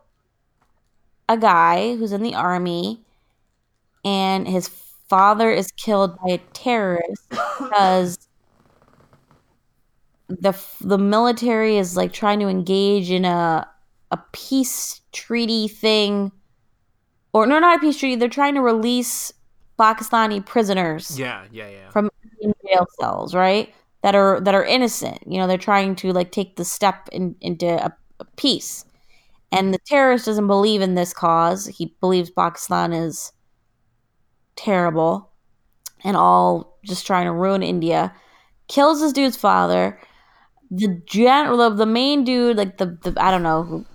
a 1.28 1.36
guy 1.36 1.96
who's 1.96 2.12
in 2.12 2.22
the 2.22 2.34
army 2.34 3.04
and 4.04 4.46
his 4.46 4.68
father 5.08 5.50
is 5.50 5.72
killed 5.72 6.16
by 6.18 6.32
a 6.32 6.38
terrorist 6.52 7.28
because 7.30 8.18
the 10.28 10.52
the 10.80 10.98
military 10.98 11.76
is 11.76 11.96
like 11.96 12.12
trying 12.12 12.40
to 12.40 12.48
engage 12.48 13.10
in 13.10 13.24
a 13.24 13.68
a 14.10 14.18
peace 14.32 15.00
treaty 15.12 15.68
thing 15.68 16.30
or 17.32 17.46
no 17.46 17.58
not 17.58 17.76
a 17.76 17.80
peace 17.80 17.98
treaty 17.98 18.16
they're 18.16 18.28
trying 18.28 18.54
to 18.54 18.60
release 18.60 19.32
Pakistani 19.78 20.44
prisoners 20.44 21.18
Yeah, 21.18 21.44
yeah, 21.52 21.68
yeah. 21.68 21.90
from 21.90 22.10
jail 22.66 22.86
cells, 22.98 23.34
right? 23.34 23.74
That 24.02 24.14
are 24.14 24.40
that 24.40 24.54
are 24.54 24.64
innocent. 24.64 25.18
You 25.26 25.38
know, 25.38 25.46
they're 25.46 25.58
trying 25.58 25.96
to 25.96 26.12
like 26.12 26.32
take 26.32 26.56
the 26.56 26.64
step 26.64 27.08
in, 27.12 27.36
into 27.40 27.66
a, 27.66 27.94
a 28.20 28.24
peace. 28.36 28.84
And 29.56 29.72
the 29.72 29.78
terrorist 29.78 30.26
doesn't 30.26 30.46
believe 30.46 30.82
in 30.82 30.96
this 30.96 31.14
cause. 31.14 31.66
He 31.66 31.94
believes 32.00 32.28
Pakistan 32.30 32.92
is 32.92 33.32
terrible 34.54 35.30
and 36.04 36.14
all 36.16 36.78
just 36.84 37.06
trying 37.06 37.24
to 37.24 37.32
ruin 37.32 37.62
India. 37.62 38.14
Kills 38.68 39.00
this 39.00 39.14
dude's 39.14 39.36
father. 39.36 39.98
The 40.70 41.00
general, 41.06 41.56
the, 41.56 41.70
the 41.70 41.86
main 41.86 42.22
dude, 42.22 42.58
like 42.58 42.76
the, 42.76 42.98
the 43.02 43.14
I 43.16 43.30
don't 43.30 43.42
know 43.42 43.62
who 43.62 43.86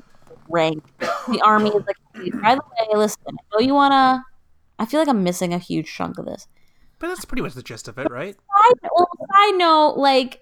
rank. 0.50 0.84
The 1.00 1.41
army 1.45 1.69
is 1.69 1.84
like, 1.86 2.41
by 2.41 2.56
the 2.56 2.62
way, 2.62 2.97
listen, 2.97 3.38
oh, 3.54 3.60
you 3.60 3.76
wanna? 3.76 4.24
I 4.80 4.86
feel 4.86 5.00
like 5.00 5.10
I'm 5.10 5.24
missing 5.24 5.54
a 5.54 5.60
huge 5.60 5.93
chunk 5.93 6.17
of 6.17 6.26
this. 6.26 6.47
But 6.97 7.10
that's 7.10 7.26
pretty 7.26 7.43
much 7.43 7.54
the 7.54 7.62
gist 7.62 7.88
of 7.88 8.00
it, 8.00 8.10
right? 8.10 8.36
I 8.52 8.71
well, 8.95 9.08
side 9.32 9.58
note, 9.58 9.97
like, 9.97 10.39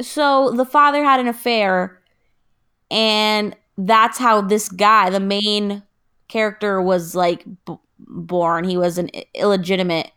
so 0.00 0.52
the 0.52 0.64
father 0.64 1.02
had 1.02 1.18
an 1.18 1.26
affair, 1.26 2.00
and 2.90 3.56
that's 3.78 4.18
how 4.18 4.40
this 4.40 4.68
guy, 4.68 5.08
the 5.08 5.20
main 5.20 5.84
character, 6.26 6.82
was 6.82 7.14
like 7.14 7.44
b- 7.64 7.78
born. 7.98 8.64
He 8.64 8.76
was 8.76 8.98
an 8.98 9.08
illegitimate. 9.34 10.10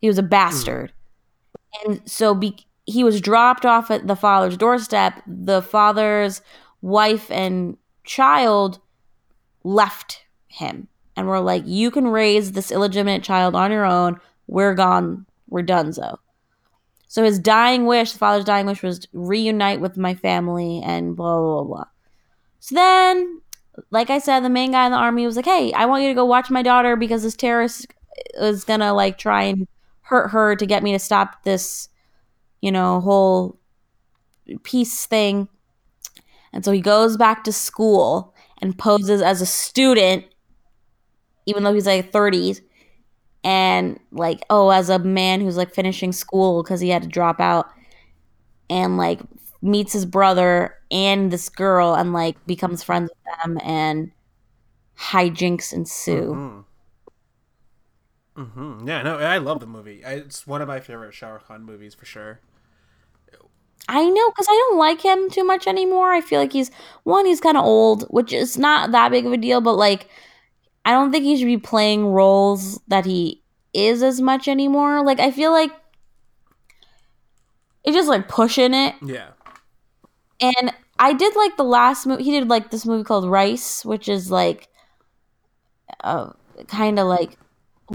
He 0.00 0.08
was 0.08 0.18
a 0.18 0.22
bastard, 0.22 0.92
mm. 0.92 1.86
and 1.86 2.10
so 2.10 2.34
be, 2.34 2.66
he 2.84 3.04
was 3.04 3.20
dropped 3.20 3.64
off 3.64 3.90
at 3.90 4.08
the 4.08 4.16
father's 4.16 4.56
doorstep. 4.56 5.22
The 5.26 5.62
father's 5.62 6.42
wife 6.82 7.30
and 7.30 7.76
child 8.04 8.80
left 9.64 10.24
him 10.48 10.88
and 11.16 11.28
were 11.28 11.40
like, 11.40 11.62
"You 11.66 11.92
can 11.92 12.08
raise 12.08 12.52
this 12.52 12.72
illegitimate 12.72 13.22
child 13.22 13.54
on 13.54 13.70
your 13.70 13.86
own. 13.86 14.20
We're 14.48 14.74
gone. 14.74 15.24
We're 15.48 15.62
done." 15.62 15.92
So, 15.92 16.18
so 17.06 17.22
his 17.22 17.38
dying 17.38 17.86
wish, 17.86 18.10
the 18.10 18.18
father's 18.18 18.44
dying 18.44 18.66
wish, 18.66 18.82
was 18.82 19.06
reunite 19.12 19.80
with 19.80 19.96
my 19.96 20.14
family 20.14 20.82
and 20.84 21.14
blah 21.14 21.38
blah 21.38 21.62
blah. 21.62 21.84
So 22.60 22.74
then, 22.74 23.40
like 23.90 24.10
I 24.10 24.18
said, 24.18 24.40
the 24.40 24.48
main 24.50 24.72
guy 24.72 24.86
in 24.86 24.92
the 24.92 24.98
army 24.98 25.26
was 25.26 25.36
like, 25.36 25.44
"Hey, 25.44 25.72
I 25.72 25.86
want 25.86 26.02
you 26.02 26.08
to 26.08 26.14
go 26.14 26.24
watch 26.24 26.50
my 26.50 26.62
daughter 26.62 26.96
because 26.96 27.22
this 27.22 27.36
terrorist 27.36 27.86
is 28.34 28.64
gonna 28.64 28.94
like 28.94 29.18
try 29.18 29.44
and 29.44 29.68
hurt 30.02 30.28
her 30.30 30.56
to 30.56 30.66
get 30.66 30.82
me 30.82 30.92
to 30.92 30.98
stop 30.98 31.42
this, 31.44 31.88
you 32.60 32.72
know, 32.72 33.00
whole 33.00 33.58
peace 34.64 35.06
thing." 35.06 35.48
And 36.52 36.64
so 36.64 36.72
he 36.72 36.80
goes 36.80 37.16
back 37.16 37.44
to 37.44 37.52
school 37.52 38.34
and 38.62 38.78
poses 38.78 39.20
as 39.20 39.42
a 39.42 39.46
student, 39.46 40.24
even 41.46 41.62
though 41.62 41.74
he's 41.74 41.86
like 41.86 42.12
30s, 42.12 42.62
and 43.44 44.00
like, 44.10 44.40
oh, 44.50 44.70
as 44.70 44.88
a 44.88 44.98
man 44.98 45.40
who's 45.40 45.56
like 45.56 45.74
finishing 45.74 46.12
school 46.12 46.62
because 46.62 46.80
he 46.80 46.88
had 46.88 47.02
to 47.02 47.08
drop 47.08 47.40
out, 47.40 47.66
and 48.70 48.96
like 48.96 49.20
meets 49.66 49.92
his 49.92 50.06
brother 50.06 50.74
and 50.90 51.30
this 51.30 51.48
girl 51.48 51.94
and 51.94 52.12
like 52.12 52.44
becomes 52.46 52.82
friends 52.82 53.10
with 53.10 53.44
them 53.44 53.58
and 53.62 54.12
hijinks 54.98 55.72
ensue. 55.72 56.64
Mm-hmm. 58.36 58.42
Mm-hmm. 58.42 58.88
Yeah, 58.88 59.02
no, 59.02 59.18
I 59.18 59.38
love 59.38 59.60
the 59.60 59.66
movie. 59.66 60.02
It's 60.04 60.46
one 60.46 60.60
of 60.60 60.68
my 60.68 60.80
favorite 60.80 61.14
Shah 61.14 61.28
Rukh 61.30 61.48
Khan 61.48 61.64
movies 61.64 61.94
for 61.94 62.04
sure. 62.04 62.40
I 63.88 64.04
know 64.04 64.30
because 64.30 64.46
I 64.48 64.52
don't 64.52 64.78
like 64.78 65.00
him 65.00 65.30
too 65.30 65.44
much 65.44 65.66
anymore. 65.66 66.12
I 66.12 66.20
feel 66.20 66.40
like 66.40 66.52
he's 66.52 66.70
one, 67.04 67.24
he's 67.24 67.40
kind 67.40 67.56
of 67.56 67.64
old, 67.64 68.04
which 68.10 68.32
is 68.32 68.58
not 68.58 68.90
that 68.92 69.10
big 69.10 69.26
of 69.26 69.32
a 69.32 69.36
deal, 69.36 69.60
but 69.60 69.74
like, 69.74 70.08
I 70.84 70.90
don't 70.90 71.12
think 71.12 71.24
he 71.24 71.36
should 71.36 71.46
be 71.46 71.58
playing 71.58 72.06
roles 72.06 72.80
that 72.88 73.04
he 73.04 73.42
is 73.72 74.02
as 74.02 74.20
much 74.20 74.48
anymore. 74.48 75.04
Like, 75.04 75.20
I 75.20 75.30
feel 75.30 75.52
like 75.52 75.70
it's 77.84 77.94
just 77.94 78.08
like 78.08 78.28
pushing 78.28 78.74
it. 78.74 78.96
Yeah. 79.04 79.28
And 80.40 80.72
I 80.98 81.12
did 81.12 81.34
like 81.36 81.56
the 81.56 81.64
last 81.64 82.06
movie. 82.06 82.24
He 82.24 82.32
did 82.32 82.48
like 82.48 82.70
this 82.70 82.86
movie 82.86 83.04
called 83.04 83.30
Raees, 83.30 83.84
which 83.84 84.08
is 84.08 84.30
like, 84.30 84.68
uh, 86.02 86.30
kind 86.68 86.98
of 86.98 87.06
like 87.06 87.36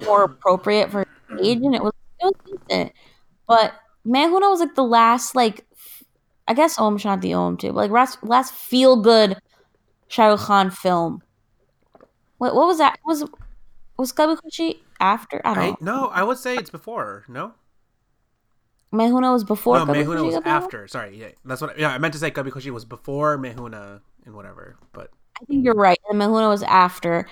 more 0.06 0.24
appropriate 0.24 0.92
for 0.92 1.08
age, 1.42 1.60
and 1.62 1.76
it 1.76 1.84
was, 1.84 1.94
it 2.20 2.26
was 2.26 2.60
decent. 2.68 2.94
But 3.48 3.74
Main 4.06 4.30
Hoon 4.30 4.42
Na 4.42 4.50
was 4.50 4.60
like 4.60 4.76
the 4.76 4.84
last 4.84 5.36
like 5.36 5.66
I 6.48 6.54
guess 6.54 6.78
Om 6.78 6.98
Shanti 6.98 7.36
Om 7.36 7.58
too, 7.58 7.68
but 7.70 7.76
like 7.76 7.92
last 7.92 8.24
last 8.24 8.54
feel 8.54 8.98
good 8.98 9.38
Shah 10.08 10.28
Rukh 10.28 10.40
Khan 10.40 10.72
film. 10.72 11.22
What 12.38 12.56
what 12.56 12.68
was 12.68 12.78
that? 12.80 13.00
Was 13.06 13.24
was 13.98 14.12
Kabhi 14.12 14.38
Khushi 14.38 14.80
after? 15.00 15.42
I 15.46 15.54
don't 15.54 15.64
I, 15.64 15.70
know. 15.70 15.78
No, 15.82 16.08
I 16.08 16.24
would 16.24 16.38
say 16.38 16.56
it's 16.56 16.70
before. 16.70 17.26
No. 17.28 17.54
Main 18.92 19.12
Hoon 19.12 19.22
Na 19.22 19.32
was 19.32 19.44
before. 19.44 19.78
No, 19.80 19.86
Main 19.86 20.06
Hoon 20.06 20.18
Na 20.18 20.24
was 20.24 20.42
after. 20.46 20.88
Sorry, 20.88 21.18
yeah, 21.18 21.30
that's 21.46 21.62
what. 21.62 21.78
Yeah, 21.80 21.90
I 21.90 21.98
meant 21.98 22.14
to 22.14 22.20
say 22.20 22.32
Kabhi 22.32 22.52
Khushi 22.52 22.72
was 22.72 22.86
before 22.86 23.38
Main 23.38 23.58
Hoon 23.58 23.72
Na 23.72 24.00
and 24.26 24.36
whatever, 24.36 24.78
but 24.94 25.12
I 25.42 25.46
think 25.46 25.64
you're 25.64 25.74
right. 25.74 26.00
And 26.10 26.20
Main 26.20 26.30
Hoon 26.30 26.42
Na 26.42 26.50
was 26.50 26.64
after, 26.64 27.28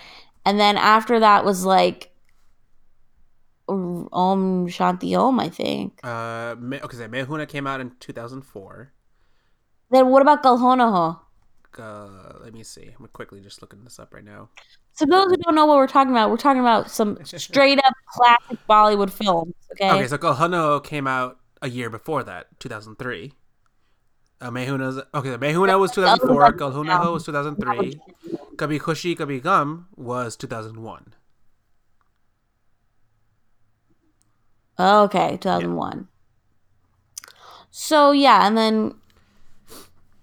and 0.45 0.59
then 0.59 0.77
after 0.77 1.19
that 1.19 1.43
was 1.43 1.65
like 1.65 2.11
Om 3.67 4.67
Shanti 4.67 5.17
Om, 5.17 5.39
I 5.39 5.49
think. 5.49 5.99
Uh, 6.03 6.55
okay, 6.83 6.97
so 6.97 7.07
Main 7.07 7.25
Hoon 7.25 7.39
Na 7.39 7.45
came 7.45 7.67
out 7.67 7.81
in 7.81 7.91
2004. 7.99 8.93
Then 9.91 10.09
what 10.09 10.21
about 10.21 10.43
Kal 10.43 10.57
Ho 10.57 10.75
Naa 10.75 10.91
Ho? 10.91 11.19
Uh, 11.77 12.39
let 12.41 12.53
me 12.53 12.63
see. 12.63 12.89
I'm 12.97 13.07
quickly 13.07 13.41
just 13.41 13.61
looking 13.61 13.83
this 13.83 13.99
up 13.99 14.13
right 14.13 14.23
now. 14.23 14.49
So 14.93 15.05
those 15.05 15.29
who 15.29 15.37
don't 15.37 15.55
know 15.55 15.65
what 15.65 15.77
we're 15.77 15.87
talking 15.87 16.11
about, 16.11 16.29
we're 16.29 16.37
talking 16.37 16.61
about 16.61 16.89
some 16.91 17.17
straight 17.23 17.79
up 17.79 17.93
classic 18.07 18.59
Bollywood 18.69 19.09
films. 19.09 19.53
Okay. 19.73 19.89
Okay, 19.91 20.07
so 20.07 20.17
Kal 20.17 20.33
Ho 20.33 20.47
Naa 20.47 20.61
Ho 20.61 20.79
came 20.79 21.07
out 21.07 21.37
a 21.61 21.69
year 21.69 21.89
before 21.89 22.23
that, 22.23 22.47
2003. 22.59 23.33
Uh, 24.41 24.51
Main 24.51 24.67
Hoon 24.67 24.79
Na's 24.79 25.01
okay. 25.13 25.51
Hoon 25.53 25.79
was 25.79 25.91
2004. 25.91 26.53
Kal 26.53 26.71
Ho 26.71 26.83
Naa 26.83 27.03
Ho 27.03 27.13
was 27.13 27.25
2003. 27.25 27.99
Kabhi 28.55 28.79
Khushi 28.79 29.15
Kabhie 29.17 29.43
Gham 29.43 29.87
was 29.97 30.37
2001. 30.37 31.13
Okay, 34.79 35.37
2001. 35.41 35.97
Yeah. 35.97 36.03
So 37.69 38.11
yeah, 38.11 38.47
and 38.47 38.57
then 38.57 38.95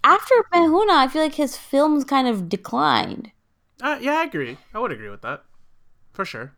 after 0.03 0.33
Main 0.51 0.63
Hoon 0.63 0.87
Na, 0.87 1.01
I 1.01 1.07
feel 1.07 1.21
like 1.21 1.35
his 1.35 1.55
films 1.55 2.03
kind 2.03 2.27
of 2.27 2.49
declined. 2.49 3.31
Uh, 3.81 3.99
yeah, 4.01 4.17
I 4.17 4.23
agree. 4.23 4.57
I 4.73 4.79
would 4.79 4.91
agree 4.91 5.09
with 5.09 5.21
that. 5.21 5.43
For 6.11 6.25
sure. 6.25 6.56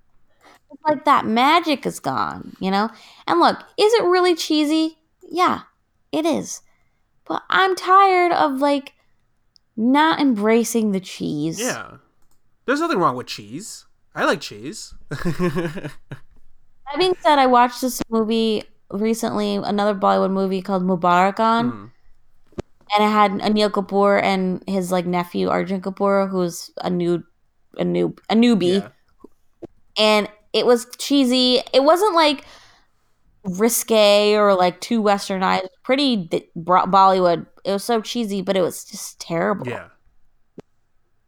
It's 0.71 0.81
like 0.87 1.05
that 1.05 1.25
magic 1.25 1.85
is 1.85 1.99
gone, 1.99 2.55
you 2.59 2.71
know? 2.71 2.89
And 3.27 3.39
look, 3.39 3.57
is 3.77 3.93
it 3.93 4.03
really 4.03 4.35
cheesy? 4.35 4.97
Yeah, 5.29 5.61
it 6.11 6.25
is. 6.25 6.61
But 7.27 7.43
I'm 7.49 7.75
tired 7.75 8.31
of 8.31 8.59
like 8.59 8.93
not 9.75 10.19
embracing 10.19 10.91
the 10.91 10.99
cheese. 10.99 11.59
Yeah. 11.59 11.97
There's 12.65 12.79
nothing 12.79 12.99
wrong 12.99 13.15
with 13.15 13.27
cheese. 13.27 13.85
I 14.13 14.25
like 14.25 14.41
cheese. 14.41 14.93
that 15.09 15.91
being 16.97 17.15
said, 17.21 17.39
I 17.39 17.47
watched 17.47 17.81
this 17.81 18.01
movie 18.09 18.63
recently, 18.91 19.55
another 19.55 19.95
Bollywood 19.95 20.31
movie 20.31 20.61
called 20.61 20.83
Mubarakan. 20.83 21.71
Mm 21.71 21.91
and 22.95 23.03
it 23.03 23.07
had 23.07 23.31
Anil 23.33 23.69
Kapoor 23.69 24.21
and 24.21 24.63
his 24.67 24.91
like 24.91 25.05
nephew 25.05 25.49
Arjun 25.49 25.81
Kapoor, 25.81 26.29
who's 26.29 26.71
a 26.81 26.89
new, 26.89 27.23
a 27.77 27.83
new, 27.83 28.15
a 28.29 28.35
newbie, 28.35 28.81
yeah. 28.81 28.89
and 29.97 30.29
it 30.53 30.65
was 30.65 30.87
cheesy. 30.97 31.61
It 31.73 31.83
wasn't 31.83 32.15
like 32.15 32.45
risque 33.43 34.35
or 34.35 34.53
like 34.55 34.81
too 34.81 35.01
westernized. 35.01 35.67
Pretty 35.83 36.27
Bollywood. 36.57 37.45
It 37.63 37.71
was 37.71 37.83
so 37.83 38.01
cheesy, 38.01 38.41
but 38.41 38.57
it 38.57 38.61
was 38.61 38.83
just 38.83 39.19
terrible. 39.19 39.67
Yeah, 39.67 39.89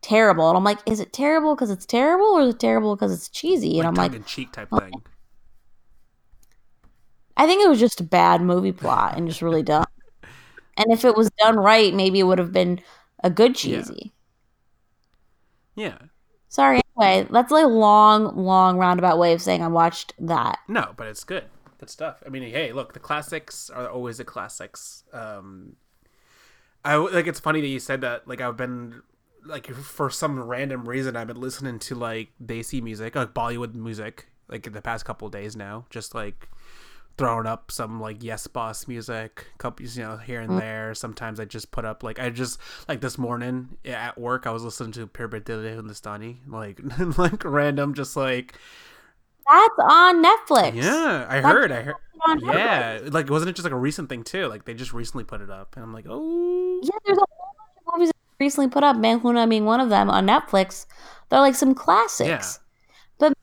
terrible. 0.01 0.49
And 0.49 0.57
I'm 0.57 0.63
like, 0.63 0.79
is 0.85 0.99
it 0.99 1.13
terrible 1.13 1.55
because 1.55 1.69
it's 1.69 1.85
terrible, 1.85 2.25
or 2.25 2.41
is 2.41 2.55
it 2.55 2.59
terrible 2.59 2.95
because 2.95 3.13
it's 3.13 3.29
cheesy? 3.29 3.79
And 3.79 3.95
like 3.97 4.11
I'm 4.11 4.17
like, 4.19 4.25
cheek 4.25 4.51
type 4.51 4.69
thing. 4.69 5.01
I 7.37 7.47
think 7.47 7.63
it 7.63 7.69
was 7.69 7.79
just 7.79 8.01
a 8.01 8.03
bad 8.03 8.41
movie 8.41 8.71
plot 8.71 9.17
and 9.17 9.27
just 9.27 9.41
really 9.41 9.63
dumb. 9.63 9.85
And 10.77 10.91
if 10.91 11.05
it 11.05 11.15
was 11.15 11.29
done 11.37 11.57
right, 11.57 11.93
maybe 11.93 12.19
it 12.19 12.23
would 12.23 12.39
have 12.39 12.53
been 12.53 12.79
a 13.23 13.29
good 13.29 13.55
cheesy. 13.55 14.13
Yeah. 15.75 15.87
yeah. 15.87 15.97
Sorry. 16.47 16.80
Anyway, 16.99 17.27
that's 17.31 17.51
like 17.51 17.63
a 17.63 17.67
long, 17.67 18.35
long 18.35 18.77
roundabout 18.77 19.17
way 19.17 19.33
of 19.33 19.41
saying 19.41 19.61
I 19.61 19.67
watched 19.67 20.13
that. 20.19 20.59
No, 20.67 20.93
but 20.95 21.07
it's 21.07 21.23
good. 21.23 21.45
Good 21.79 21.89
stuff. 21.89 22.21
I 22.25 22.29
mean, 22.29 22.43
hey, 22.43 22.73
look, 22.73 22.93
the 22.93 22.99
classics 22.99 23.69
are 23.69 23.89
always 23.89 24.17
the 24.17 24.25
classics. 24.25 25.03
Um, 25.13 25.77
I 26.83 26.95
like. 26.95 27.27
It's 27.27 27.39
funny 27.39 27.61
that 27.61 27.67
you 27.67 27.79
said 27.79 28.01
that. 28.01 28.27
Like, 28.27 28.41
I've 28.41 28.57
been 28.57 29.01
like 29.45 29.67
for 29.73 30.09
some 30.09 30.39
random 30.39 30.87
reason, 30.87 31.15
I've 31.15 31.27
been 31.27 31.39
listening 31.39 31.79
to 31.79 31.95
like 31.95 32.29
Desi 32.43 32.81
music, 32.81 33.15
like 33.15 33.33
Bollywood 33.33 33.73
music, 33.73 34.27
like 34.47 34.67
in 34.67 34.73
the 34.73 34.81
past 34.81 35.05
couple 35.05 35.29
days 35.29 35.55
now. 35.55 35.85
Just 35.89 36.13
like 36.13 36.49
throwing 37.17 37.45
up 37.45 37.71
some 37.71 37.99
like 37.99 38.23
yes 38.23 38.47
boss 38.47 38.87
music 38.87 39.47
couple 39.57 39.85
you 39.85 40.01
know 40.01 40.17
here 40.17 40.41
and 40.41 40.51
mm. 40.51 40.59
there 40.59 40.93
sometimes 40.93 41.39
i 41.39 41.45
just 41.45 41.71
put 41.71 41.85
up 41.85 42.03
like 42.03 42.19
i 42.19 42.29
just 42.29 42.59
like 42.87 43.01
this 43.01 43.17
morning 43.17 43.77
at 43.85 44.17
work 44.17 44.47
i 44.47 44.51
was 44.51 44.63
listening 44.63 44.91
to 44.91 45.05
Dil 45.39 45.61
Hai 45.61 45.69
Hindustani 45.69 46.41
like 46.47 46.79
like 47.17 47.43
random 47.43 47.93
just 47.93 48.15
like 48.15 48.57
That's 49.47 49.79
on 49.79 50.23
Netflix. 50.23 50.75
Yeah, 50.75 51.25
I 51.27 51.41
That's 51.41 51.45
heard. 51.45 51.71
I 51.71 51.81
heard. 51.81 51.95
on 52.25 52.39
Netflix. 52.41 52.53
Yeah, 52.53 52.99
like 53.11 53.29
wasn't 53.29 53.49
it 53.49 53.55
just 53.55 53.63
like 53.63 53.73
a 53.73 53.77
recent 53.77 54.07
thing 54.07 54.23
too? 54.23 54.47
Like 54.47 54.65
they 54.65 54.73
just 54.73 54.93
recently 54.93 55.23
put 55.23 55.41
it 55.41 55.49
up, 55.49 55.75
and 55.75 55.83
I'm 55.83 55.93
like, 55.93 56.05
oh, 56.07 56.79
Yeah, 56.83 56.91
there's 57.05 57.17
a 57.17 57.21
whole 57.21 57.55
bunch 57.57 57.71
of 57.77 57.93
movies 57.93 58.09
that 58.09 58.43
recently 58.43 58.69
put 58.69 58.83
up, 58.83 58.95
Main 58.95 59.19
Hoon 59.19 59.35
Na 59.35 59.45
being 59.47 59.65
one 59.65 59.79
of 59.79 59.89
them 59.89 60.09
on 60.09 60.27
Netflix. 60.27 60.85
They're 61.29 61.39
like 61.39 61.55
some 61.55 61.73
classics. 61.73 62.29
Yeah. 62.29 62.43
But 63.17 63.37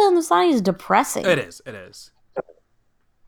Hindustani 0.00 0.50
is 0.50 0.60
depressing. 0.60 1.24
it 1.24 1.38
is. 1.38 1.62
It 1.64 1.74
is. 1.74 2.10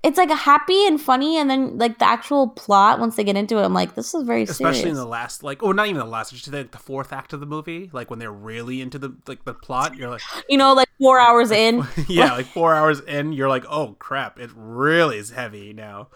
It's 0.06 0.18
like 0.18 0.30
a 0.30 0.36
happy 0.36 0.86
and 0.86 1.00
funny, 1.00 1.36
and 1.36 1.50
then 1.50 1.78
like 1.78 1.98
the 1.98 2.08
actual 2.08 2.50
plot. 2.50 3.00
Once 3.00 3.16
they 3.16 3.24
get 3.24 3.36
into 3.36 3.58
it, 3.58 3.64
I'm 3.64 3.74
like, 3.74 3.96
this 3.96 4.14
is 4.14 4.22
very 4.22 4.44
Especially 4.44 4.88
in 4.88 4.94
the 4.94 5.04
last, 5.04 5.42
like, 5.42 5.64
or 5.64 5.74
not 5.74 5.88
even 5.88 5.98
the 5.98 6.04
last, 6.04 6.32
just 6.32 6.46
like 6.52 6.70
the 6.70 6.78
fourth 6.78 7.12
act 7.12 7.32
of 7.32 7.40
the 7.40 7.46
movie, 7.46 7.90
like 7.92 8.08
when 8.08 8.20
they're 8.20 8.30
really 8.30 8.80
into 8.80 9.00
the 9.00 9.16
like 9.26 9.44
the 9.44 9.52
plot. 9.52 9.96
You're 9.96 10.08
like, 10.08 10.22
you 10.48 10.58
know, 10.58 10.74
like 10.74 10.88
four 11.00 11.18
hours 11.18 11.50
in. 11.50 11.84
yeah, 12.08 12.32
like 12.34 12.46
four 12.46 12.72
hours 12.72 13.00
in, 13.00 13.32
you're 13.32 13.48
like, 13.48 13.64
oh 13.68 13.96
crap, 13.98 14.38
it 14.38 14.50
really 14.54 15.18
is 15.18 15.30
heavy 15.30 15.72
now, 15.72 16.08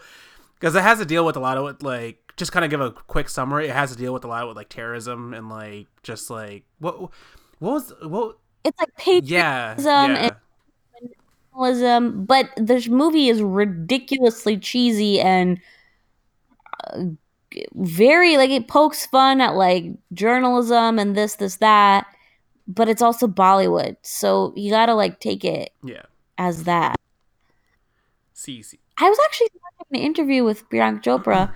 because 0.57 0.73
it 0.73 0.83
has 0.83 0.99
to 0.99 1.05
deal 1.05 1.25
with 1.25 1.35
a 1.35 1.41
lot 1.41 1.57
of 1.57 1.83
like, 1.83 2.31
just 2.37 2.53
kind 2.53 2.63
of 2.63 2.71
give 2.71 2.79
a 2.79 2.91
quick 2.91 3.27
summary. 3.27 3.67
It 3.67 3.73
has 3.73 3.91
to 3.91 3.97
deal 3.97 4.13
with 4.13 4.23
a 4.23 4.27
lot 4.29 4.47
with 4.47 4.55
like 4.55 4.69
terrorism 4.69 5.33
and 5.33 5.49
like 5.49 5.87
just 6.01 6.29
like 6.29 6.63
what 6.79 6.97
what 7.59 7.73
was 7.73 7.93
what 8.01 8.37
It's 8.63 8.79
like 8.79 8.95
patriotism 8.95 9.27
yeah 9.29 9.75
yeah 9.77 10.05
and- 10.05 10.35
nationalism, 11.51 12.25
but 12.25 12.49
this 12.57 12.87
movie 12.87 13.29
is 13.29 13.41
ridiculously 13.41 14.57
cheesy 14.57 15.19
and 15.19 15.59
uh, 16.83 17.03
very 17.73 18.37
like 18.37 18.49
it 18.49 18.67
pokes 18.67 19.05
fun 19.05 19.41
at 19.41 19.55
like 19.55 19.85
journalism 20.13 20.99
and 20.99 21.15
this, 21.15 21.35
this, 21.35 21.57
that. 21.57 22.07
But 22.67 22.87
it's 22.87 23.01
also 23.01 23.27
Bollywood, 23.27 23.97
so 24.01 24.53
you 24.55 24.69
gotta 24.71 24.93
like 24.93 25.19
take 25.19 25.43
it 25.43 25.71
yeah. 25.83 26.03
as 26.37 26.63
that. 26.63 26.95
See, 28.33 28.61
see. 28.61 28.79
I 28.97 29.09
was 29.09 29.17
actually 29.25 29.49
watching 29.53 29.99
an 29.99 30.05
interview 30.05 30.43
with 30.43 30.69
Priyanka 30.69 31.03
Chopra, 31.03 31.53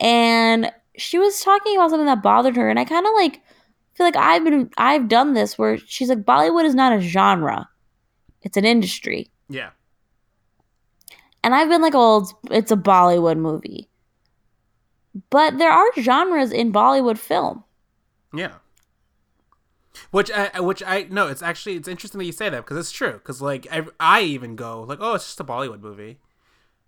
and 0.00 0.72
she 0.96 1.18
was 1.18 1.40
talking 1.40 1.76
about 1.76 1.90
something 1.90 2.06
that 2.06 2.22
bothered 2.22 2.56
her, 2.56 2.68
and 2.68 2.80
I 2.80 2.84
kind 2.84 3.06
of 3.06 3.12
like 3.14 3.40
feel 3.94 4.06
like 4.06 4.16
I've 4.16 4.44
been 4.44 4.70
I've 4.76 5.08
done 5.08 5.34
this 5.34 5.56
where 5.58 5.78
she's 5.78 6.08
like 6.08 6.24
Bollywood 6.24 6.64
is 6.64 6.74
not 6.74 6.92
a 6.92 7.00
genre, 7.00 7.68
it's 8.42 8.56
an 8.56 8.64
industry, 8.64 9.30
Yeah, 9.48 9.70
and 11.42 11.54
I've 11.54 11.68
been 11.68 11.82
like, 11.82 11.94
oh, 11.94 12.26
it's, 12.50 12.70
a 12.70 12.76
Bollywood 12.76 13.36
movie, 13.38 13.88
but 15.30 15.58
there 15.58 15.70
are 15.72 15.90
genres 15.98 16.52
in 16.52 16.72
Bollywood 16.72 17.18
film. 17.18 17.64
yeah. 18.34 18.54
Which 20.12 20.30
I, 20.30 20.60
which 20.60 20.82
I 20.84 21.06
no, 21.10 21.28
it's 21.28 21.42
actually 21.42 21.76
it's 21.76 21.86
interesting 21.88 22.18
that 22.18 22.24
you 22.24 22.32
say 22.32 22.48
that 22.48 22.56
because 22.58 22.76
it's 22.78 22.90
true. 22.90 23.12
Because 23.12 23.40
like 23.42 23.66
I, 23.70 23.82
I 24.00 24.22
even 24.22 24.56
go 24.56 24.82
like, 24.82 24.98
oh, 25.00 25.14
it's 25.14 25.24
just 25.26 25.40
a 25.40 25.44
Bollywood 25.44 25.80
movie, 25.80 26.18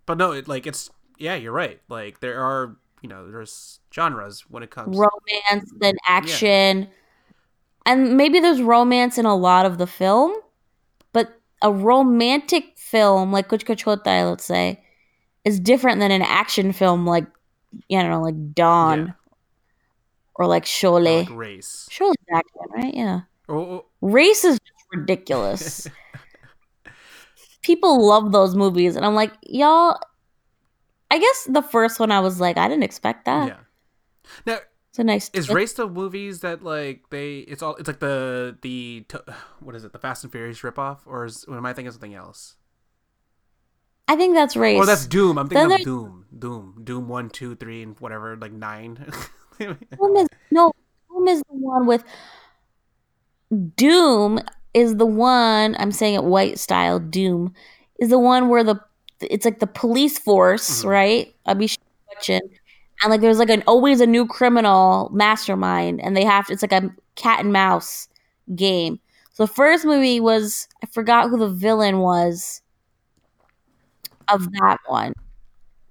but 0.05 0.17
no, 0.17 0.31
it 0.31 0.47
like 0.47 0.65
it's 0.67 0.89
yeah, 1.17 1.35
you're 1.35 1.53
right. 1.53 1.79
Like 1.89 2.19
there 2.21 2.39
are 2.41 2.75
you 3.01 3.09
know 3.09 3.29
there's 3.29 3.79
genres 3.93 4.41
when 4.49 4.63
it 4.63 4.71
comes. 4.71 4.97
romance 4.97 5.71
then 5.77 5.95
action 6.07 6.89
and 7.85 8.17
maybe 8.17 8.39
there's 8.39 8.61
romance 8.61 9.17
in 9.17 9.25
a 9.25 9.35
lot 9.35 9.65
of 9.65 9.77
the 9.77 9.87
film 9.87 10.33
a 11.63 11.71
romantic 11.71 12.77
film 12.77 13.31
like 13.31 13.47
kuch 13.49 13.65
kuch 13.65 13.81
hota 13.83 14.09
hai 14.09 14.23
let's 14.25 14.45
say 14.45 14.79
is 15.45 15.59
different 15.59 15.99
than 15.99 16.11
an 16.11 16.21
action 16.21 16.71
film 16.73 17.05
like 17.05 17.25
you 17.89 18.01
know 18.03 18.21
like 18.21 18.35
Don 18.53 19.07
Yeah. 19.07 19.13
or 20.35 20.45
like 20.47 20.63
or, 20.63 20.65
Sholay. 20.65 21.19
like 21.27 21.35
race. 21.37 21.87
Sholay's 21.91 22.15
action 22.31 22.61
right 22.75 22.93
yeah 22.93 23.21
Or, 23.47 23.55
or- 23.57 23.85
race 24.01 24.43
is 24.43 24.59
just 24.59 24.85
ridiculous 24.93 25.87
people 27.63 28.05
love 28.05 28.31
those 28.31 28.55
movies 28.55 28.95
and 28.95 29.05
i'm 29.05 29.15
like 29.15 29.31
y'all 29.43 29.97
i 31.11 31.17
guess 31.17 31.47
the 31.49 31.61
first 31.61 31.99
one 31.99 32.11
i 32.11 32.19
was 32.19 32.39
like 32.39 32.57
i 32.57 32.67
didn't 32.67 32.83
expect 32.83 33.25
that 33.25 33.47
yeah. 33.47 33.57
Now 34.45 34.57
it's 34.93 34.99
a 34.99 35.03
nice 35.03 35.31
is 35.33 35.49
race 35.49 35.73
the 35.73 35.87
movies 35.87 36.41
that 36.41 36.63
like 36.63 37.09
they 37.09 37.39
it's 37.39 37.63
all 37.63 37.73
it's 37.77 37.87
like 37.87 37.99
the 37.99 38.55
the 38.61 39.03
what 39.59 39.73
is 39.75 39.83
it 39.83 39.91
the 39.91 39.97
Fast 39.97 40.23
and 40.23 40.31
Furious 40.31 40.61
ripoff 40.61 40.99
or 41.07 41.25
is 41.25 41.45
or 41.47 41.57
am 41.57 41.65
I 41.65 41.73
thinking 41.73 41.87
of 41.87 41.93
something 41.95 42.13
else? 42.13 42.55
i 44.07 44.15
think 44.15 44.35
that's 44.35 44.55
race 44.55 44.79
Oh, 44.79 44.85
that's 44.85 45.07
Dhoom. 45.07 45.39
I'm 45.39 45.47
thinking 45.49 45.69
Then 45.69 45.79
of 45.81 45.87
Dhoom. 45.87 46.23
Dhoom. 46.37 46.83
Dhoom 46.85 47.05
one, 47.07 47.29
two, 47.31 47.55
three, 47.55 47.81
and 47.81 47.97
whatever, 47.99 48.35
like 48.37 48.51
nine. 48.51 48.97
Dhoom 49.59 50.21
is 50.21 50.27
no 50.51 50.71
Dhoom 51.09 51.27
is 51.29 51.39
the 51.49 51.55
one 51.55 51.87
with 51.87 52.03
Dhoom 53.51 54.45
is 54.73 54.97
the 54.97 55.05
one 55.05 55.75
I'm 55.79 55.91
saying 55.91 56.15
it 56.15 56.23
white 56.23 56.59
style 56.59 56.99
Dhoom 56.99 57.53
is 57.99 58.09
the 58.09 58.19
one 58.19 58.49
where 58.49 58.63
the 58.63 58.79
it's 59.21 59.45
like 59.45 59.59
the 59.59 59.67
police 59.67 60.19
force, 60.19 60.83
Mhm. 60.83 60.89
right? 60.89 61.35
Abhishek 61.47 61.77
Bachchan. 62.11 62.41
And 63.03 63.11
like 63.11 63.21
there's 63.21 63.37
like 63.39 63.49
an 63.49 63.63
always 63.67 64.01
a 64.01 64.07
new 64.07 64.25
criminal 64.25 65.09
mastermind 65.13 66.01
and 66.01 66.15
they 66.15 66.23
have 66.23 66.47
to, 66.47 66.53
it's 66.53 66.61
like 66.61 66.71
a 66.71 66.89
cat 67.15 67.41
and 67.41 67.51
mouse 67.51 68.07
game. 68.55 68.99
So 69.33 69.45
the 69.45 69.53
first 69.53 69.85
movie 69.85 70.19
was 70.19 70.67
I 70.81 70.87
forgot 70.87 71.29
who 71.29 71.37
the 71.37 71.49
villain 71.49 71.99
was 71.99 72.61
of 74.29 74.51
that 74.53 74.77
one. 74.87 75.13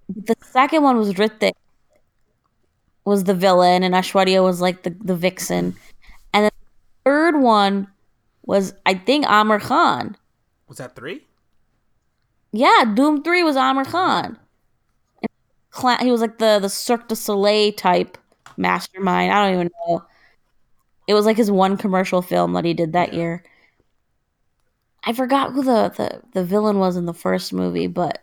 The 0.08 0.36
second 0.42 0.82
one 0.82 0.96
was 0.96 1.12
Hrithik 1.12 1.52
was 3.04 3.24
the 3.24 3.34
villain 3.34 3.82
and 3.82 3.94
Aishwarya 3.94 4.42
was 4.42 4.60
like 4.60 4.82
the, 4.84 4.96
the 5.00 5.14
vixen. 5.14 5.76
And 6.32 6.44
then 6.44 6.50
the 7.04 7.10
third 7.10 7.40
one 7.40 7.88
was 8.44 8.74
I 8.86 8.94
think 8.94 9.26
Aamir 9.26 9.60
Khan. 9.60 10.16
Was 10.68 10.78
that 10.78 10.96
three? 10.96 11.26
Yeah, 12.52 12.84
Dhoom 12.84 13.24
3 13.24 13.42
was 13.44 13.56
Aamir 13.56 13.86
Khan. 13.86 14.38
He 16.00 16.10
was 16.10 16.20
like 16.20 16.38
the, 16.38 16.58
the 16.60 16.68
Cirque 16.68 17.08
du 17.08 17.14
Soleil 17.16 17.72
type 17.72 18.18
mastermind. 18.56 19.32
I 19.32 19.44
don't 19.44 19.54
even 19.54 19.70
know. 19.88 20.04
It 21.08 21.14
was 21.14 21.24
like 21.26 21.36
his 21.36 21.50
one 21.50 21.76
commercial 21.76 22.22
film 22.22 22.52
that 22.52 22.64
he 22.64 22.74
did 22.74 22.92
that 22.92 23.12
Yeah. 23.12 23.18
year. 23.18 23.44
I 25.04 25.12
forgot 25.12 25.52
who 25.52 25.64
the, 25.64 25.88
the, 25.96 26.22
the 26.32 26.44
villain 26.44 26.78
was 26.78 26.96
in 26.96 27.06
the 27.06 27.14
first 27.14 27.52
movie, 27.52 27.88
but 27.88 28.22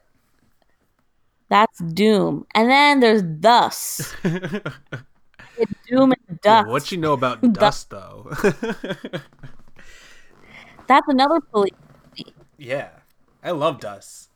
that's 1.49 1.81
Dhoom. 1.81 2.45
And 2.55 2.69
then 2.69 2.99
there's 3.01 3.21
Dus. 3.21 4.13
Dhoom 4.23 6.13
and 6.13 6.39
Yeah, 6.45 6.63
Dus. 6.63 6.71
what 6.71 6.91
you 6.91 6.97
know 6.99 7.13
about 7.13 7.41
Du- 7.41 7.49
Dus 7.51 7.83
though? 7.85 8.31
That's 10.87 11.07
another 11.07 11.39
police. 11.51 11.73
yeah, 12.57 12.89
I 13.43 13.51
love 13.51 13.79
Dus. 13.79 14.29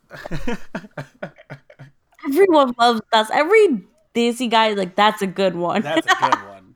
Everyone 2.28 2.74
loves 2.80 3.02
Dus. 3.12 3.30
Every 3.32 3.84
Desi 4.16 4.50
guy 4.50 4.74
like, 4.74 4.96
that's 4.96 5.22
a 5.22 5.28
good 5.28 5.56
one. 5.56 5.82
That's 5.82 6.06
a 6.08 6.16
good 6.16 6.36
one. 6.50 6.76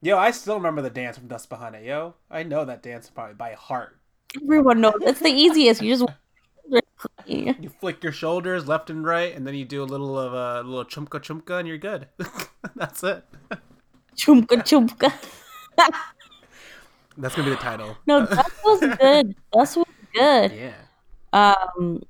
Yo, 0.00 0.18
I 0.18 0.30
still 0.32 0.56
remember 0.56 0.82
the 0.82 0.90
dance 0.90 1.16
from 1.18 1.28
Dus 1.28 1.46
Bahane. 1.46 1.84
Yo, 1.84 2.14
I 2.30 2.42
know 2.42 2.64
that 2.64 2.82
dance 2.82 3.08
probably 3.10 3.34
by 3.34 3.52
heart. 3.52 3.98
Everyone 4.42 4.80
knows. 4.80 4.94
It's 5.02 5.20
the 5.20 5.28
easiest. 5.30 5.82
You 5.82 5.96
just 5.96 6.06
You 7.26 7.68
flick 7.80 8.02
your 8.02 8.12
shoulders 8.12 8.66
left 8.66 8.90
and 8.90 9.04
right, 9.04 9.34
and 9.34 9.46
then 9.46 9.54
you 9.54 9.64
do 9.64 9.82
a 9.82 9.84
little 9.84 10.18
of 10.18 10.32
a 10.32 10.66
little 10.68 10.84
chumka 10.84 11.20
chumka, 11.20 11.58
and 11.58 11.68
you're 11.68 11.78
good. 11.78 12.08
That's 12.76 13.02
it. 13.02 13.24
chumka 14.16 14.62
chumka. 14.62 15.12
That's 17.18 17.34
gonna 17.34 17.48
be 17.48 17.54
the 17.54 17.60
title. 17.60 17.96
No, 18.06 18.24
that 18.24 18.50
was 18.64 18.80
good. 18.80 18.96
That 19.52 19.76
was 19.76 19.78
good. 20.14 20.52
Yeah. 20.52 20.74
Um, 21.32 22.02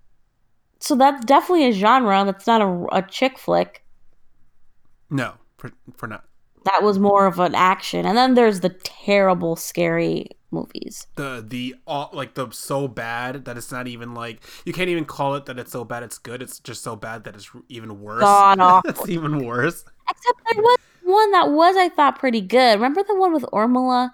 so 0.83 0.97
that's 0.97 1.25
definitely 1.25 1.69
a 1.69 1.73
genre. 1.73 2.25
That's 2.25 2.47
not 2.47 2.61
a, 2.61 2.87
a 2.93 3.03
chick 3.03 3.39
flick. 3.39 3.85
No, 5.11 5.35
for 5.57 5.71
for 5.97 6.09
not 6.09 6.25
That 6.65 6.83
was 6.83 6.99
more 6.99 7.27
of 7.27 7.39
an 7.39 7.55
action. 7.55 8.05
And 8.05 8.17
then 8.17 8.35
there's 8.35 8.61
the 8.61 8.71
terrible, 8.71 9.55
scary 9.57 10.31
movies. 10.51 11.07
the 11.15 11.45
the 11.47 11.75
all 11.87 12.11
like 12.13 12.35
the 12.35 12.51
so 12.51 12.87
bad 12.89 13.47
that 13.47 13.57
it's 13.57 13.73
not 13.73 13.89
even 13.89 14.13
like 14.13 14.43
you 14.67 14.73
can't 14.75 14.91
even 14.91 15.07
call 15.07 15.35
it 15.35 15.47
that 15.47 15.59
it's 15.59 15.73
so 15.73 15.85
bad 15.85 16.03
it's 16.03 16.19
good. 16.19 16.43
It's 16.43 16.59
just 16.59 16.83
so 16.83 16.97
bad 16.97 17.25
that 17.25 17.37
it's 17.37 17.51
even 17.69 18.01
worse. 18.01 18.23
God 18.23 18.59
awful. 18.61 18.91
it's 18.91 19.09
even 19.09 19.45
worse. 19.47 19.85
Except 20.11 20.41
there 20.53 20.63
was 20.63 20.79
one 21.05 21.31
that 21.31 21.51
was, 21.51 21.77
I 21.77 21.89
thought, 21.89 22.19
pretty 22.19 22.41
good. 22.41 22.75
Remember 22.75 23.03
the 23.03 23.15
one 23.15 23.33
with 23.33 23.45
Urmila? 23.45 24.11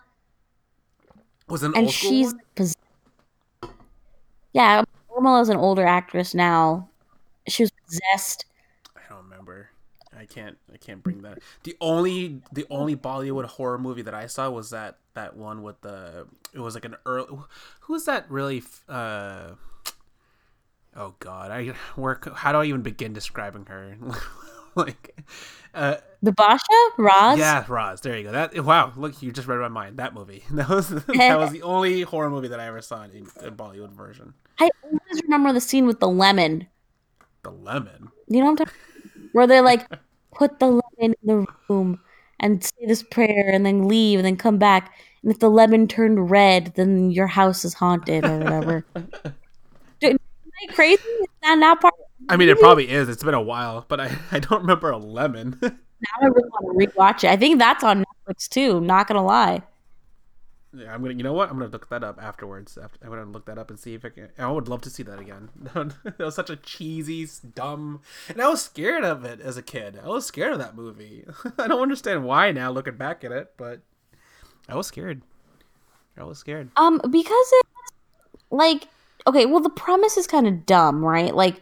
Was 1.48 1.62
an 1.62 1.72
and 1.74 1.90
she's 1.90 2.34
one? 2.56 3.72
yeah 4.52 4.82
Urmila's 5.18 5.48
an 5.48 5.56
older 5.56 5.84
actress 5.84 6.34
now 6.34 6.88
she 7.46 7.62
was 7.62 7.72
possessed 7.86 8.44
I 8.96 9.00
don't 9.08 9.24
remember. 9.24 9.70
I 10.18 10.24
can't. 10.24 10.58
I 10.72 10.76
can't 10.76 11.02
bring 11.02 11.22
that. 11.22 11.38
The 11.62 11.76
only 11.80 12.40
the 12.52 12.66
only 12.70 12.96
Bollywood 12.96 13.44
horror 13.44 13.78
movie 13.78 14.02
that 14.02 14.14
I 14.14 14.26
saw 14.26 14.50
was 14.50 14.70
that 14.70 14.98
that 15.14 15.36
one 15.36 15.62
with 15.62 15.80
the. 15.80 16.26
It 16.52 16.60
was 16.60 16.74
like 16.74 16.84
an 16.84 16.96
early. 17.06 17.38
Who's 17.80 18.04
that 18.06 18.30
really? 18.30 18.62
Uh, 18.88 19.50
oh 20.96 21.14
God! 21.20 21.50
I 21.50 21.74
work. 21.96 22.34
How 22.34 22.52
do 22.52 22.58
I 22.58 22.64
even 22.64 22.82
begin 22.82 23.12
describing 23.12 23.66
her? 23.66 23.96
like, 24.74 25.16
uh, 25.74 25.96
The 26.22 26.32
Basha? 26.32 26.64
Raaz? 26.98 27.36
yeah, 27.36 27.64
Raaz. 27.64 28.00
There 28.00 28.16
you 28.16 28.24
go. 28.24 28.32
That 28.32 28.58
wow. 28.64 28.92
Look, 28.96 29.22
you 29.22 29.30
just 29.30 29.46
read 29.46 29.58
my 29.58 29.68
mind. 29.68 29.98
That 29.98 30.14
movie. 30.14 30.42
That 30.50 30.68
was 30.68 30.88
that 30.88 31.06
was 31.38 31.52
the 31.52 31.62
only 31.62 32.02
horror 32.02 32.30
movie 32.30 32.48
that 32.48 32.60
I 32.60 32.66
ever 32.66 32.80
saw 32.80 33.04
in 33.04 33.28
a 33.40 33.50
Bollywood 33.50 33.92
version. 33.92 34.34
I 34.58 34.70
always 34.84 35.22
remember 35.22 35.52
the 35.52 35.60
scene 35.60 35.86
with 35.86 36.00
the 36.00 36.08
lemon. 36.08 36.66
The 37.42 37.50
lemon. 37.50 38.08
You 38.26 38.40
know 38.40 38.46
what 38.46 38.60
I'm 38.60 38.66
talking 38.66 38.74
About? 39.04 39.32
Where 39.32 39.46
they 39.46 39.60
like 39.60 39.86
put 40.34 40.58
the 40.58 40.66
lemon 40.66 41.14
in 41.22 41.26
the 41.26 41.46
room 41.68 42.00
and 42.40 42.62
say 42.62 42.86
this 42.86 43.02
prayer 43.02 43.50
and 43.52 43.64
then 43.64 43.88
leave 43.88 44.18
and 44.18 44.26
then 44.26 44.36
come 44.36 44.58
back. 44.58 44.94
And 45.22 45.32
if 45.32 45.38
the 45.38 45.50
lemon 45.50 45.88
turned 45.88 46.30
red, 46.30 46.72
then 46.76 47.10
your 47.10 47.26
house 47.26 47.64
is 47.64 47.74
haunted 47.74 48.24
or 48.24 48.38
whatever. 48.38 48.84
Dude, 50.00 50.18
crazy? 50.70 51.02
Is 51.02 51.28
that 51.42 51.58
not 51.58 51.80
part 51.80 51.94
I 52.28 52.36
mean, 52.36 52.48
it 52.48 52.58
probably 52.58 52.88
is. 52.88 53.08
It's 53.08 53.22
been 53.22 53.34
a 53.34 53.40
while, 53.40 53.84
but 53.88 54.00
I, 54.00 54.16
I 54.32 54.38
don't 54.38 54.60
remember 54.60 54.90
a 54.90 54.98
lemon. 54.98 55.58
Now 55.62 55.68
I 56.22 56.26
really 56.26 56.48
want 56.48 56.80
to 56.80 56.86
rewatch 56.86 57.24
it. 57.24 57.30
I 57.30 57.36
think 57.36 57.58
that's 57.58 57.82
on 57.82 58.04
Netflix 58.04 58.48
too. 58.48 58.80
Not 58.80 59.08
gonna 59.08 59.24
lie. 59.24 59.62
I'm 60.86 61.02
gonna. 61.02 61.14
You 61.14 61.22
know 61.22 61.32
what? 61.32 61.50
I'm 61.50 61.58
gonna 61.58 61.70
look 61.70 61.88
that 61.88 62.04
up 62.04 62.18
afterwards. 62.20 62.76
After, 62.76 62.98
I'm 63.02 63.10
gonna 63.10 63.24
look 63.24 63.46
that 63.46 63.58
up 63.58 63.70
and 63.70 63.78
see 63.78 63.94
if 63.94 64.04
I 64.04 64.10
can. 64.10 64.28
I 64.38 64.50
would 64.50 64.68
love 64.68 64.82
to 64.82 64.90
see 64.90 65.02
that 65.02 65.18
again. 65.18 65.50
that 65.74 66.18
was 66.18 66.34
such 66.34 66.50
a 66.50 66.56
cheesy, 66.56 67.26
dumb, 67.54 68.00
and 68.28 68.40
I 68.40 68.48
was 68.48 68.62
scared 68.62 69.04
of 69.04 69.24
it 69.24 69.40
as 69.40 69.56
a 69.56 69.62
kid. 69.62 69.98
I 70.02 70.08
was 70.08 70.26
scared 70.26 70.52
of 70.52 70.58
that 70.58 70.76
movie. 70.76 71.24
I 71.58 71.68
don't 71.68 71.82
understand 71.82 72.24
why 72.24 72.52
now, 72.52 72.70
looking 72.70 72.96
back 72.96 73.24
at 73.24 73.32
it, 73.32 73.52
but 73.56 73.80
I 74.68 74.76
was 74.76 74.86
scared. 74.86 75.22
I 76.16 76.24
was 76.24 76.38
scared. 76.38 76.70
Um, 76.76 77.00
because 77.10 77.52
it's 77.52 77.92
like 78.50 78.88
okay, 79.26 79.46
well 79.46 79.60
the 79.60 79.70
premise 79.70 80.16
is 80.16 80.26
kind 80.26 80.46
of 80.46 80.66
dumb, 80.66 81.04
right? 81.04 81.34
Like 81.34 81.60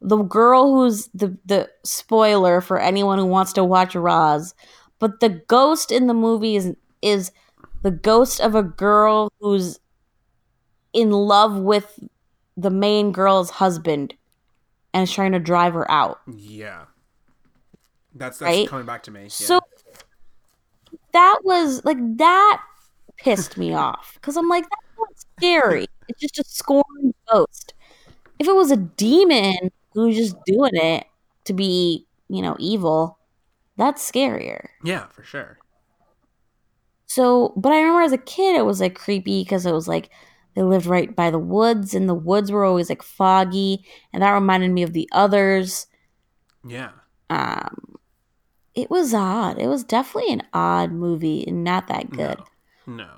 the 0.00 0.18
girl 0.18 0.74
who's 0.74 1.08
the 1.14 1.36
the 1.46 1.70
spoiler 1.82 2.60
for 2.60 2.78
anyone 2.78 3.18
who 3.18 3.26
wants 3.26 3.52
to 3.54 3.64
watch 3.64 3.94
Raaz, 3.94 4.54
but 4.98 5.20
the 5.20 5.28
ghost 5.28 5.90
in 5.90 6.06
the 6.06 6.14
movie 6.14 6.56
is 6.56 6.74
is 7.00 7.30
the 7.84 7.90
ghost 7.92 8.40
of 8.40 8.54
a 8.56 8.62
girl 8.64 9.30
who's 9.40 9.78
in 10.92 11.10
love 11.10 11.56
with 11.56 12.00
the 12.56 12.70
main 12.70 13.12
girl's 13.12 13.50
husband 13.50 14.14
and 14.92 15.02
is 15.04 15.12
trying 15.12 15.32
to 15.32 15.38
drive 15.38 15.74
her 15.74 15.88
out. 15.90 16.20
Yeah, 16.26 16.84
that's 18.14 18.38
that's 18.38 18.48
Right? 18.56 18.68
coming 18.68 18.86
back 18.86 19.02
to 19.04 19.10
me. 19.10 19.22
Yeah. 19.24 19.28
So 19.28 19.60
that 21.12 21.40
was 21.44 21.84
like 21.84 21.98
that 22.18 22.62
pissed 23.16 23.56
me 23.56 23.72
off 23.86 24.14
because 24.14 24.36
I'm 24.36 24.48
like 24.48 24.64
that's 24.64 24.98
not 24.98 25.08
scary. 25.38 25.86
It's 26.08 26.20
just 26.20 26.38
a 26.38 26.44
scorned 26.44 27.14
ghost. 27.32 27.74
If 28.38 28.48
it 28.48 28.54
was 28.54 28.70
a 28.70 28.76
demon 28.76 29.70
who's 29.92 30.16
just 30.16 30.36
doing 30.44 30.72
it 30.74 31.06
to 31.44 31.52
be, 31.52 32.06
you 32.28 32.42
know, 32.42 32.56
evil, 32.58 33.18
that's 33.76 34.10
scarier. 34.10 34.68
yeah, 34.82 35.06
for 35.06 35.22
sure. 35.22 35.58
So, 37.06 37.52
but 37.56 37.72
I 37.72 37.78
remember 37.78 38.02
as 38.02 38.12
a 38.12 38.18
kid, 38.18 38.56
it 38.56 38.64
was 38.64 38.80
like 38.80 38.94
creepy 38.94 39.42
because 39.44 39.66
it 39.66 39.72
was 39.72 39.86
like 39.88 40.10
they 40.54 40.62
lived 40.62 40.86
right 40.86 41.14
by 41.14 41.30
the 41.30 41.38
woods, 41.38 41.94
and 41.94 42.08
the 42.08 42.14
woods 42.14 42.50
were 42.50 42.64
always 42.64 42.88
like 42.88 43.02
foggy, 43.02 43.84
and 44.12 44.22
that 44.22 44.30
reminded 44.32 44.70
me 44.70 44.82
of 44.82 44.92
the 44.92 45.08
others. 45.12 45.86
Yeah. 46.66 46.90
Um, 47.30 47.96
it 48.74 48.90
was 48.90 49.12
odd. 49.14 49.58
It 49.60 49.66
was 49.68 49.84
definitely 49.84 50.32
an 50.32 50.42
odd 50.52 50.92
movie 50.92 51.44
and 51.46 51.62
not 51.64 51.88
that 51.88 52.10
good. 52.10 52.38
No. 52.86 52.94
No. 52.96 53.08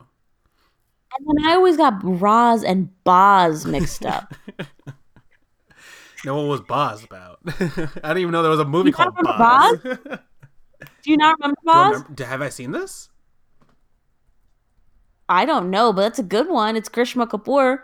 And 1.18 1.26
then 1.38 1.46
I 1.48 1.54
always 1.54 1.76
got 1.78 2.00
Raaz 2.02 2.62
and 2.66 2.90
Baaz 3.04 3.64
mixed 3.64 4.04
up. 4.04 4.34
No, 6.24 6.34
what 6.36 6.48
was 6.48 6.60
Baaz 6.62 7.04
about? 7.04 7.38
I 7.46 8.08
didn't 8.08 8.18
even 8.18 8.32
know 8.32 8.42
there 8.42 8.50
was 8.50 8.58
a 8.58 8.64
movie 8.64 8.90
called 8.90 9.14
don't 9.14 9.26
Baaz. 9.26 9.80
Do 11.02 11.10
you 11.10 11.16
not 11.16 11.36
remember 11.38 11.56
Baaz? 11.64 11.92
remember- 11.92 12.24
have 12.24 12.42
I 12.42 12.48
seen 12.48 12.72
this? 12.72 13.10
I 15.28 15.44
don't 15.44 15.70
know, 15.70 15.92
but 15.92 16.02
that's 16.02 16.18
a 16.18 16.24
good 16.24 16.48
one. 16.48 16.76
It's 16.76 16.88
Karisma 16.88 17.28
Kapoor. 17.28 17.78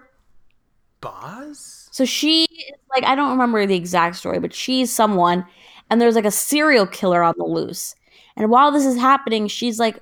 Baaz? 1.00 1.88
So 1.90 2.05
she 2.05 2.44
is 2.44 2.78
like 2.94 3.05
I 3.05 3.14
don't 3.14 3.31
remember 3.31 3.66
the 3.66 3.76
exact 3.76 4.16
story, 4.16 4.38
but 4.38 4.55
she's 4.55 4.90
someone, 4.90 5.44
and 5.90 6.00
there's 6.00 6.14
like 6.14 6.24
a 6.24 6.31
serial 6.31 6.87
killer 6.87 7.22
on 7.22 7.35
the 7.37 7.44
loose. 7.44 7.94
And 8.37 8.50
while 8.50 8.70
this 8.72 8.87
is 8.87 8.96
happening, 8.96 9.48
she's 9.48 9.78
like 9.78 9.98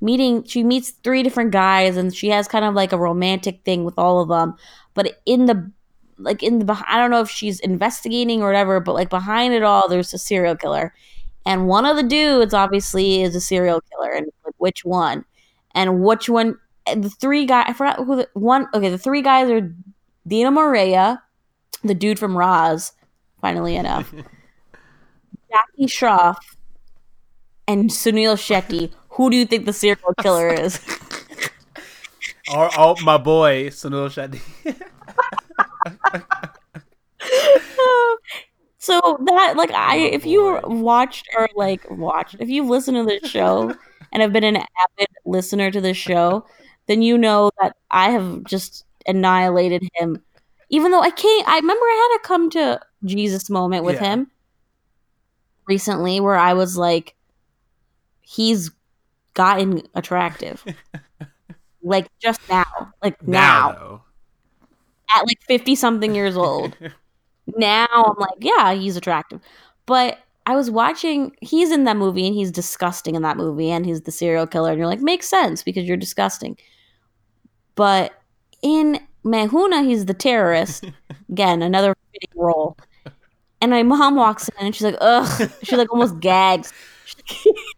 meeting. 0.00 0.44
She 0.44 0.62
meets 0.62 0.90
three 0.90 1.22
different 1.22 1.50
guys, 1.50 1.96
and 1.96 2.14
she 2.14 2.28
has 2.30 2.48
kind 2.48 2.64
of 2.64 2.74
like 2.74 2.92
a 2.92 2.98
romantic 2.98 3.62
thing 3.64 3.84
with 3.84 3.98
all 3.98 4.20
of 4.20 4.28
them. 4.28 4.56
But 4.94 5.20
in 5.26 5.46
the 5.46 5.70
like 6.18 6.42
in 6.42 6.60
the 6.60 6.84
I 6.88 6.96
don't 6.98 7.10
know 7.10 7.20
if 7.20 7.30
she's 7.30 7.60
investigating 7.60 8.42
or 8.42 8.46
whatever, 8.46 8.80
but 8.80 8.94
like 8.94 9.10
behind 9.10 9.52
it 9.54 9.62
all, 9.62 9.88
there's 9.88 10.14
a 10.14 10.18
serial 10.18 10.56
killer, 10.56 10.94
and 11.44 11.66
one 11.68 11.84
of 11.86 11.96
the 11.96 12.02
dudes 12.02 12.54
obviously 12.54 13.22
is 13.22 13.34
a 13.34 13.40
serial 13.40 13.80
killer, 13.90 14.12
and 14.12 14.26
like 14.44 14.54
which 14.58 14.84
one, 14.84 15.24
and 15.74 16.00
which 16.02 16.28
one. 16.28 16.56
The 16.86 17.08
three 17.08 17.46
guys, 17.46 17.66
I 17.68 17.72
forgot 17.72 17.96
who 17.96 18.16
the 18.16 18.28
one. 18.34 18.68
Okay, 18.74 18.90
the 18.90 18.98
three 18.98 19.22
guys 19.22 19.50
are 19.50 19.74
Dino 20.26 20.50
Morea, 20.50 21.22
the 21.82 21.94
dude 21.94 22.18
from 22.18 22.34
Raaz, 22.34 22.92
finally 23.40 23.76
enough, 23.76 24.12
Jackie 25.50 25.86
Shroff, 25.86 26.36
and 27.66 27.90
Sunil 27.90 28.36
Shetty. 28.36 28.92
Who 29.10 29.30
do 29.30 29.36
you 29.36 29.46
think 29.46 29.64
the 29.64 29.72
serial 29.72 30.14
killer 30.20 30.48
is? 30.48 30.80
Oh, 32.50 32.68
oh, 32.76 32.96
my 33.02 33.16
boy, 33.16 33.68
Sunil 33.70 34.10
Shetty. 34.10 34.38
so 38.76 39.00
that, 39.24 39.56
like, 39.56 39.70
I 39.70 39.96
if 39.96 40.26
you 40.26 40.60
watched 40.64 41.26
or 41.38 41.48
like 41.56 41.90
watched, 41.90 42.36
if 42.40 42.50
you've 42.50 42.68
listened 42.68 42.98
to 42.98 43.04
this 43.04 43.30
show 43.30 43.74
and 44.12 44.20
have 44.20 44.34
been 44.34 44.44
an 44.44 44.56
avid 44.56 45.08
listener 45.24 45.70
to 45.70 45.80
this 45.80 45.96
show, 45.96 46.44
then 46.86 47.02
you 47.02 47.18
know 47.18 47.50
that 47.60 47.76
I 47.90 48.10
have 48.10 48.44
just 48.44 48.84
annihilated 49.06 49.82
him. 49.94 50.22
Even 50.70 50.90
though 50.92 51.00
I 51.00 51.10
can't, 51.10 51.48
I 51.48 51.56
remember 51.56 51.84
I 51.84 52.08
had 52.12 52.18
a 52.20 52.26
come 52.26 52.50
to 52.50 52.80
Jesus 53.04 53.50
moment 53.50 53.84
with 53.84 53.96
Yeah. 54.00 54.16
him 54.16 54.30
recently 55.66 56.20
where 56.20 56.36
I 56.36 56.52
was 56.54 56.76
like, 56.76 57.14
he's 58.22 58.70
gotten 59.34 59.82
attractive. 59.94 60.64
like 61.82 62.08
just 62.20 62.40
now. 62.48 62.64
Like 63.02 63.22
now, 63.26 63.70
now. 63.70 64.04
At 65.14 65.26
like 65.26 65.38
50 65.46 65.74
something 65.74 66.14
years 66.14 66.36
old. 66.36 66.76
now 67.56 67.86
I'm 67.92 68.16
like, 68.18 68.38
yeah, 68.40 68.74
he's 68.74 68.96
attractive. 68.96 69.40
But 69.86 70.18
I 70.46 70.56
was 70.56 70.70
watching, 70.70 71.34
he's 71.40 71.70
in 71.70 71.84
that 71.84 71.96
movie 71.96 72.26
and 72.26 72.34
he's 72.34 72.50
disgusting 72.50 73.14
in 73.14 73.22
that 73.22 73.36
movie 73.36 73.70
and 73.70 73.86
he's 73.86 74.02
the 74.02 74.12
serial 74.12 74.46
killer. 74.46 74.70
And 74.70 74.78
you're 74.78 74.86
like, 74.88 75.00
makes 75.00 75.28
sense 75.28 75.62
because 75.62 75.84
you're 75.84 75.96
disgusting. 75.96 76.56
But 77.74 78.12
in 78.62 79.00
Main 79.24 79.48
Hoon 79.48 79.70
Na, 79.70 79.82
he's 79.82 80.06
the 80.06 80.14
terrorist. 80.14 80.84
Again, 81.30 81.62
another 81.62 81.96
fitting 82.12 82.30
role. 82.40 82.76
And 83.60 83.70
my 83.70 83.82
mom 83.82 84.14
walks 84.16 84.48
in 84.48 84.66
and 84.66 84.74
she's 84.74 84.84
like, 84.84 84.96
ugh. 85.00 85.50
She 85.62 85.76
like 85.76 85.90
almost 85.92 86.20
gags. 86.20 86.72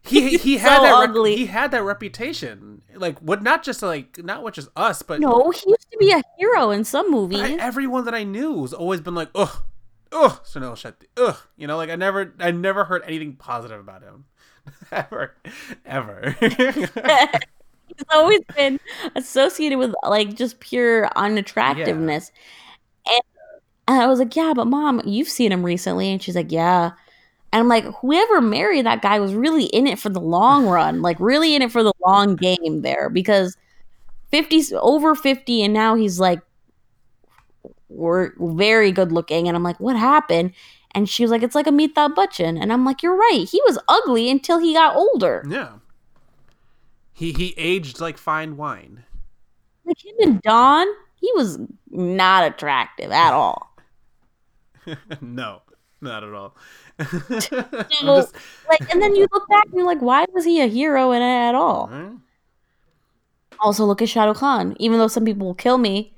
He 0.05 0.37
he 0.39 0.57
had 0.59 0.77
So 0.77 0.83
that 0.85 0.95
ugly. 1.11 1.37
he 1.37 1.47
had 1.47 1.71
that 1.73 1.83
reputation. 1.83 2.83
Like 2.95 3.19
what? 3.21 3.43
Not 3.43 3.63
just 3.65 3.83
like 3.83 4.19
not 4.23 4.43
what 4.43 4.55
just 4.55 4.69
us, 4.77 5.03
but 5.03 5.21
no, 5.21 5.51
he 5.51 5.69
used 5.69 5.91
to 5.91 5.97
be 5.99 6.11
a 6.13 6.23
hero 6.39 6.71
in 6.71 6.85
some 6.85 7.11
movies. 7.11 7.41
I- 7.41 7.55
everyone 7.55 8.05
that 8.05 8.15
I 8.15 8.23
knew 8.25 8.63
has 8.63 8.73
always 8.73 9.01
been 9.01 9.15
like, 9.17 9.29
ugh, 9.35 9.63
ugh, 10.13 10.41
Sunil 10.45 10.73
Shetty, 10.75 11.07
ugh. 11.17 11.37
You 11.57 11.67
know, 11.67 11.77
like 11.77 11.91
I 11.91 11.97
never 11.97 12.35
I 12.39 12.51
never 12.53 12.85
heard 12.85 13.03
anything 13.05 13.35
positive 13.35 13.81
about 13.81 14.03
him, 14.03 14.25
ever, 14.93 15.35
ever. 15.85 16.37
He's 17.87 18.05
always 18.13 18.41
been 18.57 18.81
associated 19.15 19.79
with 19.79 19.95
like 20.03 20.35
just 20.35 20.61
pure 20.61 21.09
unattractiveness. 21.17 22.31
And, 23.09 23.21
and 23.89 24.03
I 24.03 24.07
was 24.07 24.19
like, 24.19 24.35
yeah, 24.37 24.53
but 24.55 24.67
mom, 24.67 25.03
you've 25.05 25.29
seen 25.29 25.53
him 25.53 25.65
recently. 25.65 26.11
And 26.11 26.23
she's 26.23 26.37
like, 26.37 26.53
yeah. 26.53 26.93
And 27.53 27.61
I'm 27.61 27.69
like, 27.69 27.85
whoever 28.01 28.41
married 28.41 28.87
that 28.87 29.03
guy 29.03 29.21
was 29.21 29.35
really 29.35 29.65
in 29.67 29.87
it 29.87 29.99
for 29.99 30.09
the 30.09 30.21
long 30.21 30.67
run, 30.67 31.01
like 31.03 31.19
really 31.21 31.55
in 31.55 31.63
it 31.63 31.73
for 31.73 31.83
the 31.83 31.95
long 32.05 32.37
game 32.37 32.83
there 32.83 33.09
because 33.09 33.57
50's 34.33 34.73
over 34.81 35.15
50 35.15 35.63
and 35.63 35.73
now 35.73 35.95
he's 35.95 36.19
like 36.19 36.41
we're 37.89 38.33
very 38.39 38.93
good 38.93 39.13
looking 39.13 39.49
and 39.49 39.57
I'm 39.57 39.63
like, 39.63 39.81
what 39.81 39.97
happened? 39.97 40.53
And 40.93 41.09
she 41.09 41.23
was 41.23 41.31
like, 41.31 41.43
it's 41.43 41.55
like 41.55 41.67
Amitabh 41.67 42.15
Bachchan. 42.15 42.61
And 42.61 42.73
I'm 42.73 42.85
like, 42.85 43.03
you're 43.03 43.17
right. 43.17 43.47
He 43.49 43.61
was 43.67 43.79
ugly 43.89 44.31
until 44.31 44.59
he 44.59 44.73
got 44.73 44.97
older. 44.97 45.45
yeah. 45.49 45.73
He 47.17 47.33
he 47.33 47.55
aged 47.57 47.99
like 48.01 48.19
fine 48.19 48.57
wine. 48.59 49.05
Like 49.87 50.05
him 50.05 50.15
and 50.21 50.43
Don, 50.43 50.87
he 51.15 51.33
was 51.35 51.59
not 51.91 52.47
attractive 52.47 53.11
at 53.11 53.33
all. 53.41 53.75
no, 55.21 55.63
not 56.01 56.23
at 56.23 56.33
all. 56.33 56.55
So, 56.99 58.21
just- 58.21 58.35
like, 58.69 58.93
and 58.93 59.01
then 59.03 59.15
you 59.17 59.27
look 59.33 59.49
back 59.49 59.65
and 59.67 59.75
you're 59.75 59.87
like, 59.87 60.01
why 60.03 60.27
was 60.33 60.45
he 60.45 60.61
a 60.61 60.67
hero 60.67 61.13
in 61.13 61.23
at 61.23 61.55
all? 61.55 61.87
Huh? 61.89 62.11
Also, 63.61 63.85
look 63.87 64.03
at 64.03 64.09
Shah 64.09 64.25
Rukh 64.25 64.37
Khan. 64.37 64.77
Even 64.79 64.99
though 64.99 65.09
some 65.09 65.25
people 65.25 65.47
will 65.47 65.55
kill 65.55 65.79
me, 65.79 66.15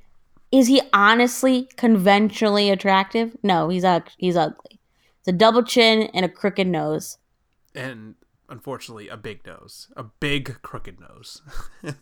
is 0.50 0.66
he 0.66 0.80
honestly 0.92 1.68
conventionally 1.76 2.70
attractive? 2.70 3.36
No, 3.42 3.68
he's 3.68 3.84
ug- 3.84 4.10
he's 4.18 4.36
ugly. 4.36 4.80
It's 5.20 5.28
a 5.28 5.32
double 5.32 5.62
chin 5.62 6.10
and 6.14 6.24
a 6.24 6.28
crooked 6.28 6.66
nose. 6.66 7.18
and 7.74 8.14
unfortunately 8.48 9.08
a 9.08 9.16
big 9.16 9.44
nose, 9.46 9.88
a 9.96 10.04
big 10.04 10.60
crooked 10.62 11.00
nose. 11.00 11.42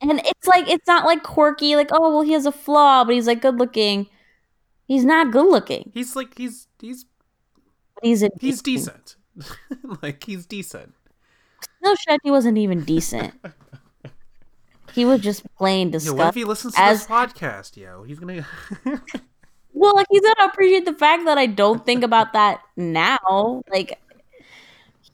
And 0.00 0.20
it's 0.24 0.46
like 0.46 0.68
it's 0.68 0.86
not 0.86 1.06
like 1.06 1.22
quirky, 1.22 1.74
like 1.74 1.88
oh 1.90 2.10
well 2.12 2.20
he 2.22 2.32
has 2.32 2.44
a 2.44 2.52
flaw, 2.52 3.02
but 3.04 3.14
he's 3.14 3.26
like 3.26 3.40
good 3.40 3.56
looking. 3.56 4.08
He's 4.86 5.04
not 5.04 5.32
good 5.32 5.50
looking. 5.50 5.90
he's 5.94 6.14
like 6.14 6.36
he's 6.36 6.68
he's 6.80 7.06
he's 8.02 8.22
a 8.22 8.28
he's 8.38 8.60
decent. 8.60 9.16
like 10.02 10.22
he's 10.24 10.44
decent. 10.44 10.92
No, 11.82 11.94
shit, 11.94 12.20
he 12.22 12.30
wasn't 12.30 12.58
even 12.58 12.84
decent. 12.84 13.32
he 14.92 15.06
was 15.06 15.20
just 15.20 15.44
plain 15.56 15.92
Yeah, 15.98 16.10
what 16.10 16.28
if 16.28 16.34
he 16.34 16.44
listens 16.44 16.74
to 16.74 16.80
As- 16.80 17.00
this 17.00 17.06
podcast, 17.06 17.76
yo? 17.78 18.02
He's 18.02 18.18
gonna 18.18 18.46
Well, 19.72 19.94
like 19.94 20.06
he's 20.10 20.22
gonna 20.22 20.50
appreciate 20.50 20.84
the 20.84 20.94
fact 20.94 21.24
that 21.24 21.38
I 21.38 21.46
don't 21.46 21.84
think 21.86 22.02
about 22.04 22.34
that 22.34 22.60
now. 22.76 23.62
Like 23.70 23.98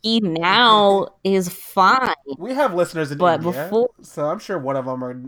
he 0.02 0.20
now 0.22 1.08
is 1.24 1.48
fine. 1.48 2.14
We 2.38 2.54
have 2.54 2.74
listeners 2.74 3.10
in 3.12 3.18
But 3.18 3.42
India, 3.42 3.64
before- 3.64 3.90
so 4.02 4.26
I'm 4.26 4.38
sure 4.38 4.58
one 4.58 4.76
of 4.76 4.84
them 4.86 5.02
are. 5.04 5.22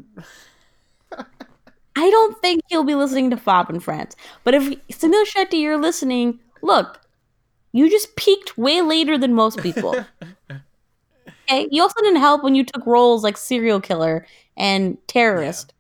I 1.97 2.11
don't 2.11 2.41
think 2.43 2.63
he'll 2.69 2.83
be 2.85 2.97
listening 2.97 3.31
to 3.31 3.37
Fop 3.37 3.71
and 3.71 3.83
Friends. 3.83 4.17
But 4.43 4.55
if 4.55 4.65
Sunil 4.89 5.25
Shetty, 5.27 5.61
you're 5.61 5.79
listening, 5.79 6.41
look, 6.61 7.01
you 7.73 7.89
just 7.89 8.17
peaked 8.17 8.59
way 8.59 8.81
later 8.83 9.17
than 9.17 9.33
most 9.33 9.59
people. 9.61 9.95
okay, 10.51 11.69
you 11.71 11.83
also 11.83 12.01
didn't 12.01 12.21
help 12.21 12.43
when 12.43 12.57
you 12.57 12.65
took 12.65 12.85
roles 12.85 13.23
like 13.23 13.37
serial 13.37 13.81
killer 13.81 14.27
and 14.57 14.99
terrorist. 15.07 15.73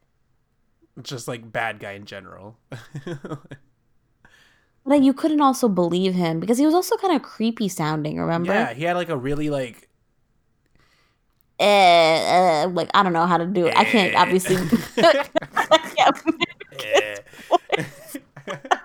Just 1.02 1.26
like 1.26 1.50
bad 1.50 1.80
guy 1.80 1.92
in 1.92 2.04
general. 2.04 2.56
But 4.86 5.02
you 5.02 5.14
couldn't 5.14 5.40
also 5.40 5.68
believe 5.68 6.14
him 6.14 6.40
because 6.40 6.58
he 6.58 6.66
was 6.66 6.74
also 6.74 6.96
kind 6.98 7.14
of 7.16 7.22
creepy 7.22 7.68
sounding. 7.68 8.18
Remember? 8.20 8.52
yeah, 8.52 8.74
he 8.74 8.84
had 8.84 8.96
like 8.96 9.08
a 9.08 9.16
really 9.16 9.48
like. 9.50 9.88
uh, 11.58 11.62
uh, 11.64 12.68
like 12.68 12.90
I 12.92 13.02
don't 13.02 13.12
know 13.14 13.26
how 13.26 13.38
to 13.38 13.46
do 13.46 13.66
it. 13.66 13.76
I 13.76 13.84
can't 13.84 14.14
Eh. 14.14 14.20
obviously. 14.20 14.56
Yeah. 16.84 17.16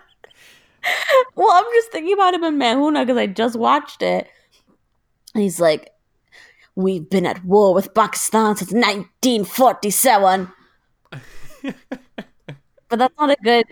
Well, 1.35 1.51
I'm 1.51 1.65
just 1.73 1.91
thinking 1.91 2.13
about 2.13 2.33
him 2.33 2.43
in 2.43 2.57
Main 2.57 2.77
Hoon 2.77 2.93
Na 2.93 3.03
because 3.03 3.17
I 3.17 3.27
just 3.27 3.55
watched 3.55 4.01
it. 4.01 4.27
And 5.33 5.43
he's 5.43 5.59
like, 5.59 5.91
"We've 6.75 7.07
been 7.09 7.25
at 7.25 7.43
war 7.45 7.73
with 7.73 7.93
Pakistan 7.93 8.55
since 8.55 8.71
1947," 8.71 10.51
but 11.61 12.99
that's 12.99 13.13
not 13.19 13.29
a 13.29 13.35
good 13.43 13.65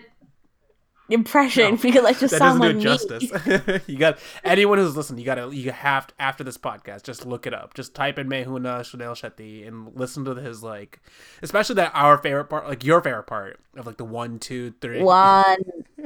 impression 1.08 1.72
No, 1.72 1.76
because 1.76 2.04
I 2.04 2.12
just 2.12 2.32
that 2.32 2.38
sound 2.38 2.60
doesn't 2.60 2.60
like 2.60 2.70
do 2.72 2.76
it 2.76 3.20
me. 3.20 3.28
justice. 3.28 3.82
you 3.88 3.96
got 3.98 4.18
anyone 4.44 4.78
who's 4.78 4.96
listening. 4.96 5.20
You 5.20 5.24
gotta 5.26 5.54
you 5.54 5.70
have 5.72 6.08
to, 6.08 6.14
after 6.20 6.44
this 6.44 6.58
podcast, 6.58 7.02
just 7.04 7.26
look 7.26 7.46
it 7.46 7.54
up. 7.54 7.74
Just 7.74 7.94
type 7.94 8.18
in 8.18 8.28
Mehuna 8.28 8.80
Sunil 8.80 9.12
Shetty 9.14 9.66
and 9.66 9.94
listen 9.94 10.24
to 10.26 10.34
his 10.34 10.62
like, 10.62 11.00
especially 11.42 11.76
that 11.76 11.92
our 11.94 12.18
favorite 12.18 12.46
part, 12.46 12.66
like 12.68 12.84
your 12.84 13.00
favorite 13.00 13.24
part 13.26 13.60
of 13.76 13.86
like 13.86 13.96
the 13.96 14.04
one, 14.04 14.38
two, 14.38 14.74
three. 14.80 15.02
One, 15.02 15.56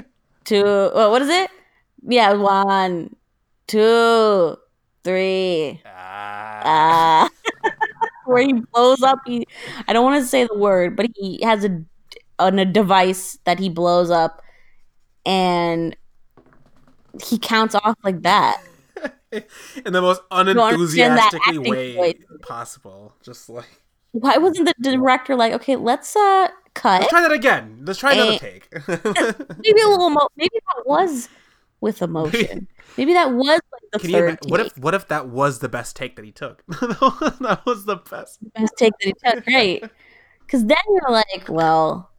two. 0.45 0.63
oh, 0.65 1.11
what 1.11 1.23
is 1.23 1.29
it? 1.29 1.51
Yeah, 2.05 2.33
one, 2.35 3.15
two, 3.67 4.57
three. 5.05 5.81
Ah. 5.87 7.25
uh, 7.25 7.29
where 8.27 8.43
he 8.43 8.53
blows 8.53 9.03
up. 9.03 9.19
He, 9.27 9.47
I 9.89 9.93
don't 9.93 10.05
want 10.05 10.23
to 10.23 10.29
say 10.29 10.47
the 10.47 10.57
word, 10.59 10.97
but 10.97 11.07
he 11.17 11.41
has 11.43 11.65
a 11.65 11.83
on 12.39 12.59
a 12.59 12.65
device 12.65 13.39
that 13.45 13.59
he 13.61 13.69
blows 13.69 14.11
up, 14.11 14.42
and 15.27 15.97
he 17.25 17.39
counts 17.39 17.75
off 17.75 17.97
like 18.05 18.23
that. 18.23 18.63
in 19.33 19.93
the 19.93 20.01
most 20.03 20.21
unenthusiastically 20.31 21.59
way 21.59 21.95
voice. 21.95 22.15
possible. 22.43 23.15
Just 23.23 23.49
like 23.49 23.83
Why 24.13 24.37
wasn't 24.39 24.67
the 24.69 24.75
director 24.91 25.35
like, 25.37 25.53
okay, 25.55 25.77
let's 25.77 26.15
uh 26.17 26.49
cut 26.75 27.01
let's 27.01 27.11
try 27.11 27.21
that 27.23 27.33
again. 27.33 27.83
Let's 27.85 27.99
try 27.99 28.13
another 28.13 28.33
Eh. 28.33 28.39
take. 28.39 28.69
maybe 28.89 29.81
a 29.81 29.89
little 29.89 30.11
mo- 30.11 30.29
maybe 30.37 30.57
that 30.77 30.87
was 30.87 31.29
with 31.81 32.01
emotion. 32.03 32.69
Maybe 32.99 33.15
that 33.15 33.33
was 33.33 33.47
like 33.73 33.83
the 33.93 33.99
Can 34.01 34.11
you 34.11 34.17
third 34.17 34.29
ima- 34.45 34.51
what 34.51 34.61
if 34.61 34.79
what 34.79 34.95
if 34.95 35.09
that 35.09 35.29
was 35.29 35.59
the 35.61 35.69
best 35.69 35.97
take 35.97 36.15
that 36.17 36.25
he 36.27 36.31
took? 36.31 36.63
that 36.69 37.61
was 37.67 37.87
the 37.87 37.97
best. 37.97 38.39
best 38.53 38.75
take 38.77 38.93
that 39.01 39.07
he 39.07 39.15
took, 39.15 39.47
right? 39.47 39.83
Because 40.41 40.67
then 40.67 40.77
you're 40.89 41.11
like, 41.11 41.47
well, 41.49 42.11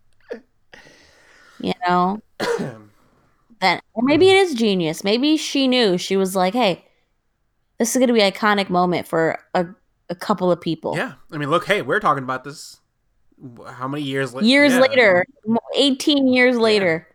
you 1.61 1.73
know, 1.87 2.19
then 3.63 3.79
or 3.93 4.03
maybe 4.03 4.25
mm-hmm. 4.25 4.35
it 4.35 4.41
is 4.41 4.53
genius. 4.53 5.03
Maybe 5.03 5.37
she 5.37 5.67
knew. 5.67 5.97
She 5.97 6.17
was 6.17 6.35
like, 6.35 6.53
hey, 6.53 6.85
this 7.79 7.95
is 7.95 7.99
gonna 7.99 8.13
be 8.13 8.21
an 8.21 8.31
iconic 8.31 8.69
moment 8.69 9.07
for 9.07 9.39
a, 9.53 9.65
a 10.09 10.15
couple 10.15 10.51
of 10.51 10.61
people. 10.61 10.95
Yeah, 10.95 11.13
I 11.31 11.37
mean, 11.37 11.49
look, 11.49 11.65
hey, 11.65 11.81
we're 11.81 11.99
talking 11.99 12.23
about 12.23 12.43
this. 12.43 12.79
How 13.65 13.87
many 13.87 14.03
years 14.03 14.33
later? 14.33 14.45
Years 14.45 14.75
later, 14.75 15.25
eighteen 15.75 16.27
years 16.27 16.57
later. 16.57 17.07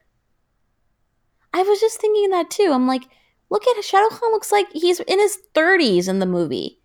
I 1.55 1.63
was 1.63 1.81
just 1.81 2.01
thinking 2.01 2.31
that 2.31 2.51
too. 2.51 2.71
I'm 2.73 2.87
like, 2.87 3.05
look 3.51 3.67
at 3.67 3.85
Shah 3.85 3.99
Rukh 3.99 4.21
Khan 4.21 4.33
looks 4.33 4.53
like 4.53 4.67
he's 4.73 5.01
in 5.01 5.19
his 5.19 5.39
thirties 5.55 6.09
in 6.09 6.19
the 6.19 6.27
movie. 6.27 6.81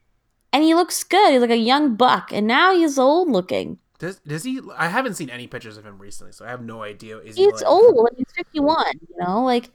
And 0.53 0.63
he 0.63 0.75
looks 0.75 1.03
good. 1.03 1.31
He's 1.31 1.41
like 1.41 1.49
a 1.49 1.57
young 1.57 1.95
buck, 1.95 2.31
and 2.31 2.45
now 2.45 2.75
he's 2.75 2.99
old 2.99 3.27
looking. 3.27 3.79
Does 4.03 4.19
does 4.27 4.43
he? 4.43 4.59
I 4.75 4.89
haven't 4.89 5.13
seen 5.13 5.29
any 5.29 5.47
pictures 5.47 5.77
of 5.77 5.85
him 5.85 5.97
recently, 5.97 6.33
so 6.33 6.43
I 6.43 6.49
have 6.49 6.61
no 6.61 6.83
idea. 6.83 7.19
Is 7.19 7.37
he 7.37 7.43
he's 7.45 7.53
like, 7.53 7.63
old 7.65 8.09
he's 8.17 8.25
51 8.35 8.85
you 8.99 9.15
know 9.25 9.41
like 9.45 9.69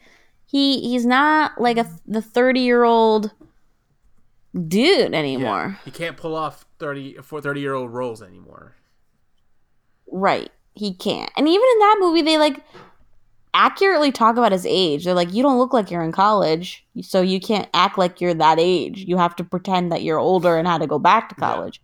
he 0.45 0.81
he's 0.83 1.07
not 1.07 1.59
like 1.59 1.79
a 1.79 1.89
the 2.07 2.21
30 2.21 2.61
year 2.61 2.85
old 2.85 3.33
dude 4.53 5.13
Yeah, 5.13 5.19
anymore 5.19 5.79
he 5.87 5.91
can't 5.91 6.19
pull 6.19 6.35
off 6.35 6.67
30 6.79 7.15
for 7.23 7.41
30 7.41 7.61
year 7.63 7.73
old 7.73 7.91
roles 7.91 8.21
anymore. 8.21 8.75
right 10.11 10.51
he 10.75 10.93
can't 10.95 11.31
and 11.37 11.49
even 11.49 11.67
in 11.73 11.79
that 11.79 11.97
movie 11.99 12.21
they 12.23 12.37
like 12.37 12.63
accurately 13.55 14.13
talk 14.13 14.37
about 14.37 14.53
his 14.53 14.67
age 14.67 15.05
they're 15.07 15.15
like 15.15 15.33
you 15.33 15.43
don't 15.43 15.59
look 15.59 15.73
like 15.73 15.91
you're 15.91 16.03
in 16.03 16.13
college 16.13 16.85
so 17.01 17.23
you 17.23 17.41
can't 17.41 17.69
act 17.73 17.97
like 17.97 18.21
you're 18.21 18.35
that 18.35 18.59
age 18.61 18.99
you 19.07 19.17
have 19.17 19.35
to 19.35 19.43
pretend 19.43 19.91
that 19.91 20.03
you're 20.03 20.19
older 20.19 20.59
and 20.59 20.69
had 20.69 20.83
to 20.83 20.87
go 20.87 20.99
back 20.99 21.31
to 21.31 21.35
Yeah. 21.39 21.55
college 21.55 21.81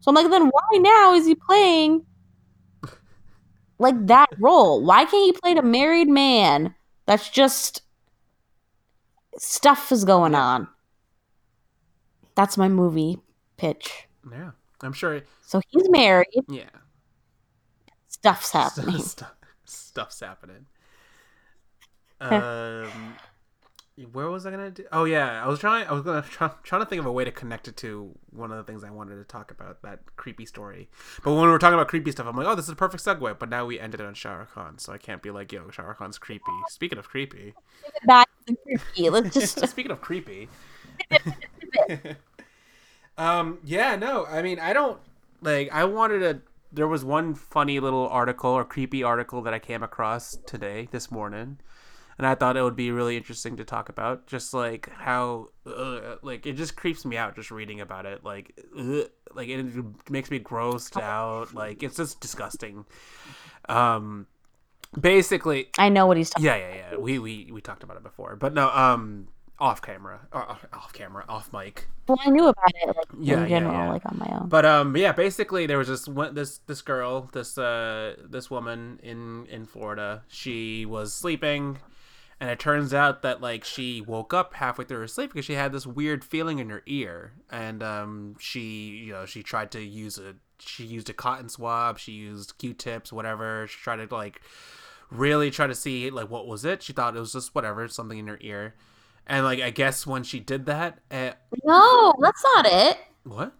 so 0.00 0.10
i'm 0.10 0.14
like 0.14 0.30
then 0.30 0.46
why 0.46 0.78
now 0.78 1.14
is 1.14 1.26
he 1.26 1.34
playing 1.34 2.04
like 3.78 4.06
that 4.06 4.28
role? 4.38 4.82
Why 4.84 5.04
can't 5.04 5.34
he 5.34 5.40
play 5.40 5.52
a 5.52 5.62
married 5.62 6.08
man 6.08 6.74
that's 7.06 7.28
just 7.28 7.82
stuff 9.36 9.92
is 9.92 10.04
going 10.04 10.34
on? 10.34 10.68
That's 12.34 12.56
my 12.56 12.68
movie 12.68 13.18
pitch. 13.56 14.08
Yeah, 14.30 14.50
I'm 14.82 14.92
sure. 14.92 15.22
so 15.42 15.60
he's 15.68 15.88
married. 15.88 16.26
Yeah, 16.48 16.64
stuff's 18.08 18.52
happening. 18.52 19.02
Stuff, 19.02 19.34
stuff's 19.64 20.20
happening. 20.20 20.66
Um, 22.20 23.14
where 24.04 24.28
was 24.28 24.46
I 24.46 24.50
gonna 24.50 24.70
do? 24.70 24.84
Oh 24.92 25.04
yeah, 25.04 25.42
I 25.42 25.48
was 25.48 25.58
trying. 25.58 25.86
I 25.86 25.92
was 25.92 26.02
gonna 26.02 26.22
try, 26.30 26.50
trying 26.62 26.82
to 26.82 26.86
think 26.86 27.00
of 27.00 27.06
a 27.06 27.12
way 27.12 27.24
to 27.24 27.32
connect 27.32 27.68
it 27.68 27.76
to 27.78 28.10
one 28.30 28.50
of 28.52 28.56
the 28.56 28.64
things 28.64 28.84
I 28.84 28.90
wanted 28.90 29.16
to 29.16 29.24
talk 29.24 29.50
about 29.50 29.82
that 29.82 30.00
creepy 30.16 30.46
story. 30.46 30.88
But 31.22 31.32
when 31.32 31.42
we 31.42 31.48
were 31.48 31.58
talking 31.58 31.74
about 31.74 31.88
creepy 31.88 32.12
stuff, 32.12 32.26
I'm 32.26 32.36
like, 32.36 32.46
oh, 32.46 32.54
this 32.54 32.66
is 32.66 32.70
a 32.70 32.76
perfect 32.76 33.04
segue. 33.04 33.38
But 33.38 33.48
now 33.48 33.66
we 33.66 33.80
ended 33.80 34.00
on 34.00 34.14
Shah 34.14 34.34
Rukh 34.34 34.52
Khan, 34.52 34.78
so 34.78 34.92
I 34.92 34.98
can't 34.98 35.22
be 35.22 35.30
like, 35.30 35.52
yo, 35.52 35.70
Shah 35.70 35.82
Rukh 35.82 35.98
Khan's 35.98 36.18
creepy. 36.18 36.44
Speaking 36.68 36.98
of 36.98 37.08
creepy, 37.08 37.54
back 38.06 38.28
creepy. 38.46 39.10
let's 39.10 39.34
just 39.34 39.66
speaking 39.68 39.90
of 39.92 40.00
creepy. 40.00 40.48
um. 43.18 43.58
Yeah. 43.64 43.96
No. 43.96 44.26
I 44.26 44.42
mean, 44.42 44.58
I 44.60 44.72
don't 44.72 45.00
like. 45.42 45.72
I 45.72 45.84
wanted 45.84 46.20
to. 46.20 46.40
There 46.70 46.88
was 46.88 47.04
one 47.04 47.34
funny 47.34 47.80
little 47.80 48.06
article 48.08 48.50
or 48.50 48.64
creepy 48.64 49.02
article 49.02 49.40
that 49.42 49.54
I 49.54 49.58
came 49.58 49.82
across 49.82 50.36
today, 50.46 50.86
this 50.90 51.10
morning, 51.10 51.58
and 52.18 52.26
I 52.26 52.34
thought 52.34 52.56
it 52.56 52.62
would 52.62 52.76
be 52.76 52.90
really 52.90 53.16
interesting 53.16 53.56
to 53.56 53.64
talk 53.64 53.88
about. 53.88 54.26
Just 54.26 54.52
like 54.52 54.90
how, 54.90 55.50
uh, 55.64 56.16
like, 56.22 56.46
it 56.46 56.54
just 56.54 56.76
creeps 56.76 57.04
me 57.04 57.16
out 57.16 57.36
just 57.36 57.50
reading 57.50 57.80
about 57.80 58.04
it. 58.06 58.24
Like, 58.24 58.58
ugh, 58.76 59.08
like 59.34 59.48
it 59.48 59.64
makes 60.10 60.30
me 60.30 60.40
grossed 60.40 61.00
out. 61.00 61.54
Like, 61.54 61.82
it's 61.82 61.96
just 61.96 62.20
disgusting. 62.20 62.84
Um. 63.68 64.26
Basically, 64.98 65.68
i 65.78 65.90
know 65.90 66.06
what 66.06 66.16
he's 66.16 66.30
talking 66.30 66.46
yeah, 66.46 66.56
yeah, 66.56 66.74
yeah. 66.74 66.96
We 66.96 67.18
we 67.18 67.50
we 67.52 67.60
talked 67.60 67.82
about 67.82 67.98
it 67.98 68.02
before, 68.02 68.36
but 68.36 68.54
no. 68.54 68.70
Um, 68.70 69.28
off 69.60 69.82
camera, 69.82 70.20
off, 70.32 70.64
off 70.72 70.92
camera, 70.92 71.24
off 71.28 71.52
mic. 71.52 71.88
well 72.06 72.16
i 72.24 72.30
knew 72.30 72.46
about 72.46 72.72
it 72.74 72.86
like 72.86 73.06
Yeah, 73.20 73.36
yeah, 73.38 73.42
in 73.42 73.48
general 73.48 73.74
yeah. 73.74 73.90
like 73.90 74.06
on 74.06 74.18
my 74.18 74.38
own 74.38 74.48
But 74.48 74.64
um, 74.64 74.96
yeah. 74.96 75.12
Basically, 75.12 75.66
there 75.66 75.78
was 75.78 75.88
this 75.88 76.06
one, 76.08 76.34
this 76.34 76.58
this 76.66 76.80
girl, 76.80 77.28
this 77.32 77.58
uh, 77.58 78.14
this 78.28 78.50
woman 78.50 79.00
in 79.02 79.46
in 79.46 79.66
Florida. 79.66 80.22
She 80.28 80.86
was 80.86 81.12
sleeping, 81.12 81.78
and 82.40 82.50
it 82.50 82.58
turns 82.58 82.94
out 82.94 83.22
that 83.22 83.40
like 83.40 83.64
she 83.64 84.00
woke 84.00 84.32
up 84.32 84.54
halfway 84.54 84.84
through 84.84 85.00
her 85.00 85.08
sleep 85.08 85.32
because 85.32 85.44
she 85.44 85.54
had 85.54 85.72
this 85.72 85.86
weird 85.86 86.24
feeling 86.24 86.58
in 86.58 86.70
her 86.70 86.82
ear, 86.86 87.32
and 87.50 87.82
um, 87.82 88.36
she 88.38 88.88
you 89.04 89.12
know 89.12 89.26
she 89.26 89.42
tried 89.42 89.70
to 89.72 89.80
use 89.80 90.18
a 90.18 90.34
she 90.58 90.84
used 90.84 91.08
a 91.08 91.12
cotton 91.12 91.48
swab, 91.48 91.98
she 91.98 92.12
used 92.12 92.58
Q-tips, 92.58 93.12
whatever. 93.12 93.66
She 93.68 93.78
tried 93.78 93.96
to 94.08 94.14
like 94.14 94.40
really 95.10 95.50
try 95.50 95.66
to 95.66 95.74
see 95.74 96.10
like 96.10 96.30
what 96.30 96.46
was 96.46 96.64
it. 96.64 96.82
She 96.82 96.92
thought 96.92 97.16
it 97.16 97.20
was 97.20 97.32
just 97.32 97.54
whatever, 97.54 97.86
something 97.88 98.18
in 98.18 98.26
her 98.26 98.38
ear. 98.40 98.74
And 99.26 99.44
like 99.44 99.60
I 99.60 99.70
guess 99.70 100.06
when 100.06 100.22
she 100.24 100.40
did 100.40 100.66
that, 100.66 100.98
uh, 101.10 101.32
No, 101.64 102.14
that's 102.20 102.42
not 102.54 102.66
it. 102.66 102.98
what? 103.24 103.52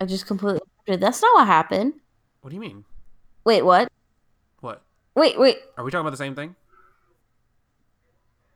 I 0.00 0.04
just 0.04 0.26
completely. 0.26 0.60
That's 0.86 1.20
not 1.20 1.34
what 1.34 1.46
happened. 1.46 1.94
What 2.40 2.50
do 2.50 2.54
you 2.54 2.60
mean? 2.60 2.84
Wait, 3.44 3.62
what? 3.62 3.88
What? 4.60 4.82
Wait, 5.14 5.38
wait. 5.38 5.56
Are 5.76 5.84
we 5.84 5.90
talking 5.90 6.02
about 6.02 6.10
the 6.10 6.16
same 6.16 6.34
thing? 6.34 6.54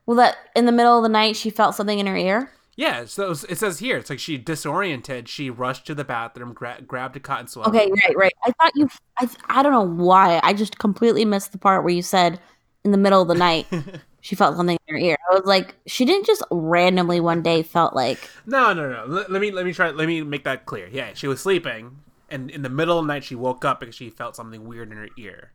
Well, 0.07 0.17
that 0.17 0.37
in 0.57 0.67
the 0.67 0.73
middle 0.73 0.97
of 0.97 1.03
the 1.03 1.09
night 1.09 1.37
she 1.37 1.51
felt 1.51 1.75
something 1.75 1.99
in 1.99 2.07
her 2.07 2.17
ear. 2.17 2.51
Yeah, 2.75 3.05
so 3.05 3.33
it 3.33 3.59
says 3.59 3.81
here, 3.81 3.99
it's 3.99 4.09
like 4.09 4.19
she 4.19 4.39
disoriented. 4.39 5.29
She 5.29 5.51
rushed 5.51 5.87
to 5.87 5.95
the 5.95 6.05
bathroom, 6.05 6.55
gra- 6.55 6.81
grabbed 6.87 7.17
a 7.17 7.21
cotton 7.21 7.47
swab. 7.47 7.69
Okay, 7.69 7.91
right, 7.91 8.17
right. 8.17 8.33
I 8.45 8.53
thought 8.53 8.73
you. 8.75 8.89
I 9.19 9.29
I 9.47 9.63
don't 9.63 9.73
know 9.73 10.05
why. 10.05 10.41
I 10.43 10.55
just 10.55 10.79
completely 10.79 11.25
missed 11.25 11.53
the 11.53 11.59
part 11.59 11.85
where 11.85 11.93
you 11.93 12.03
said 12.03 12.41
in 12.85 12.91
the 12.91 12.99
middle 12.99 13.21
of 13.21 13.29
the 13.29 13.35
night 13.35 13.67
she 14.23 14.35
felt 14.35 14.57
something 14.57 14.79
in 14.89 14.95
her 14.95 14.99
ear. 14.99 15.17
I 15.31 15.35
was 15.35 15.45
like, 15.45 15.77
she 15.87 16.05
didn't 16.05 16.27
just 16.27 16.43
randomly 16.51 17.21
one 17.21 17.43
day 17.43 17.63
felt 17.63 17.95
like. 17.95 18.31
No, 18.47 18.73
no, 18.73 18.91
no. 18.91 19.05
Let, 19.07 19.31
let 19.31 19.43
me 19.43 19.51
let 19.51 19.67
me 19.67 19.73
try. 19.75 19.91
Let 19.91 20.09
me 20.09 20.23
make 20.23 20.45
that 20.45 20.65
clear. 20.65 20.89
Yeah, 20.91 21.11
she 21.13 21.29
was 21.29 21.41
sleeping, 21.41 21.99
and 22.31 22.51
in 22.51 22.63
the 22.63 22.71
middle 22.71 22.99
of 22.99 23.05
the 23.05 23.13
night, 23.13 23.25
she 23.25 23.35
woke 23.35 23.65
up 23.65 23.81
because 23.81 23.95
she 23.95 24.09
felt 24.09 24.35
something 24.35 24.65
weird 24.65 24.91
in 24.91 24.97
her 24.97 25.09
ear. 25.19 25.53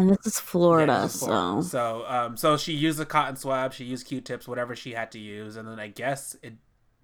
And 0.00 0.10
this 0.10 0.26
is 0.26 0.40
Florida, 0.40 0.92
Yeah, 0.92 1.02
this 1.02 1.14
is 1.16 1.20
Florida. 1.20 1.62
so 1.62 1.68
so 1.68 2.04
um, 2.08 2.36
so 2.36 2.56
she 2.56 2.72
used 2.72 2.98
a 3.00 3.04
cotton 3.04 3.36
swab. 3.36 3.72
She 3.74 3.84
used 3.84 4.06
Q-tips, 4.06 4.48
whatever 4.48 4.74
she 4.74 4.92
had 4.92 5.12
to 5.12 5.18
use, 5.18 5.56
and 5.56 5.68
then 5.68 5.78
I 5.78 5.88
guess 5.88 6.36
it 6.42 6.54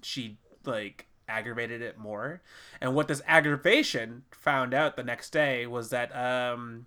she 0.03 0.39
like 0.65 1.07
aggravated 1.29 1.83
it 1.83 1.99
more. 1.99 2.41
And 2.81 2.95
what 2.95 3.09
this 3.09 3.21
aggravation 3.27 4.23
found 4.31 4.73
out 4.73 4.97
the 4.97 5.03
next 5.03 5.31
day 5.31 5.67
was 5.67 5.91
that 5.91 6.15
um 6.17 6.87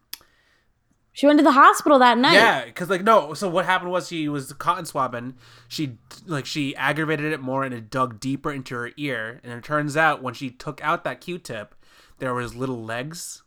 she 1.12 1.26
went 1.28 1.38
to 1.40 1.44
the 1.44 1.52
hospital 1.52 2.00
that 2.00 2.18
night. 2.18 2.34
Yeah, 2.34 2.66
because 2.66 2.90
like 2.90 3.04
no. 3.04 3.34
So 3.34 3.50
what 3.50 3.66
happened 3.66 3.92
was 3.92 4.08
she 4.08 4.30
was 4.30 4.54
cotton 4.54 4.86
swabbing. 4.86 5.36
She 5.68 5.98
like 6.26 6.46
she 6.46 6.76
aggravated 6.76 7.34
it 7.34 7.42
more 7.42 7.64
and 7.64 7.74
it 7.74 7.90
dug 7.90 8.20
deeper 8.20 8.52
into 8.52 8.76
her 8.76 8.92
ear. 8.98 9.42
And 9.44 9.52
it 9.54 9.64
turns 9.64 9.98
out 9.98 10.24
when 10.24 10.34
she 10.34 10.50
took 10.50 10.82
out 10.84 11.04
that 11.04 11.20
Q-tip, 11.22 11.76
there 12.20 12.34
was 12.34 12.56
little 12.56 12.84
legs. 12.84 13.44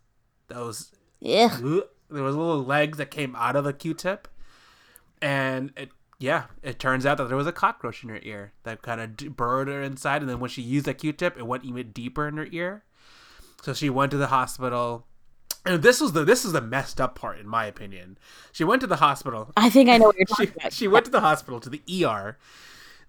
Those 0.49 0.93
Yeah. 1.21 1.57
There 2.13 2.23
was 2.23 2.37
little 2.37 2.63
legs 2.65 2.99
that 2.99 3.11
came 3.11 3.35
out 3.37 3.57
of 3.57 3.65
the 3.65 3.73
Q-tip, 3.73 4.29
and 5.21 5.73
it 5.77 5.91
yeah, 6.19 6.45
it 6.63 6.79
turns 6.79 7.05
out 7.05 7.19
that 7.19 7.27
there 7.27 7.37
was 7.37 7.49
a 7.49 7.53
cockroach 7.53 8.05
in 8.05 8.09
her 8.09 8.21
ear 8.23 8.53
that 8.63 8.81
kind 8.81 9.01
of 9.01 9.17
d- 9.17 9.27
burrowed 9.27 9.67
her 9.67 9.83
inside. 9.83 10.23
And 10.23 10.31
then 10.31 10.39
when 10.39 10.51
she 10.51 10.63
used 10.63 10.87
that 10.87 10.99
Q-tip, 10.99 11.37
it 11.37 11.47
went 11.49 11.65
even 11.65 11.91
deeper 11.91 12.29
in 12.29 12.37
her 12.37 12.47
ear. 12.53 12.85
So 13.63 13.75
she 13.75 13.91
went 13.91 14.13
to 14.13 14.17
the 14.19 14.29
hospital. 14.29 15.07
And 15.67 15.83
this 15.83 16.01
was 16.01 16.13
the 16.13 16.25
this 16.25 16.45
is 16.45 16.53
the 16.53 16.61
messed 16.61 17.01
up 17.01 17.17
part 17.17 17.39
in 17.39 17.49
my 17.49 17.67
opinion. 17.67 18.19
She 18.53 18.63
went 18.65 18.81
to 18.83 18.87
the 18.87 18.97
hospital. 18.97 19.51
I 19.57 19.69
think 19.71 19.89
I 19.89 19.99
know 19.99 20.07
what 20.07 20.17
you're 20.17 20.27
She, 20.37 20.47
talking 20.47 20.55
about. 20.61 20.73
she 20.73 20.89
went 20.89 21.05
to 21.07 21.11
the 21.11 21.21
hospital 21.21 21.59
to 21.61 21.71
the 21.71 21.83
ER. 22.05 22.37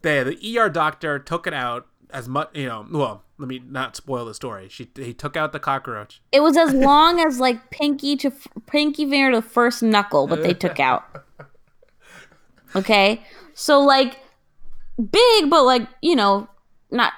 They 0.01 0.23
the 0.23 0.57
ER 0.59 0.69
doctor 0.69 1.19
took 1.19 1.45
it 1.47 1.53
out 1.53 1.87
as 2.09 2.27
much 2.27 2.49
you 2.55 2.67
know. 2.67 2.85
Well, 2.91 3.23
let 3.43 3.49
me 3.49 3.61
not 3.69 3.95
spoil 3.97 4.23
the 4.25 4.33
story. 4.33 4.69
She 4.69 4.89
he 4.95 5.13
took 5.13 5.35
out 5.35 5.51
the 5.51 5.59
cockroach. 5.59 6.21
It 6.31 6.39
was 6.41 6.55
as 6.55 6.73
long 6.73 7.19
as 7.19 7.39
like 7.41 7.71
pinky 7.71 8.15
to 8.17 8.31
pinky 8.67 9.07
finger 9.09 9.31
to 9.31 9.41
first 9.41 9.83
knuckle, 9.83 10.27
but 10.27 10.41
they 10.43 10.53
took 10.53 10.79
out. 10.79 11.03
Okay, 12.75 13.23
so 13.53 13.81
like 13.81 14.17
big, 14.97 15.49
but 15.49 15.63
like 15.63 15.87
you 16.01 16.15
know, 16.15 16.47
not 16.89 17.13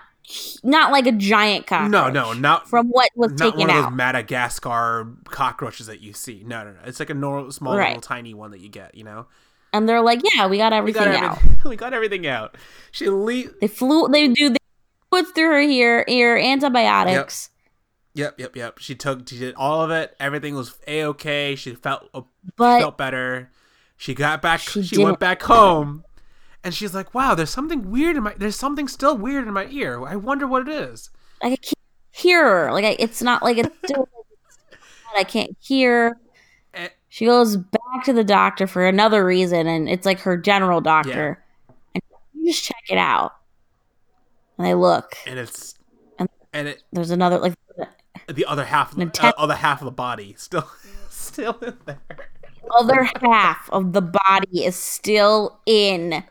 not 0.63 0.91
like 0.91 1.07
a 1.07 1.13
giant 1.13 1.65
cockroach. 1.65 1.91
No, 1.91 2.09
no, 2.09 2.33
not 2.33 2.67
from 2.69 2.87
what 2.89 3.09
was 3.15 3.31
not 3.33 3.39
taken 3.53 3.59
one 3.61 3.69
of 3.69 3.75
out. 3.77 3.89
those 3.89 3.95
Madagascar 3.95 5.07
cockroaches 5.29 5.87
that 5.87 6.01
you 6.01 6.11
see. 6.11 6.43
No, 6.45 6.65
no, 6.65 6.71
no. 6.71 6.79
It's 6.85 6.99
like 6.99 7.09
a 7.09 7.13
normal, 7.13 7.51
small, 7.53 7.77
Right. 7.77 7.89
little, 7.95 8.01
tiny 8.01 8.33
one 8.33 8.51
that 8.51 8.59
you 8.59 8.67
get. 8.67 8.95
You 8.95 9.05
know, 9.05 9.27
and 9.71 9.87
they're 9.87 10.01
like, 10.01 10.19
yeah, 10.35 10.47
we 10.47 10.57
got 10.57 10.73
we 10.73 10.77
everything 10.77 11.03
got 11.05 11.23
out. 11.23 11.39
we 11.65 11.77
got 11.77 11.93
everything 11.93 12.27
out. 12.27 12.57
She 12.91 13.07
le- 13.09 13.51
They 13.61 13.67
flew. 13.69 14.09
They 14.09 14.27
do. 14.27 14.49
They 14.49 14.57
puts 15.11 15.31
through 15.31 15.49
her 15.51 15.59
ear, 15.61 16.05
ear 16.07 16.37
antibiotics. 16.37 17.49
Yep, 18.13 18.39
yep, 18.39 18.55
yep. 18.55 18.77
She 18.79 18.95
took, 18.95 19.27
she 19.27 19.37
did 19.37 19.55
all 19.55 19.81
of 19.81 19.91
it. 19.91 20.15
Everything 20.19 20.55
was 20.55 20.77
a 20.87 21.03
okay. 21.05 21.55
She 21.55 21.75
felt, 21.75 22.09
uh, 22.13 22.21
But- 22.55 22.77
she 22.77 22.81
felt 22.83 22.97
better. 22.97 23.51
She 23.97 24.13
got 24.13 24.41
back. 24.41 24.59
She 24.59 24.83
She, 24.83 25.01
went 25.03 25.19
back 25.19 25.41
home, 25.41 26.03
and 26.65 26.73
she's 26.73 26.93
like, 26.93 27.13
"Wow, 27.13 27.33
there's 27.33 27.49
something 27.49 27.89
weird 27.89 28.17
in 28.17 28.23
my. 28.23 28.33
There's 28.37 28.57
something 28.57 28.89
still 28.89 29.17
weird 29.17 29.47
in 29.47 29.53
my 29.53 29.67
ear. 29.67 30.05
I 30.05 30.17
wonder 30.17 30.45
what 30.47 30.67
it 30.67 30.69
is." 30.69 31.09
Like 31.41 31.53
I 31.53 31.55
can't 31.55 31.73
hear 32.11 32.43
her. 32.43 32.73
Like 32.73 32.83
I, 32.83 32.97
it's 32.99 33.21
not 33.21 33.41
like 33.41 33.57
it's 33.57 33.73
still. 33.85 34.09
I 35.15 35.23
can't 35.23 35.55
hear. 35.61 36.17
Eh, 36.73 36.89
She 37.07 37.25
goes 37.25 37.55
back 37.55 38.03
to 38.03 38.11
the 38.11 38.25
doctor 38.25 38.67
for 38.67 38.85
another 38.85 39.25
reason, 39.25 39.65
and 39.65 39.87
it's 39.87 40.05
like 40.05 40.19
her 40.19 40.35
general 40.35 40.81
doctor. 40.81 41.41
And 41.93 42.03
just 42.45 42.65
check 42.65 42.83
it 42.89 42.97
out. 42.97 43.31
And 44.57 44.67
they 44.67 44.73
look. 44.73 45.15
And 45.25 45.39
it's, 45.39 45.75
And- 46.19 46.29
and 46.53 46.67
it, 46.69 46.83
There's 46.91 47.11
another 47.11 47.39
like 47.39 47.53
the 48.27 48.45
other 48.45 48.65
half, 48.65 48.91
of 48.93 48.97
the, 48.97 49.11
uh, 49.23 49.31
other 49.37 49.55
half 49.55 49.81
of 49.81 49.85
the 49.85 49.91
body 49.91 50.33
still, 50.37 50.67
still 51.09 51.57
in 51.61 51.77
there. 51.85 51.99
other 52.71 53.03
half 53.21 53.69
of 53.71 53.93
the 53.93 54.01
body 54.01 54.65
is 54.65 54.75
still 54.75 55.59
in. 55.65 56.23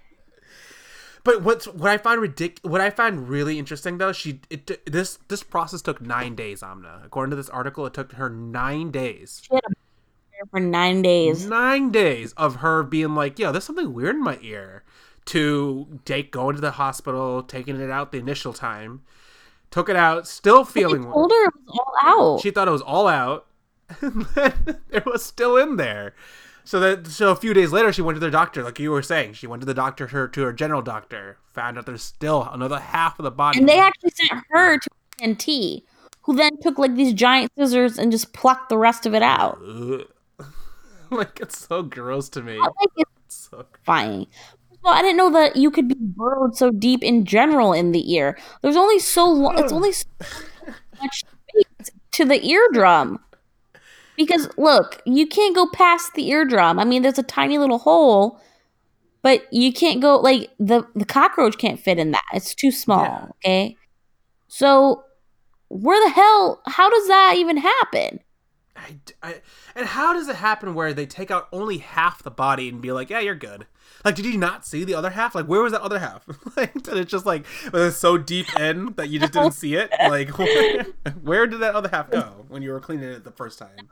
But 1.23 1.43
what's 1.43 1.67
what 1.67 1.91
I 1.91 1.97
find 1.99 2.21
ridic- 2.21 2.59
what 2.69 2.81
I 2.81 2.91
find 2.91 3.29
really 3.29 3.59
interesting 3.59 3.99
though, 3.99 4.13
she 4.13 4.41
it 4.51 4.85
this 4.91 5.19
this 5.29 5.43
process 5.43 5.81
took 5.83 6.01
nine 6.03 6.35
days. 6.35 6.63
Amna, 6.63 7.01
according 7.05 7.31
to 7.31 7.37
this 7.37 7.49
article, 7.49 7.87
it 7.87 7.95
took 7.95 8.13
her 8.13 8.29
nine 8.29 8.91
days. 8.91 9.41
She 9.45 9.59
for 10.51 10.61
nine 10.61 11.01
days. 11.01 11.47
Nine 11.47 11.91
days 11.91 12.33
of 12.37 12.57
her 12.57 12.83
being 12.83 13.15
like, 13.15 13.39
"Yo, 13.39 13.53
there's 13.53 13.65
something 13.65 13.95
weird 13.95 14.17
in 14.17 14.23
my 14.23 14.39
ear." 14.43 14.83
To 15.27 16.01
take 16.05 16.31
going 16.31 16.55
to 16.55 16.61
the 16.61 16.73
hospital, 16.73 17.43
taking 17.43 17.81
it 17.81 17.91
out 17.91 18.13
the 18.13 18.19
initial 18.19 18.53
time, 18.53 19.03
took 19.71 19.89
it 19.89 19.97
out, 19.97 20.27
still 20.29 20.65
feeling. 20.65 21.05
told 21.05 21.31
her 21.31 21.47
it 21.47 21.55
was 21.67 21.79
all 21.79 21.95
out. 22.35 22.41
She 22.43 22.51
thought 22.51 22.69
it 22.69 22.73
was 22.73 22.83
all 22.83 23.09
out, 23.09 23.47
and 24.01 24.27
then 24.35 24.79
it 24.91 25.07
was 25.07 25.25
still 25.25 25.57
in 25.57 25.77
there. 25.77 26.15
So 26.67 26.79
that 26.81 27.07
so 27.07 27.31
a 27.31 27.37
few 27.37 27.53
days 27.55 27.73
later, 27.73 27.93
she 27.93 28.03
went 28.03 28.17
to 28.17 28.21
the 28.21 28.31
doctor, 28.31 28.63
like 28.63 28.79
you 28.79 28.91
were 28.91 29.03
saying. 29.03 29.35
She 29.35 29.47
went 29.47 29.61
to 29.63 29.67
the 29.67 29.75
doctor, 29.75 30.09
her 30.09 30.29
to 30.29 30.43
her 30.43 30.53
general 30.53 30.83
doctor, 30.83 31.39
found 31.53 31.79
out 31.79 31.87
there's 31.87 32.03
still 32.03 32.49
another 32.53 32.79
half 32.79 33.19
of 33.19 33.25
the 33.25 33.31
body. 33.31 33.59
and 33.59 33.69
they 33.69 33.79
actually 33.79 34.11
sent 34.11 34.43
her 34.51 34.79
to 34.79 34.91
ENT, 35.21 35.47
who 36.23 36.37
then 36.37 36.59
took 36.61 36.79
like 36.79 36.95
these 36.97 37.13
giant 37.15 37.51
scissors 37.57 37.99
and 37.99 38.13
just 38.13 38.33
plucked 38.33 38.69
the 38.69 38.79
rest 38.79 39.07
of 39.07 39.15
it 39.15 39.23
out. 39.23 39.59
Like 41.11 41.39
it's 41.41 41.67
so 41.67 41.83
gross 41.83 42.29
to 42.31 42.43
me. 42.43 42.59
Like 42.59 42.73
It's 43.27 43.49
so 43.51 43.67
fine. 43.85 44.27
Well, 44.85 44.93
I 44.93 45.01
didn't 45.01 45.17
know 45.17 45.31
that 45.31 45.57
you 45.57 45.71
could 45.71 45.89
be 45.89 45.97
burrowed 45.99 46.57
so 46.57 46.71
deep 46.71 47.03
in 47.03 47.25
general 47.25 47.73
in 47.73 47.93
the 47.93 48.13
ear. 48.13 48.37
There's 48.61 48.77
only 48.77 48.99
so 48.99 49.27
long. 49.27 49.59
it's 49.59 49.73
hmm. 49.73 49.77
only 49.77 49.93
so 49.93 50.07
much 51.01 51.25
space 51.25 51.91
to 52.13 52.25
the 52.27 52.45
eardrum. 52.45 53.19
Because 54.17 54.49
look, 54.59 55.03
you 55.07 55.27
can't 55.27 55.55
go 55.55 55.67
past 55.73 56.13
the 56.15 56.29
eardrum. 56.29 56.79
I 56.79 56.85
mean, 56.85 57.03
there's 57.03 57.19
a 57.19 57.25
tiny 57.25 57.57
little 57.57 57.79
hole, 57.79 58.41
but 59.23 59.51
you 59.53 59.73
can't 59.73 60.03
go 60.03 60.19
like 60.19 60.51
the 60.61 60.87
the 60.95 61.07
cockroach 61.07 61.57
can't 61.59 61.81
fit 61.81 61.99
in 61.99 62.13
that. 62.13 62.23
It's 62.33 62.55
too 62.55 62.71
small. 62.71 63.03
Yeah. 63.03 63.27
Okay, 63.37 63.77
so 64.49 65.03
where 65.69 66.07
the 66.07 66.15
hell? 66.15 66.61
How 66.67 66.91
does 66.91 67.09
that 67.09 67.35
even 67.37 67.57
happen? 67.57 68.21
I, 68.77 68.97
I- 69.23 69.41
and 69.75 69.87
how 69.87 70.13
does 70.13 70.29
it 70.29 70.37
happen 70.37 70.75
where 70.75 70.93
they 70.93 71.07
take 71.07 71.31
out 71.31 71.49
only 71.53 71.79
half 71.79 72.23
the 72.23 72.31
body 72.31 72.69
and 72.69 72.81
be 72.81 72.93
like, 72.93 73.11
yeah, 73.11 73.21
you're 73.21 73.35
good? 73.35 73.67
Like, 74.05 74.15
did 74.17 74.27
you 74.27 74.37
not 74.37 74.67
see 74.67 74.85
the 74.85 74.95
other 74.95 75.11
half? 75.11 75.35
Like, 75.35 75.47
where 75.47 75.63
was 75.63 75.73
that 75.73 75.81
other 75.81 75.99
half? 75.99 76.27
like, 76.57 76.75
did 76.83 76.97
it 76.99 77.09
just 77.09 77.25
like 77.25 77.47
was 77.73 77.97
so 77.97 78.19
deep 78.19 78.47
in 78.59 78.93
that 78.97 79.09
you 79.09 79.19
just 79.19 79.33
didn't 79.33 79.53
see 79.53 79.75
it? 79.77 79.91
Like, 79.99 80.29
where, 80.39 80.85
where 81.23 81.47
did 81.47 81.61
that 81.61 81.75
other 81.75 81.89
half 81.89 82.11
go 82.11 82.45
when 82.49 82.63
you 82.63 82.71
were 82.73 82.81
cleaning 82.81 83.09
it 83.09 83.25
the 83.25 83.31
first 83.33 83.59
time? 83.59 83.89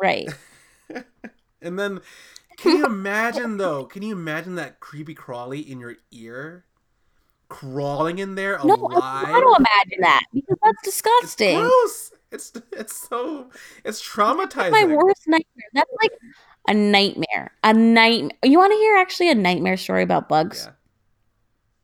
Right. 0.00 0.28
And 1.64 1.78
then, 1.78 2.00
can 2.56 2.76
you 2.78 2.84
imagine 2.86 3.56
though? 3.56 3.84
Can 3.84 4.02
you 4.02 4.12
imagine 4.16 4.56
that 4.56 4.80
creepy 4.80 5.14
crawly 5.14 5.60
in 5.60 5.78
your 5.78 5.94
ear, 6.10 6.64
crawling 7.48 8.18
in 8.18 8.34
there 8.34 8.58
No, 8.64 8.74
alive? 8.74 9.26
I 9.28 9.30
don't 9.40 9.44
want 9.44 9.64
to 9.64 9.70
imagine 9.72 10.00
that 10.00 10.24
because 10.34 10.56
that's 10.60 10.78
It's 10.82 10.96
disgusting. 10.96 11.60
gross. 11.60 12.12
It's 12.32 12.52
it's 12.72 13.08
so 13.08 13.50
it's 13.84 14.02
traumatizing. 14.02 14.72
That's 14.72 14.86
my 14.86 14.86
worst 14.86 15.22
nightmare. 15.28 15.68
That's 15.72 15.90
like 16.02 16.12
a 16.68 16.74
nightmare. 16.74 17.52
A 17.64 17.72
nightmare. 17.72 18.38
You 18.44 18.58
want 18.58 18.72
to 18.72 18.78
hear 18.78 18.96
actually 18.96 19.30
a 19.30 19.34
nightmare 19.34 19.76
story 19.76 20.02
about 20.02 20.28
bugs 20.28 20.64
Yeah. 20.66 20.72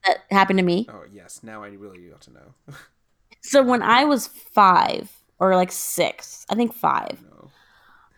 that 0.06 0.18
happened 0.30 0.58
to 0.58 0.64
me? 0.64 0.86
Oh 0.88 1.04
yes. 1.10 1.40
Now 1.42 1.62
I 1.62 1.68
really 1.68 2.08
want 2.10 2.22
to 2.22 2.32
know. 2.32 2.54
So 3.40 3.62
when 3.62 3.82
I 3.82 4.04
was 4.04 4.26
five 4.26 5.10
or 5.38 5.54
like 5.54 5.70
six, 5.72 6.44
I 6.50 6.54
think 6.54 6.74
five, 6.74 7.22
no. 7.30 7.50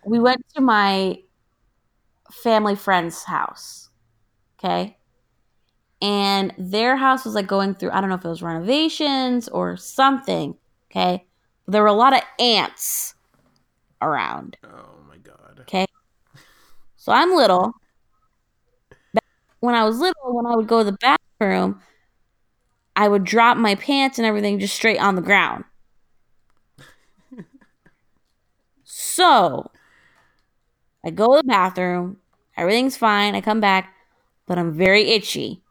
we 0.04 0.18
went 0.18 0.42
to 0.54 0.60
my 0.62 1.18
family 2.32 2.74
friend's 2.74 3.22
house. 3.24 3.90
Okay. 4.58 4.96
And 6.02 6.54
their 6.58 6.96
house 6.96 7.24
was 7.24 7.34
like 7.34 7.46
going 7.46 7.74
through, 7.74 7.90
I 7.90 8.00
don't 8.00 8.08
know 8.08 8.16
if 8.16 8.24
it 8.24 8.28
was 8.28 8.42
renovations 8.42 9.48
or 9.48 9.76
something. 9.76 10.56
Okay. 10.90 11.26
There 11.68 11.82
were 11.82 11.88
a 11.88 11.92
lot 11.92 12.14
of 12.14 12.22
ants 12.38 13.14
around. 14.00 14.56
Oh 14.64 14.96
my 15.06 15.18
god. 15.18 15.58
Okay. 15.60 15.86
So 17.10 17.14
I'm 17.14 17.34
little. 17.34 17.72
when 19.58 19.74
I 19.74 19.82
was 19.82 19.98
little, 19.98 20.32
when 20.32 20.46
I 20.46 20.54
would 20.54 20.68
go 20.68 20.84
to 20.84 20.92
the 20.92 20.96
bathroom, 21.00 21.82
I 22.94 23.08
would 23.08 23.24
drop 23.24 23.56
my 23.56 23.74
pants 23.74 24.20
and 24.20 24.24
everything 24.24 24.60
just 24.60 24.76
straight 24.76 25.00
on 25.00 25.16
the 25.16 25.20
ground. 25.20 25.64
so 28.84 29.72
I 31.04 31.10
go 31.10 31.34
to 31.34 31.42
the 31.42 31.48
bathroom, 31.48 32.18
everything's 32.56 32.96
fine. 32.96 33.34
I 33.34 33.40
come 33.40 33.58
back, 33.60 33.92
but 34.46 34.56
I'm 34.56 34.72
very 34.72 35.10
itchy. 35.10 35.64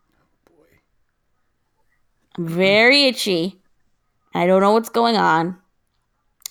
I'm 2.37 2.49
very 2.49 3.05
itchy. 3.05 3.61
I 4.35 4.45
don't 4.45 4.59
know 4.61 4.73
what's 4.73 4.89
going 4.89 5.15
on. 5.15 5.57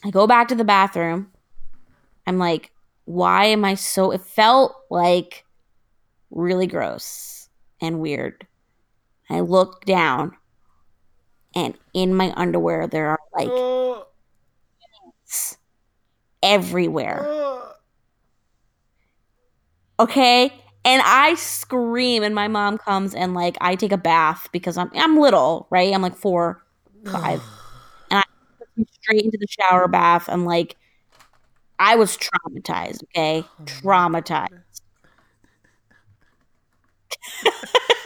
I 0.02 0.08
go 0.08 0.26
back 0.26 0.48
to 0.48 0.54
the 0.54 0.64
bathroom. 0.64 1.30
I'm 2.26 2.38
like, 2.38 2.72
why 3.08 3.46
am 3.46 3.64
I 3.64 3.74
so. 3.74 4.10
It 4.12 4.20
felt 4.22 4.76
like 4.90 5.44
really 6.30 6.66
gross 6.66 7.48
and 7.80 8.00
weird. 8.00 8.46
I 9.30 9.40
look 9.40 9.84
down, 9.86 10.36
and 11.54 11.76
in 11.94 12.14
my 12.14 12.32
underwear, 12.36 12.86
there 12.86 13.08
are 13.08 13.18
like 13.34 13.48
Uh, 13.48 14.02
everywhere. 16.42 17.20
uh, 17.26 17.72
Okay? 20.00 20.52
And 20.84 21.02
I 21.04 21.34
scream, 21.34 22.22
and 22.22 22.34
my 22.34 22.48
mom 22.48 22.78
comes 22.78 23.14
and 23.14 23.34
like 23.34 23.56
I 23.60 23.74
take 23.74 23.92
a 23.92 23.98
bath 23.98 24.48
because 24.52 24.78
I'm 24.78 24.90
I'm 24.94 25.18
little, 25.18 25.66
right? 25.70 25.92
I'm 25.92 26.00
like 26.02 26.16
four, 26.16 26.62
five, 27.04 27.42
and 28.10 28.20
I 28.20 28.22
straight 29.02 29.24
into 29.24 29.38
the 29.38 29.46
shower 29.48 29.88
bath. 29.88 30.28
and 30.28 30.44
like, 30.46 30.76
I 31.78 31.96
was 31.96 32.16
traumatized. 32.16 33.02
Okay, 33.04 33.44
oh 33.46 33.62
traumatized. 33.64 34.62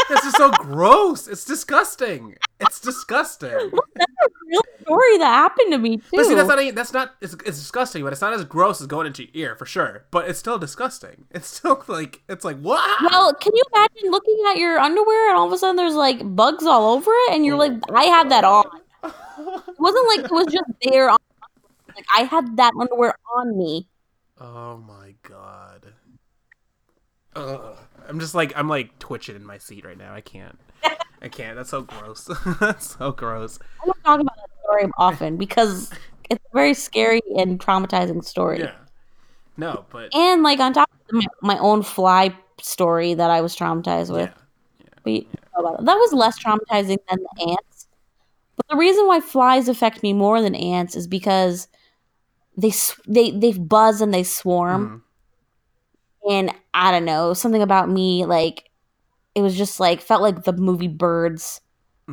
this 0.08 0.24
is 0.24 0.32
so 0.34 0.50
gross. 0.50 1.28
It's 1.28 1.44
disgusting. 1.44 2.36
It's 2.60 2.80
disgusting. 2.80 3.50
Well, 3.50 3.82
that's 3.94 4.12
a 4.12 4.46
real 4.46 4.62
story 4.80 5.18
that 5.18 5.26
happened 5.26 5.72
to 5.72 5.78
me 5.78 5.96
too. 5.96 6.02
But 6.12 6.26
see, 6.26 6.34
that's 6.34 6.48
not 6.48 6.74
that's 6.74 6.92
not 6.92 7.14
it's, 7.20 7.34
it's 7.34 7.58
disgusting, 7.58 8.04
but 8.04 8.12
it's 8.12 8.22
not 8.22 8.32
as 8.32 8.44
gross 8.44 8.80
as 8.80 8.86
going 8.86 9.06
into 9.06 9.24
your 9.24 9.30
ear 9.34 9.56
for 9.56 9.66
sure. 9.66 10.04
But 10.10 10.28
it's 10.28 10.38
still 10.38 10.58
disgusting. 10.58 11.24
It's 11.30 11.48
still 11.48 11.82
like 11.88 12.22
it's 12.28 12.44
like 12.44 12.58
what? 12.60 13.02
well, 13.10 13.34
can 13.34 13.52
you 13.54 13.62
imagine 13.74 14.10
looking 14.10 14.38
at 14.50 14.58
your 14.58 14.78
underwear 14.78 15.30
and 15.30 15.38
all 15.38 15.46
of 15.46 15.52
a 15.52 15.58
sudden 15.58 15.76
there's 15.76 15.94
like 15.94 16.20
bugs 16.36 16.64
all 16.64 16.92
over 16.94 17.10
it, 17.10 17.34
and 17.34 17.44
you're 17.44 17.56
like, 17.56 17.72
I 17.92 18.04
had 18.04 18.30
that 18.30 18.44
on. 18.44 18.64
It 19.04 19.78
wasn't 19.78 20.08
like 20.08 20.20
it 20.26 20.30
was 20.30 20.46
just 20.46 20.70
there. 20.82 21.10
On, 21.10 21.18
like 21.94 22.06
I 22.16 22.22
had 22.24 22.56
that 22.56 22.72
underwear 22.78 23.14
on 23.36 23.56
me. 23.56 23.88
oh 24.40 24.76
my 24.78 25.14
god. 25.22 25.92
Ugh. 27.34 27.76
I'm 28.08 28.20
just 28.20 28.34
like 28.34 28.52
I'm 28.56 28.68
like 28.68 28.98
twitching 28.98 29.36
in 29.36 29.44
my 29.44 29.58
seat 29.58 29.84
right 29.84 29.96
now. 29.96 30.12
I 30.14 30.20
can't. 30.20 30.58
I 31.22 31.28
can't. 31.28 31.56
That's 31.56 31.70
so 31.70 31.82
gross. 31.82 32.28
That's 32.60 32.96
so 32.96 33.12
gross. 33.12 33.58
I 33.82 33.86
don't 33.86 34.04
talk 34.04 34.20
about 34.20 34.36
that 34.36 34.50
story 34.64 34.90
often 34.98 35.36
because 35.36 35.90
it's 36.28 36.44
a 36.44 36.54
very 36.54 36.74
scary 36.74 37.20
and 37.38 37.60
traumatizing 37.60 38.24
story. 38.24 38.60
Yeah. 38.60 38.74
No, 39.56 39.84
but 39.90 40.14
And 40.14 40.42
like 40.42 40.58
on 40.60 40.72
top 40.72 40.90
of 41.08 41.14
my, 41.14 41.26
my 41.42 41.58
own 41.58 41.82
fly 41.82 42.36
story 42.60 43.14
that 43.14 43.30
I 43.30 43.40
was 43.40 43.56
traumatized 43.56 44.12
with. 44.12 44.30
yeah. 45.06 45.20
Know 45.56 45.64
about. 45.64 45.84
That 45.84 45.94
was 45.94 46.12
less 46.12 46.42
traumatizing 46.42 46.98
than 47.08 47.18
the 47.36 47.50
ants. 47.50 47.86
But 48.56 48.68
the 48.68 48.76
reason 48.76 49.06
why 49.06 49.20
flies 49.20 49.68
affect 49.68 50.02
me 50.02 50.12
more 50.12 50.42
than 50.42 50.54
ants 50.54 50.96
is 50.96 51.06
because 51.06 51.68
they 52.56 52.72
they 53.06 53.30
they 53.30 53.52
buzz 53.52 54.00
and 54.00 54.12
they 54.12 54.22
swarm, 54.24 55.02
Mhm. 56.24 56.30
and 56.30 56.54
I 56.74 56.90
don't 56.90 57.04
know 57.04 57.34
something 57.34 57.62
about 57.62 57.88
me 57.88 58.24
like 58.26 58.68
it 59.34 59.40
was 59.42 59.56
just 59.56 59.80
like 59.80 60.00
felt 60.00 60.22
like 60.22 60.44
the 60.44 60.52
movie 60.52 60.88
Birds. 60.88 61.60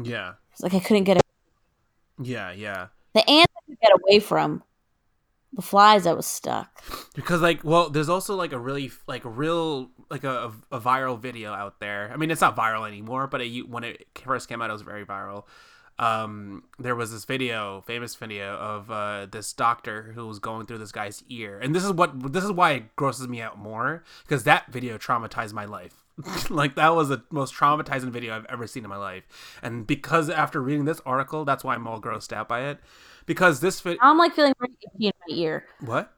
Yeah. 0.01 0.33
It's 0.51 0.61
like 0.61 0.73
I 0.73 0.79
couldn't 0.79 1.03
get 1.03 1.17
A- 1.17 1.21
Yeah, 2.21 2.51
yeah. 2.51 2.87
the 3.13 3.29
ants 3.29 3.53
I 3.57 3.61
could 3.67 3.79
get 3.81 3.91
away 3.93 4.19
from. 4.19 4.63
The 5.53 5.61
flies 5.63 6.05
I 6.05 6.13
was 6.13 6.27
stuck. 6.27 6.83
because 7.15 7.41
like 7.41 7.63
well 7.63 7.89
there's 7.89 8.07
also 8.07 8.35
like 8.35 8.53
a 8.53 8.59
really 8.59 8.91
like 9.07 9.25
a 9.25 9.29
real 9.29 9.89
like 10.11 10.23
a, 10.23 10.53
a 10.71 10.79
viral 10.79 11.19
video 11.19 11.51
out 11.53 11.79
there 11.79 12.11
i 12.13 12.17
mean 12.17 12.29
it's 12.31 12.39
not 12.41 12.55
viral 12.55 12.87
anymore 12.87 13.25
but 13.27 13.41
it, 13.41 13.67
when 13.67 13.83
it 13.83 14.05
first 14.23 14.47
came 14.47 14.61
out 14.61 14.69
it 14.69 14.73
was 14.73 14.83
very 14.83 15.05
viral 15.05 15.45
um 15.99 16.63
there 16.79 16.95
was 16.95 17.11
this 17.11 17.25
video 17.25 17.81
famous 17.81 18.15
video 18.15 18.55
of 18.55 18.89
uh 18.89 19.27
this 19.31 19.53
doctor 19.53 20.13
who 20.15 20.25
was 20.27 20.39
going 20.39 20.65
through 20.65 20.77
this 20.77 20.91
guy's 20.93 21.23
ear 21.29 21.59
and 21.59 21.75
this 21.75 21.83
is 21.83 21.91
what 21.91 22.33
this 22.33 22.43
is 22.43 22.51
why 22.51 22.71
it 22.71 22.95
grosses 22.95 23.27
me 23.27 23.41
out 23.41 23.57
more 23.57 24.03
because 24.23 24.43
that 24.45 24.71
video 24.71 24.97
traumatized 24.97 25.53
my 25.53 25.65
life 25.65 26.05
like 26.49 26.75
that 26.75 26.95
was 26.95 27.09
the 27.09 27.21
most 27.31 27.53
traumatizing 27.53 28.09
video 28.11 28.35
i've 28.35 28.45
ever 28.45 28.65
seen 28.67 28.83
in 28.83 28.89
my 28.89 28.97
life 28.97 29.59
and 29.61 29.85
because 29.85 30.29
after 30.29 30.61
reading 30.61 30.85
this 30.85 31.01
article 31.05 31.45
that's 31.45 31.63
why 31.63 31.75
i'm 31.75 31.87
all 31.87 32.01
grossed 32.01 32.33
out 32.33 32.47
by 32.47 32.61
it 32.61 32.79
because 33.25 33.59
this 33.59 33.79
video 33.81 33.99
I'm 34.01 34.17
like 34.17 34.33
feeling 34.33 34.53
very 34.59 34.71
itchy 34.81 35.07
in 35.07 35.13
my 35.27 35.35
ear. 35.35 35.65
what 35.79 36.11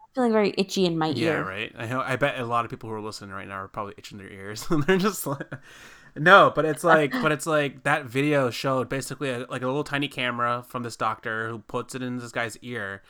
I'm 0.00 0.14
feeling 0.14 0.32
very 0.32 0.54
itchy 0.58 0.86
in 0.86 0.98
my 0.98 1.08
Yeah, 1.08 1.14
ear. 1.30 1.32
Yeah, 1.32 1.38
right. 1.40 1.72
I 1.76 1.86
know, 1.86 2.00
I 2.00 2.16
bet 2.16 2.38
a 2.38 2.44
lot 2.44 2.64
of 2.64 2.70
people 2.70 2.88
who 2.88 2.94
are 2.94 3.00
listening 3.00 3.30
right 3.30 3.46
now 3.48 3.54
are 3.56 3.68
probably 3.68 3.94
itching 3.96 4.18
their 4.18 4.28
ears. 4.30 4.66
and 4.70 4.82
They're 4.86 4.96
just 4.98 5.26
like, 5.26 5.46
no, 6.16 6.52
but 6.54 6.64
it's 6.64 6.84
like, 6.84 7.12
but 7.12 7.32
it's 7.32 7.46
like 7.46 7.82
that 7.84 8.04
video 8.04 8.50
showed 8.50 8.88
basically 8.88 9.30
a, 9.30 9.46
like 9.48 9.62
a 9.62 9.66
little 9.66 9.84
tiny 9.84 10.08
camera 10.08 10.64
from 10.66 10.82
this 10.82 10.96
doctor 10.96 11.48
who 11.48 11.58
puts 11.60 11.94
it 11.94 12.02
in 12.02 12.18
this 12.18 12.32
guy's 12.32 12.56
ear, 12.58 13.02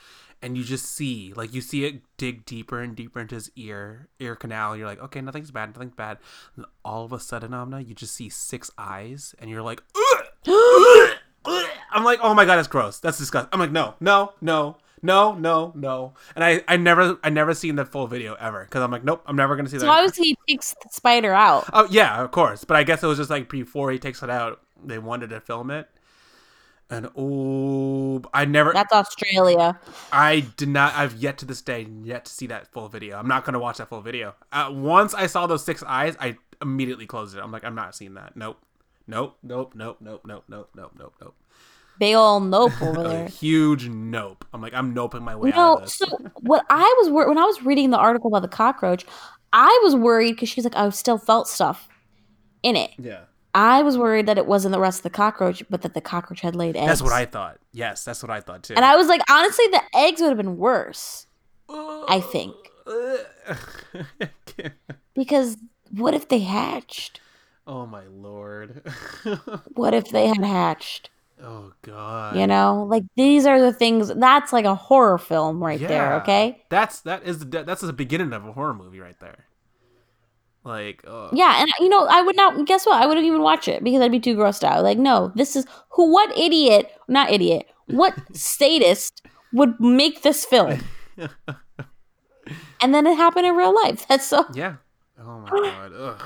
and 0.43 0.57
you 0.57 0.65
just 0.65 0.87
see 0.87 1.33
like 1.35 1.53
you 1.53 1.61
see 1.61 1.85
it 1.85 2.03
dig 2.17 2.45
deeper 2.45 2.81
and 2.81 2.97
deeper 2.97 3.21
into 3.21 3.35
his 3.35 3.51
ear 3.57 4.09
ear 4.19 4.37
canal. 4.37 4.77
You're 4.77 4.87
like, 4.87 5.01
okay, 5.01 5.21
nothing's 5.21 5.51
bad, 5.51 5.75
nothing's 5.75 5.95
bad. 5.95 6.19
And 6.57 6.65
all 6.85 7.05
of 7.05 7.13
a 7.13 7.21
sudden, 7.21 7.55
Amna, 7.55 7.81
you 7.81 7.95
just 7.95 8.15
see 8.15 8.29
six 8.29 8.71
eyes, 8.79 9.35
and 9.39 9.51
you're 9.51 9.63
like! 9.63 9.83
I'm 11.93 12.05
like, 12.05 12.21
oh 12.23 12.35
my 12.35 12.45
god, 12.45 12.57
that's 12.57 12.69
gross. 12.69 13.01
That's 13.01 13.19
disgusting. 13.19 13.51
I'm 13.53 13.61
like, 13.61 13.73
no, 13.73 13.95
no, 14.01 14.35
no, 14.41 14.77
no, 15.03 15.35
no, 15.35 15.73
no. 15.75 16.15
And 16.35 16.45
I, 16.45 16.63
I 16.69 16.77
never, 16.77 17.19
I 17.23 17.31
never 17.31 17.55
seen 17.55 17.77
the 17.77 17.85
full 17.85 18.07
video 18.07 18.35
ever 18.35 18.65
because 18.65 18.83
I'm 18.83 18.91
like, 18.91 19.05
nope, 19.05 19.23
I'm 19.27 19.37
never 19.37 19.57
gonna 19.57 19.69
see 19.69 19.77
that. 19.77 19.81
So 19.81 19.87
that. 19.87 19.99
obviously 19.99 20.27
he 20.27 20.39
takes 20.49 20.75
the 20.83 20.89
spider 20.91 21.33
out. 21.33 21.69
Oh 21.73 21.87
yeah, 21.91 22.23
of 22.23 22.31
course. 22.31 22.65
But 22.65 22.77
I 22.77 22.83
guess 22.83 23.03
it 23.03 23.07
was 23.07 23.19
just 23.19 23.31
like 23.31 23.49
before 23.49 23.91
he 23.91 23.99
takes 23.99 24.23
it 24.23 24.31
out, 24.31 24.61
they 24.85 24.99
wanted 24.99 25.31
to 25.31 25.41
film 25.41 25.71
it. 25.71 25.89
And 26.91 27.09
oh, 27.17 28.21
I 28.35 28.45
never, 28.47 28.73
That's 28.73 28.93
Australia. 28.93 29.79
I 30.13 30.41
did 30.57 30.69
not. 30.69 30.95
I've 30.97 31.15
yet 31.15 31.39
to 31.39 31.45
this 31.45 31.63
day 31.63 31.87
yet 32.03 32.25
to 32.25 32.33
see 32.33 32.49
that 32.49 32.67
full 32.67 32.89
video. 32.89 33.17
I'm 33.17 33.29
not 33.29 33.45
gonna 33.45 33.61
watch 33.61 33.79
that 33.79 33.89
full 33.89 34.01
video. 34.01 34.35
Uh, 34.53 34.71
once 34.73 35.15
I 35.15 35.27
saw 35.27 35.47
those 35.47 35.65
six 35.65 35.85
eyes, 35.85 36.17
I 36.19 36.37
immediately 36.61 37.07
closed 37.07 37.37
it. 37.37 37.41
I'm 37.41 37.53
like, 37.53 37.65
I'm 37.65 37.77
not 37.77 37.95
seeing 37.95 38.15
that. 38.15 38.37
Nope, 38.37 38.59
nope, 39.07 39.37
nope, 39.43 39.75
nope, 39.77 39.99
nope, 40.01 40.23
nope, 40.27 40.45
nope, 40.49 40.71
nope, 40.75 40.93
nope, 40.99 41.15
nope. 41.21 41.35
Big 42.01 42.15
ol' 42.17 42.41
nope 42.41 42.73
over 42.83 43.01
A 43.05 43.09
there. 43.09 43.29
huge 43.29 43.89
nope. 43.89 44.45
I'm 44.53 44.61
like, 44.61 44.75
I'm 44.75 44.93
noping 44.95 45.23
my 45.23 45.37
way 45.37 45.53
out 45.53 45.81
No, 45.83 45.87
so 45.87 46.07
what 46.41 46.65
I 46.69 46.93
was 46.99 47.11
wor- 47.11 47.29
when 47.29 47.39
I 47.39 47.45
was 47.45 47.63
reading 47.63 47.91
the 47.91 47.99
article 47.99 48.29
about 48.29 48.43
the 48.43 48.49
cockroach, 48.49 49.05
I 49.53 49.81
was 49.85 49.95
worried 49.95 50.33
because 50.33 50.49
she's 50.49 50.65
like, 50.65 50.75
I 50.77 50.89
still 50.91 51.19
felt 51.19 51.47
stuff 51.47 51.89
in 52.63 52.75
it. 52.75 52.91
yeah, 52.99 53.21
I 53.55 53.83
was 53.83 53.97
worried 53.99 54.27
that 54.27 54.39
it 54.39 54.47
wasn't 54.47 54.73
the 54.73 54.81
rest 54.81 55.01
of 55.01 55.03
the 55.05 55.11
cockroach, 55.11 55.63
but 55.71 55.83
that 55.83 55.95
the 55.95 56.01
cockroach 56.01 56.41
had 56.41 56.57
laid 56.57 56.77
eggs. 56.77 56.87
that's 56.87 57.03
what 57.03 57.13
I 57.13 57.27
thought. 57.27 57.59
Yes, 57.73 58.05
that's 58.05 58.23
what 58.23 58.31
I 58.31 58.41
thought 58.41 58.63
too. 58.65 58.75
And 58.75 58.85
I 58.85 58.97
was 58.97 59.07
like, 59.07 59.21
honestly, 59.31 59.67
the 59.71 59.83
eggs 59.95 60.21
would 60.21 60.29
have 60.29 60.37
been 60.39 60.57
worse 60.57 61.27
I 61.69 62.21
think. 62.21 62.55
because 65.15 65.57
what 65.91 66.15
if 66.15 66.29
they 66.29 66.41
hatched? 66.41 67.21
oh 67.67 67.87
my 67.87 68.05
lord. 68.07 68.83
What 69.75 69.95
if 69.95 70.09
they 70.11 70.27
had 70.27 70.43
hatched? 70.45 71.11
Oh 71.43 71.73
god. 71.83 72.37
You 72.37 72.47
know, 72.47 72.87
like 72.89 73.05
these 73.17 73.47
are 73.47 73.61
the 73.61 73.73
things. 73.73 74.13
That's 74.15 74.53
like 74.53 74.65
a 74.65 74.75
horror 74.75 75.19
film 75.19 75.63
right 75.63 75.81
there. 75.81 76.15
Okay. 76.23 76.63
That's 76.71 77.01
that 77.03 77.25
is 77.25 77.41
the, 77.41 77.65
that's 77.65 77.81
the 77.81 77.93
beginning 77.93 78.33
of 78.33 78.45
a 78.47 78.53
horror 78.53 78.75
movie 78.75 79.01
right 79.01 79.19
there. 79.21 79.47
Like, 80.63 81.03
oh, 81.07 81.31
Yeah, 81.33 81.63
and 81.63 81.71
you 81.79 81.89
know, 81.89 82.07
I 82.07 82.21
would 82.23 82.37
not. 82.37 82.67
Guess 82.67 82.85
what? 82.85 83.03
I 83.03 83.07
wouldn't 83.07 83.27
even 83.27 83.41
watch 83.41 83.67
it 83.67 83.83
because 83.83 84.03
I'd 84.03 84.13
be 84.13 84.21
too 84.21 84.37
grossed 84.37 84.63
out. 84.63 84.83
Like, 84.83 84.99
no, 84.99 85.33
this 85.35 85.57
is 85.57 85.67
who? 85.91 86.13
What 86.13 86.37
idiot? 86.37 86.91
Not 87.09 87.31
idiot. 87.31 87.67
What 87.87 88.15
statist 88.37 89.23
would 89.53 89.81
make 89.81 90.23
this 90.23 90.45
film? 90.45 90.81
And 92.81 92.95
then 92.95 93.07
it 93.07 93.17
happened 93.17 93.47
in 93.47 93.55
real 93.57 93.75
life. 93.75 94.07
That's 94.09 94.27
so. 94.27 94.45
yeah. 94.55 94.77
Oh 95.19 95.41
my 95.41 95.51
god. 95.51 95.93
Ugh. 95.95 96.23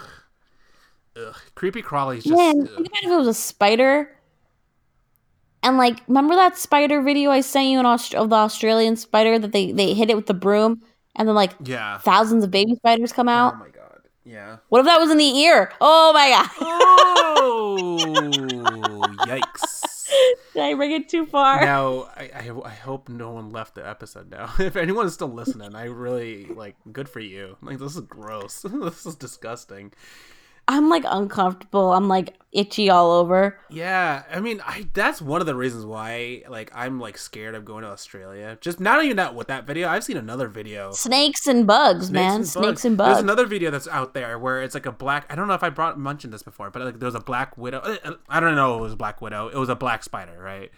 Ugh. 1.17 1.37
Creepy 1.55 1.83
crawly's 1.83 2.25
just. 2.25 2.37
Man, 2.37 2.61
ugh. 2.63 2.69
think 2.75 2.89
about 2.89 3.05
if 3.05 3.11
it 3.11 3.17
was 3.17 3.29
a 3.29 3.35
spider. 3.35 4.11
And 5.65 5.79
like, 5.79 6.01
remember 6.07 6.35
that 6.37 6.57
spider 6.59 7.01
video 7.03 7.31
I 7.31 7.41
sent 7.41 7.67
you 7.69 7.81
in 7.81 7.87
Aust- 7.87 8.15
of 8.15 8.29
the 8.31 8.37
Australian 8.37 8.97
spider 8.97 9.39
that 9.39 9.53
they 9.53 9.73
they 9.73 9.95
hit 9.95 10.11
it 10.11 10.17
with 10.17 10.27
the 10.27 10.35
broom, 10.35 10.83
and 11.17 11.27
then 11.27 11.35
like 11.35 11.53
Yeah. 11.65 11.99
thousands 11.99 12.45
of 12.45 12.51
baby 12.51 12.75
spiders 12.77 13.13
come 13.13 13.29
out. 13.29 13.55
Oh 13.55 13.59
my 13.59 13.69
god. 13.71 13.81
Yeah. 14.25 14.59
What 14.69 14.81
if 14.81 14.87
that 14.87 15.01
was 15.01 15.11
in 15.11 15.19
the 15.19 15.37
ear? 15.39 15.73
Oh 15.81 16.13
my 16.13 16.29
god! 16.31 16.49
Oh, 17.37 17.97
yikes. 19.27 19.81
Did 20.53 20.63
I 20.63 20.75
bring 20.75 20.93
it 20.93 21.09
too 21.09 21.27
far? 21.27 21.61
Now, 21.61 22.09
I, 22.17 22.31
I, 22.35 22.51
I 22.65 22.71
hope 22.71 23.09
no 23.09 23.33
one 23.33 23.51
left 23.51 23.75
the 23.75 23.87
episode 23.87 24.31
now. 24.31 24.53
If 24.59 24.77
anyone 24.77 25.07
is 25.07 25.15
still 25.15 25.33
listening, 25.33 25.75
I 25.75 25.85
really, 25.87 26.47
like, 26.47 26.77
good 26.93 27.09
for 27.09 27.21
you. 27.21 27.57
Like, 27.63 27.79
this 27.79 27.97
is 27.97 28.03
gross. 28.03 28.63
this 28.69 29.05
is 29.07 29.17
disgusting. 29.17 29.93
I'm 30.67 30.89
like 30.89 31.05
uncomfortable. 31.07 31.93
I'm 31.93 32.09
like 32.09 32.35
itchy 32.53 32.89
all 32.89 33.11
over. 33.11 33.59
Yeah, 33.69 34.23
I 34.31 34.41
mean, 34.41 34.61
I 34.65 34.87
that's 34.95 35.21
one 35.21 35.41
of 35.41 35.47
the 35.47 35.55
reasons 35.55 35.85
why 35.85 36.43
like 36.49 36.71
I'm 36.75 36.99
like 37.01 37.19
scared 37.19 37.55
of 37.55 37.65
going 37.65 37.83
to 37.83 37.89
Australia. 37.91 38.57
Just 38.61 38.81
not 38.81 39.05
even 39.05 39.17
that 39.19 39.35
with 39.35 39.49
that 39.49 39.67
video. 39.67 39.89
I've 39.89 40.05
seen 40.05 40.17
another 40.17 40.49
video. 40.49 40.93
Snakes 40.93 41.47
and 41.47 41.67
bugs, 41.67 42.11
man. 42.11 42.45
Snakes 42.45 42.85
and 42.85 42.97
bugs. 42.97 43.09
There's 43.15 43.23
another 43.23 43.45
video 43.47 43.71
that's 43.71 43.89
out 43.89 44.15
there 44.15 44.39
where 44.39 44.63
it's 44.63 44.75
like 44.75 44.87
a 44.87 44.93
black. 44.93 45.27
I 45.31 45.35
don't 45.35 45.49
know 45.49 45.55
if 45.55 45.63
I 45.63 45.69
brought 45.71 45.99
mentioned 45.99 46.33
this 46.33 46.43
before, 46.43 46.71
but 46.71 46.83
like 46.83 46.99
there 46.99 47.07
was 47.07 47.15
a 47.15 47.21
black 47.21 47.59
widow. 47.59 47.79
uh, 47.81 48.13
I 48.29 48.41
don't 48.41 48.55
know. 48.55 48.79
It 48.79 48.81
was 48.81 48.93
a 48.95 48.97
black 48.97 49.21
widow. 49.21 49.49
It 49.49 49.57
was 49.59 49.69
a 49.69 49.77
black 49.77 50.03
spider, 50.03 50.39
right? 50.41 50.71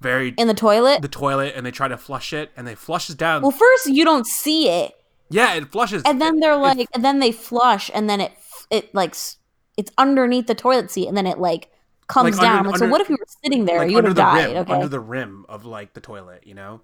Very 0.00 0.28
in 0.38 0.46
the 0.48 0.54
toilet. 0.54 1.02
the 1.02 1.08
toilet, 1.08 1.54
and 1.56 1.66
they 1.66 1.72
try 1.72 1.88
to 1.88 1.96
flush 1.98 2.32
it, 2.32 2.50
and 2.56 2.66
they 2.66 2.74
flushes 2.76 3.14
down. 3.16 3.42
Well, 3.42 3.50
first 3.50 3.86
you 3.88 4.04
don't 4.04 4.26
see 4.28 4.68
it, 4.68 4.92
yeah, 5.28 5.54
it 5.54 5.72
flushes, 5.72 6.04
and 6.06 6.22
then 6.22 6.38
they're 6.38 6.52
It- 6.52 6.56
like, 6.58 6.86
and 6.94 7.04
then 7.04 7.18
they 7.18 7.32
flush, 7.32 7.90
and 7.92 8.08
then 8.08 8.20
it 8.20 8.30
it 8.70 8.94
like 8.94 9.14
it's 9.76 9.92
underneath 9.98 10.46
the 10.46 10.54
toilet 10.54 10.90
seat, 10.90 11.06
and 11.08 11.16
then 11.16 11.26
it 11.26 11.38
like 11.38 11.70
comes 12.08 12.38
Like, 12.38 12.46
under- 12.48 12.62
down. 12.64 12.72
like, 12.72 12.78
so 12.78 12.88
what 12.88 13.00
if 13.00 13.08
you 13.08 13.16
were 13.18 13.26
sitting 13.44 13.64
there? 13.66 13.78
like 13.80 13.90
you 13.90 13.96
would 13.96 14.04
have 14.04 14.14
died. 14.16 14.48
rim, 14.48 14.56
okay, 14.58 14.72
under 14.72 14.88
the 14.88 15.00
rim 15.00 15.44
of 15.48 15.64
like 15.64 15.94
the 15.94 16.00
toilet, 16.00 16.46
you 16.46 16.54
know? 16.54 16.80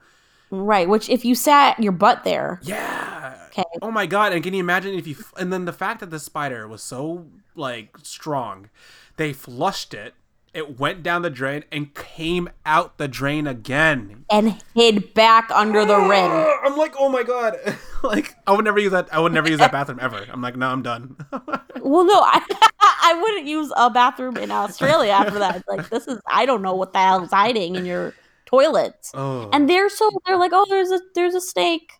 right. 0.50 0.88
Which 0.88 1.08
if 1.08 1.24
you 1.24 1.34
sat 1.34 1.82
your 1.82 1.92
butt 1.92 2.22
there, 2.24 2.60
Yeah. 2.62 3.46
Okay. 3.48 3.64
Oh 3.82 3.90
my 3.90 4.06
god! 4.06 4.32
And 4.32 4.42
can 4.42 4.52
you 4.54 4.60
imagine 4.60 4.94
if 4.94 5.06
you? 5.06 5.16
And 5.38 5.52
then 5.52 5.64
the 5.64 5.72
fact 5.72 6.00
that 6.00 6.10
the 6.10 6.18
spider 6.20 6.66
was 6.68 6.82
so 6.82 7.26
like 7.54 7.96
strong, 8.02 8.68
they 9.16 9.32
flushed 9.32 9.94
it. 9.94 10.14
It 10.54 10.78
went 10.78 11.02
down 11.02 11.22
the 11.22 11.30
drain 11.30 11.64
and 11.72 11.92
came 11.94 12.48
out 12.64 12.96
the 12.96 13.08
drain 13.08 13.46
again. 13.48 14.24
and 14.30 14.62
hid 14.74 15.12
back 15.12 15.50
under 15.50 15.84
the 15.84 15.94
ah, 15.94 16.08
rim. 16.08 16.30
I'm 16.64 16.78
like, 16.78 16.94
oh 16.96 17.08
my 17.08 17.24
god! 17.24 17.56
like 18.04 18.34
I 18.46 18.52
would 18.52 18.64
never 18.64 18.78
use 18.78 18.92
that. 18.92 19.08
I 19.12 19.18
would 19.18 19.32
never 19.32 19.48
use 19.50 19.58
that 19.58 19.72
bathroom 19.72 19.98
ever. 20.00 20.24
I'm 20.32 20.40
like, 20.40 20.56
no, 20.56 20.68
I'm 20.68 20.82
done. 20.82 21.16
Well, 21.82 22.04
no, 22.06 22.14
I, 22.18 22.40
I 22.80 23.20
wouldn't 23.20 23.46
use 23.46 23.70
a 23.76 23.90
bathroom 23.90 24.38
in 24.38 24.50
Australia 24.50 25.10
after 25.10 25.38
that. 25.38 25.64
Like, 25.68 25.90
this 25.90 26.08
is, 26.08 26.18
I 26.26 26.46
don't 26.46 26.62
know 26.62 26.74
what 26.74 26.94
the 26.94 26.98
hell's 26.98 27.30
hiding 27.30 27.74
in 27.76 27.84
your 27.84 28.14
toilets. 28.46 29.10
oh. 29.12 29.50
And 29.52 29.68
they're 29.68 29.90
so, 29.90 30.08
they're 30.24 30.38
like, 30.38 30.52
oh, 30.54 30.64
there's 30.70 30.90
a, 30.90 31.00
there's 31.14 31.34
a 31.34 31.42
snake, 31.42 31.92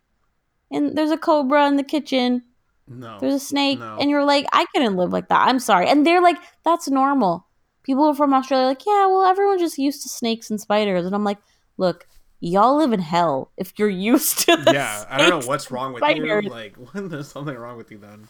and 0.70 0.96
there's 0.96 1.10
a 1.10 1.18
cobra 1.18 1.66
in 1.68 1.76
the 1.76 1.82
kitchen. 1.82 2.44
no. 2.88 3.18
There's 3.20 3.34
a 3.34 3.40
snake, 3.40 3.78
No. 3.78 3.98
and 4.00 4.08
you're 4.08 4.24
like, 4.24 4.46
I 4.54 4.64
couldn't 4.72 4.96
live 4.96 5.12
like 5.12 5.28
that. 5.28 5.46
I'm 5.46 5.58
sorry. 5.58 5.86
And 5.86 6.06
they're 6.06 6.22
like, 6.22 6.38
that's 6.64 6.88
normal. 6.88 7.46
People 7.84 8.14
from 8.14 8.34
Australia 8.34 8.66
are 8.66 8.70
like, 8.70 8.86
yeah, 8.86 9.06
well, 9.06 9.24
everyone's 9.24 9.60
just 9.62 9.78
used 9.78 10.02
to 10.02 10.08
snakes 10.08 10.50
and 10.50 10.60
spiders. 10.60 11.06
And 11.06 11.14
I'm 11.14 11.24
like, 11.24 11.38
look, 11.76 12.06
y'all 12.40 12.76
live 12.76 12.92
in 12.92 13.00
hell 13.00 13.52
if 13.56 13.72
you're 13.78 13.88
used 14.12 14.40
to 14.46 14.58
yeah, 14.66 15.04
I 15.08 15.18
don't 15.18 15.30
know 15.30 15.40
what's 15.40 15.70
wrong 15.70 15.92
with 15.92 16.02
spiders. 16.02 16.44
you. 16.44 16.50
Like, 16.50 16.76
there's 16.94 17.28
something 17.28 17.56
wrong 17.56 17.76
with 17.76 17.90
you 17.90 17.98
then. 17.98 18.28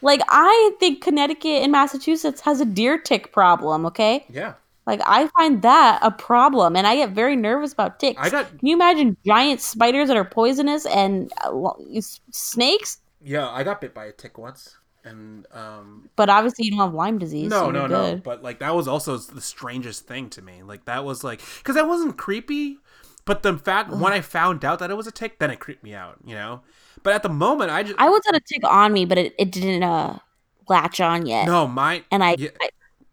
Like 0.00 0.20
I 0.28 0.72
think 0.80 1.02
Connecticut 1.02 1.62
and 1.62 1.72
Massachusetts 1.72 2.40
has 2.42 2.60
a 2.60 2.64
deer 2.64 2.98
tick 2.98 3.32
problem, 3.32 3.86
okay? 3.86 4.26
Yeah, 4.28 4.54
Like 4.86 5.00
I 5.06 5.28
find 5.28 5.62
that 5.62 6.00
a 6.02 6.10
problem 6.10 6.76
and 6.76 6.86
I 6.86 6.96
get 6.96 7.10
very 7.10 7.36
nervous 7.36 7.72
about 7.72 8.00
ticks. 8.00 8.20
I 8.20 8.30
got 8.30 8.58
Can 8.58 8.68
you 8.68 8.74
imagine 8.74 9.16
giant 9.24 9.60
spiders 9.60 10.08
that 10.08 10.16
are 10.16 10.24
poisonous 10.24 10.86
and 10.86 11.32
uh, 11.42 11.70
snakes? 12.32 12.98
yeah, 13.20 13.48
I 13.48 13.62
got 13.62 13.80
bit 13.80 13.94
by 13.94 14.06
a 14.06 14.12
tick 14.12 14.38
once, 14.38 14.76
and 15.04 15.46
um, 15.52 16.08
But 16.16 16.28
obviously 16.28 16.64
you 16.66 16.72
don't 16.72 16.80
have 16.80 16.94
Lyme 16.94 17.18
disease. 17.18 17.48
No, 17.50 17.64
so 17.64 17.70
no, 17.70 17.86
no. 17.86 18.10
good. 18.12 18.22
But 18.22 18.42
like 18.42 18.58
that 18.60 18.74
was 18.74 18.86
also 18.88 19.16
the 19.16 19.40
strangest 19.40 20.06
thing 20.06 20.30
to 20.30 20.42
me. 20.42 20.62
Like 20.62 20.84
that 20.86 21.04
was 21.04 21.24
like 21.24 21.40
because 21.58 21.74
that 21.74 21.88
wasn't 21.88 22.16
creepy, 22.16 22.78
but 23.24 23.42
the 23.42 23.56
fact 23.58 23.90
when 23.90 24.12
I 24.12 24.20
found 24.20 24.64
out 24.64 24.78
that 24.78 24.90
it 24.90 24.96
was 24.96 25.06
a 25.06 25.12
tick, 25.12 25.38
then 25.38 25.50
it 25.50 25.60
creeped 25.60 25.82
me 25.82 25.94
out. 25.94 26.18
You 26.24 26.34
know. 26.34 26.60
But 27.02 27.14
at 27.14 27.22
the 27.22 27.28
moment, 27.28 27.70
I 27.70 27.82
just 27.82 27.96
I 27.98 28.08
was 28.08 28.22
had 28.26 28.36
a 28.36 28.40
tick 28.40 28.62
on 28.64 28.92
me, 28.92 29.04
but 29.04 29.18
it, 29.18 29.34
it 29.38 29.50
didn't 29.50 29.82
uh 29.82 30.18
latch 30.68 31.00
on 31.00 31.26
yet. 31.26 31.46
no 31.46 31.66
mine. 31.66 32.04
And 32.10 32.22
I, 32.22 32.36
yeah, 32.38 32.50
I 32.60 32.68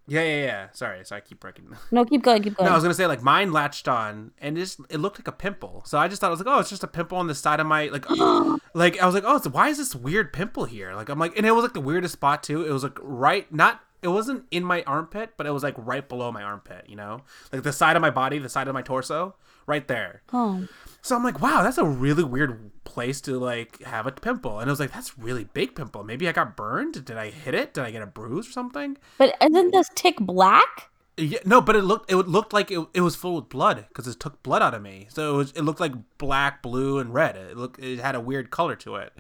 yeah, 0.10 0.22
yeah, 0.22 0.46
yeah. 0.46 0.68
Sorry, 0.74 1.04
so 1.06 1.16
I 1.16 1.20
keep 1.20 1.40
breaking. 1.40 1.76
no 1.92 2.06
keep 2.06 2.24
going, 2.24 2.44
keep 2.44 2.56
going. 2.56 2.66
No, 2.66 2.72
I 2.72 2.76
was 2.76 2.84
gonna 2.84 2.94
say 2.94 3.08
like 3.08 3.22
mine 3.22 3.52
latched 3.52 3.88
on, 3.88 4.32
and 4.40 4.58
it 4.58 4.62
just 4.62 4.80
it 4.90 4.98
looked 4.98 5.20
like 5.20 5.28
a 5.28 5.32
pimple. 5.32 5.84
So 5.86 5.98
I 5.98 6.08
just 6.08 6.22
thought 6.22 6.28
I 6.28 6.32
was 6.32 6.40
like, 6.40 6.48
oh, 6.48 6.60
it's 6.60 6.70
just 6.70 6.84
a 6.84 6.88
pimple 6.88 7.18
on 7.18 7.28
the 7.28 7.36
side 7.36 7.60
of 7.60 7.68
my 7.68 7.88
like, 7.88 8.10
like 8.74 9.00
I 9.00 9.06
was 9.06 9.16
like, 9.16 9.24
oh, 9.26 9.38
it's, 9.38 9.48
why 9.48 9.70
is 9.70 9.78
this 9.78 9.96
weird 9.96 10.34
pimple 10.34 10.66
here? 10.66 10.94
Like 10.94 11.10
I'm 11.10 11.20
like, 11.20 11.38
and 11.38 11.46
it 11.46 11.52
was 11.52 11.64
like 11.64 11.74
the 11.74 11.82
weirdest 11.82 12.14
spot 12.14 12.44
too. 12.44 12.66
It 12.66 12.72
was 12.72 12.84
like 12.84 12.98
right, 13.02 13.52
not 13.54 13.82
it 14.02 14.08
wasn't 14.08 14.46
in 14.52 14.64
my 14.64 14.84
armpit, 14.84 15.32
but 15.38 15.46
it 15.46 15.52
was 15.52 15.64
like 15.64 15.76
right 15.78 16.08
below 16.08 16.32
my 16.32 16.44
armpit. 16.44 16.86
You 16.88 16.96
know, 16.96 17.22
like 17.52 17.64
the 17.64 17.74
side 17.74 17.96
of 17.96 18.02
my 18.02 18.10
body, 18.10 18.40
the 18.40 18.50
side 18.50 18.68
of 18.68 18.74
my 18.74 18.82
torso, 18.82 19.36
right 19.66 19.88
there. 19.88 20.22
oh. 20.34 20.68
So 21.02 21.16
I'm 21.16 21.24
like, 21.24 21.42
wow, 21.42 21.64
that's 21.64 21.78
a 21.78 21.86
really 21.86 22.24
weird 22.24 22.72
place 22.84 23.22
to 23.22 23.40
like 23.40 23.82
have 23.84 24.08
a 24.08 24.12
pimple. 24.12 24.60
And 24.60 24.70
I 24.70 24.72
was 24.72 24.80
like, 24.80 24.92
that's 24.92 25.18
really 25.18 25.46
big 25.46 25.76
pimple. 25.76 26.04
Maybe 26.04 26.28
I 26.28 26.32
got 26.32 26.58
burned. 26.58 27.06
Did 27.06 27.18
I 27.18 27.30
hit 27.30 27.54
it? 27.54 27.74
Did 27.74 27.84
I 27.84 27.92
get 27.92 28.02
a 28.02 28.08
bruise 28.08 28.50
or 28.50 28.52
something? 28.52 28.98
But 29.18 29.36
isn't 29.42 29.72
this 29.72 29.90
tick 29.96 30.18
black? 30.20 30.90
Yeah, 31.18 31.40
no, 31.46 31.60
but 31.60 31.76
it 31.76 31.84
looked 31.84 32.12
it 32.12 32.16
looked 32.16 32.54
like 32.54 32.72
it, 32.72 32.86
it 32.94 33.02
was 33.02 33.16
full 33.16 33.36
with 33.36 33.50
blood 33.50 33.86
because 33.90 34.08
it 34.08 34.20
took 34.20 34.42
blood 34.42 34.62
out 34.62 34.74
of 34.74 34.82
me. 34.82 35.08
So 35.10 35.34
it 35.34 35.38
was 35.38 35.52
it 35.52 35.62
looked 35.62 35.80
like 35.80 35.94
black, 36.18 36.62
blue, 36.62 37.00
and 37.00 37.14
red. 37.14 37.36
It 37.36 37.58
looked 37.58 37.80
it 37.84 38.00
had 38.00 38.16
a 38.16 38.22
weird 38.22 38.52
color 38.52 38.76
to 38.78 38.96
it. 38.96 39.14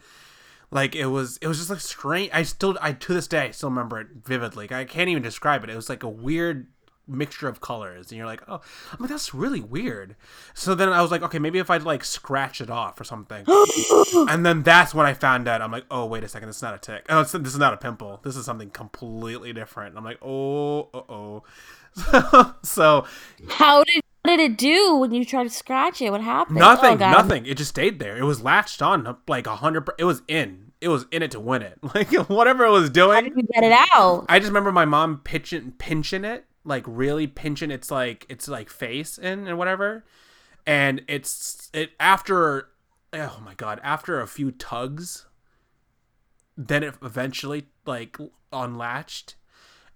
Like 0.72 0.96
it 0.96 1.08
was 1.08 1.38
it 1.42 1.48
was 1.48 1.58
just 1.58 1.70
like 1.70 1.82
strange. 1.82 2.32
I 2.34 2.44
still 2.44 2.78
I 2.82 2.94
to 2.94 3.14
this 3.14 3.28
day 3.28 3.48
I 3.48 3.52
still 3.52 3.70
remember 3.70 4.00
it 4.00 4.08
vividly. 4.24 4.68
I 4.72 4.86
can't 4.86 5.10
even 5.10 5.24
describe 5.24 5.64
it. 5.64 5.70
It 5.70 5.76
was 5.76 5.90
like 5.90 6.04
a 6.04 6.10
weird 6.10 6.68
mixture 7.10 7.47
of 7.47 7.62
colors, 7.62 8.12
and 8.12 8.18
you're 8.18 8.28
like, 8.28 8.41
oh, 8.47 8.62
I'm 8.91 8.99
like 8.99 9.10
that's 9.10 9.34
really 9.34 9.62
weird. 9.62 10.16
So 10.53 10.76
then 10.76 10.89
I 10.89 11.01
was 11.01 11.12
like, 11.12 11.22
okay, 11.24 11.39
maybe 11.39 11.60
if 11.60 11.70
I'd 11.70 11.84
like 11.84 12.03
scratch 12.03 12.62
it 12.62 12.70
off 12.70 12.99
or 12.99 13.03
something. 13.03 13.45
and 14.30 14.45
then 14.45 14.64
that's 14.64 14.93
when 14.93 15.05
I 15.05 15.14
found 15.14 15.47
out. 15.47 15.62
I'm 15.62 15.72
like, 15.72 15.86
oh 15.91 16.05
wait 16.05 16.24
a 16.24 16.28
second, 16.28 16.47
this 16.47 16.57
is 16.57 16.64
not 16.64 16.76
a 16.76 16.80
tick. 16.80 17.05
Oh, 17.10 17.22
it's, 17.22 17.32
this 17.32 17.53
is 17.53 17.60
not 17.60 17.74
a 17.74 17.78
pimple. 17.78 18.20
This 18.24 18.36
is 18.36 18.45
something 18.45 18.70
completely 18.70 19.53
different. 19.53 19.97
I'm 19.97 20.03
like, 20.03 20.20
oh, 20.22 20.89
uh 20.93 21.01
oh. 21.10 21.43
so 22.64 23.05
How 23.49 23.84
did 23.84 24.01
what 24.24 24.36
did 24.36 24.51
it 24.51 24.57
do 24.57 24.97
when 24.97 25.14
you 25.14 25.24
tried 25.24 25.45
to 25.45 25.49
scratch 25.49 26.01
it? 26.01 26.12
What 26.12 26.22
happened? 26.22 26.57
nothing, 26.57 27.01
Oh, 27.01 27.12
nothing. 27.12 27.45
It 27.45 27.55
just 27.55 27.70
stayed 27.70 27.99
there. 27.99 28.18
It 28.18 28.24
was 28.24 28.41
latched 28.41 28.82
on 28.82 29.18
like 29.28 29.47
a 29.47 29.55
hundred. 29.55 29.89
It 29.97 30.03
was 30.03 30.22
in. 30.28 30.72
It 30.82 30.89
was 30.89 31.05
in 31.12 31.24
it 31.24 31.32
to 31.32 31.39
win 31.39 31.62
it. 31.62 31.80
Like 31.95 32.12
whatever 32.30 32.66
it 32.66 32.70
was 32.70 32.89
doing. 32.89 33.16
How 33.16 33.22
did 33.22 33.34
you 33.36 33.43
get 33.53 33.64
it 33.64 33.78
out? 33.93 34.26
I 34.30 34.39
just 34.39 34.49
remember 34.49 34.72
my 34.72 34.86
mom 34.86 35.22
pitching, 35.24 35.74
pinching 35.78 36.26
it, 36.26 36.45
like 36.70 36.86
really 36.88 37.28
pinching 37.28 37.72
its 37.72 37.92
like 37.92 38.26
its 38.30 38.48
like 38.48 38.70
face 38.70 39.18
in 39.18 39.48
and 39.48 39.58
whatever. 39.58 40.06
And 40.66 41.02
it's 41.08 41.70
it 41.74 41.92
after, 42.00 42.70
oh 43.12 43.42
my 43.44 43.56
god, 43.56 43.82
after 43.84 44.22
a 44.22 44.28
few 44.28 44.52
tugs, 44.52 45.26
then 46.56 46.84
it 46.84 46.96
eventually 47.02 47.66
like 47.86 48.18
unlatched. 48.54 49.36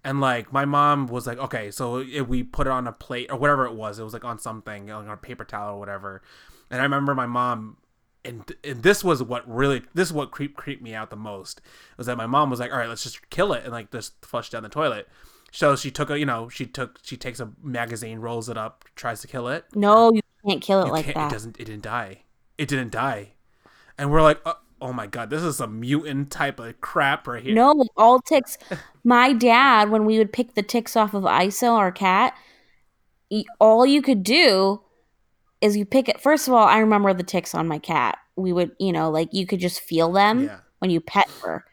And 0.02 0.20
like 0.20 0.52
my 0.52 0.66
mom 0.66 1.06
was 1.06 1.26
like, 1.26 1.38
okay, 1.38 1.70
so 1.70 1.98
if 1.98 2.26
we 2.26 2.42
put 2.42 2.66
it 2.66 2.70
on 2.70 2.86
a 2.86 2.92
plate 2.92 3.30
or 3.30 3.38
whatever 3.38 3.64
it 3.64 3.74
was, 3.74 3.98
it 3.98 4.04
was 4.04 4.12
like 4.12 4.24
on 4.24 4.38
something, 4.38 4.90
on 4.90 5.08
a 5.08 5.16
paper 5.16 5.44
towel 5.44 5.76
or 5.76 5.78
whatever. 5.78 6.22
And 6.70 6.80
I 6.80 6.84
remember 6.84 7.14
my 7.14 7.26
mom, 7.26 7.78
and, 8.24 8.52
and 8.64 8.82
this 8.82 9.04
was 9.04 9.22
what 9.22 9.48
really, 9.48 9.82
this 9.94 10.08
is 10.08 10.12
what 10.12 10.30
creep 10.30 10.56
creeped 10.56 10.82
me 10.82 10.94
out 10.94 11.08
the 11.10 11.16
most, 11.16 11.60
was 11.96 12.06
that 12.06 12.18
my 12.18 12.26
mom 12.26 12.50
was 12.50 12.60
like, 12.60 12.72
all 12.72 12.78
right, 12.78 12.88
let's 12.88 13.02
just 13.02 13.30
kill 13.30 13.52
it 13.52 13.64
and 13.64 13.72
like 13.72 13.90
just 13.92 14.24
flush 14.24 14.50
down 14.50 14.62
the 14.62 14.68
toilet. 14.68 15.08
So 15.54 15.76
she 15.76 15.92
took 15.92 16.10
a, 16.10 16.18
you 16.18 16.26
know, 16.26 16.48
she 16.48 16.66
took, 16.66 16.98
she 17.02 17.16
takes 17.16 17.38
a 17.38 17.52
magazine, 17.62 18.18
rolls 18.18 18.48
it 18.48 18.58
up, 18.58 18.84
tries 18.96 19.20
to 19.20 19.28
kill 19.28 19.46
it. 19.46 19.64
No, 19.72 20.12
you 20.12 20.20
can't 20.44 20.60
kill 20.60 20.82
it 20.82 20.86
You 20.86 20.92
like 20.92 21.06
that. 21.14 21.30
It 21.30 21.32
doesn't, 21.32 21.60
it 21.60 21.66
didn't 21.66 21.84
die. 21.84 22.22
It 22.58 22.66
didn't 22.66 22.90
die. 22.90 23.34
And 23.96 24.10
we're 24.10 24.20
like, 24.20 24.40
oh, 24.44 24.56
oh 24.80 24.92
my 24.92 25.06
god, 25.06 25.30
this 25.30 25.44
is 25.44 25.58
some 25.58 25.78
mutant 25.78 26.32
type 26.32 26.58
of 26.58 26.80
crap 26.80 27.28
right 27.28 27.40
here. 27.40 27.54
No, 27.54 27.84
all 27.96 28.20
ticks. 28.20 28.58
My 29.04 29.32
dad, 29.32 29.90
when 29.90 30.04
we 30.04 30.18
would 30.18 30.32
pick 30.32 30.54
the 30.54 30.62
ticks 30.62 30.96
off 30.96 31.14
of 31.14 31.22
Iso, 31.22 31.70
our 31.70 31.92
cat, 31.92 32.36
all 33.60 33.86
you 33.86 34.02
could 34.02 34.24
do 34.24 34.80
is 35.60 35.76
you 35.76 35.84
pick 35.84 36.08
it. 36.08 36.20
First 36.20 36.48
of 36.48 36.54
all, 36.54 36.66
I 36.66 36.78
remember 36.78 37.14
the 37.14 37.22
ticks 37.22 37.54
on 37.54 37.68
my 37.68 37.78
cat. 37.78 38.18
We 38.34 38.52
would, 38.52 38.72
you 38.80 38.92
know, 38.92 39.08
like 39.08 39.28
you 39.32 39.46
could 39.46 39.60
just 39.60 39.80
feel 39.80 40.10
them 40.10 40.44
Yeah. 40.46 40.58
when 40.80 40.90
you 40.90 41.00
pet 41.00 41.28
her. 41.44 41.64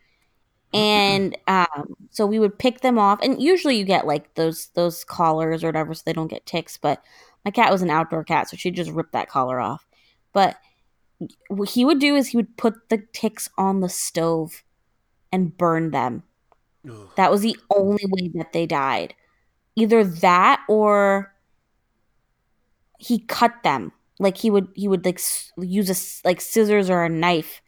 And 0.73 1.37
um, 1.47 1.95
so 2.11 2.25
we 2.25 2.39
would 2.39 2.57
pick 2.57 2.81
them 2.81 2.97
off, 2.97 3.19
and 3.21 3.41
usually 3.41 3.77
you 3.77 3.83
get 3.83 4.07
like 4.07 4.33
those 4.35 4.67
those 4.75 5.03
collars 5.03 5.63
or 5.63 5.67
whatever, 5.67 5.93
so 5.93 6.03
they 6.05 6.13
don't 6.13 6.29
get 6.29 6.45
ticks. 6.45 6.77
But 6.77 7.03
my 7.43 7.51
cat 7.51 7.71
was 7.71 7.81
an 7.81 7.89
outdoor 7.89 8.23
cat, 8.23 8.49
so 8.49 8.55
she'd 8.57 8.75
just 8.75 8.91
rip 8.91 9.11
that 9.11 9.29
collar 9.29 9.59
off. 9.59 9.85
But 10.33 10.57
what 11.49 11.69
he 11.69 11.85
would 11.85 11.99
do 11.99 12.15
is 12.15 12.29
he 12.29 12.37
would 12.37 12.57
put 12.57 12.89
the 12.89 13.03
ticks 13.13 13.49
on 13.57 13.81
the 13.81 13.89
stove 13.89 14.63
and 15.31 15.57
burn 15.57 15.91
them. 15.91 16.23
Ugh. 16.89 17.09
That 17.17 17.31
was 17.31 17.41
the 17.41 17.57
only 17.75 18.05
way 18.07 18.29
that 18.35 18.53
they 18.53 18.67
died. 18.67 19.15
Either 19.75 20.03
that 20.03 20.63
or 20.69 21.33
he 22.99 23.19
cut 23.19 23.63
them. 23.63 23.91
Like 24.19 24.37
he 24.37 24.51
would 24.51 24.67
he 24.75 24.87
would 24.87 25.03
like 25.05 25.17
s- 25.19 25.51
use 25.57 25.89
a 25.89 25.93
s- 25.93 26.21
like 26.23 26.41
scissors 26.41 26.89
or 26.89 27.03
a 27.03 27.09
knife 27.09 27.60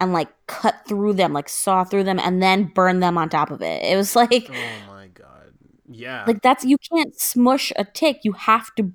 and 0.00 0.12
like 0.12 0.28
cut 0.46 0.76
through 0.86 1.14
them, 1.14 1.32
like 1.32 1.48
saw 1.48 1.84
through 1.84 2.04
them 2.04 2.18
and 2.18 2.42
then 2.42 2.64
burn 2.64 3.00
them 3.00 3.18
on 3.18 3.28
top 3.28 3.50
of 3.50 3.62
it. 3.62 3.82
It 3.82 3.96
was 3.96 4.14
like 4.16 4.48
Oh 4.50 4.78
my 4.86 5.08
god. 5.08 5.52
Yeah. 5.90 6.24
like 6.26 6.42
that's 6.42 6.64
you 6.64 6.78
can't 6.78 7.18
smush 7.18 7.72
a 7.76 7.84
tick. 7.84 8.20
You 8.22 8.32
have 8.32 8.74
to 8.76 8.92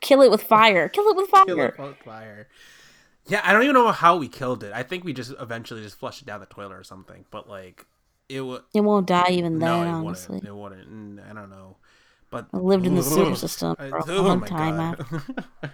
kill 0.00 0.22
it 0.22 0.30
with 0.30 0.42
fire. 0.42 0.88
Kill 0.88 1.08
it 1.08 1.16
with 1.16 1.28
fire. 1.28 1.44
Kill 1.46 1.60
it 1.60 1.78
with 1.78 1.96
fire. 1.98 2.48
Yeah, 3.26 3.42
I 3.44 3.52
don't 3.52 3.62
even 3.62 3.74
know 3.74 3.92
how 3.92 4.16
we 4.16 4.28
killed 4.28 4.64
it. 4.64 4.72
I 4.74 4.82
think 4.82 5.04
we 5.04 5.12
just 5.12 5.32
eventually 5.38 5.82
just 5.82 5.98
flushed 5.98 6.22
it 6.22 6.24
down 6.26 6.40
the 6.40 6.46
toilet 6.46 6.72
or 6.72 6.82
something. 6.82 7.26
But 7.30 7.48
like, 7.48 7.86
it 8.28 8.40
would. 8.40 8.62
It 8.74 8.80
won't 8.80 9.06
die 9.06 9.28
even 9.30 9.58
No, 9.58 9.80
then, 9.80 9.88
it 9.88 9.90
honestly. 9.90 10.34
wouldn't. 10.36 10.48
It 10.48 10.54
wouldn't. 10.54 10.90
Mm, 11.20 11.30
I 11.30 11.34
don't 11.34 11.50
know, 11.50 11.76
but 12.30 12.46
I 12.52 12.56
lived 12.56 12.86
in 12.86 12.94
the 12.94 13.02
sewer 13.02 13.34
system 13.36 13.76
for 13.76 13.98
a 13.98 14.04
oh 14.08 14.22
long 14.22 14.40
my 14.40 14.46
time. 14.46 14.96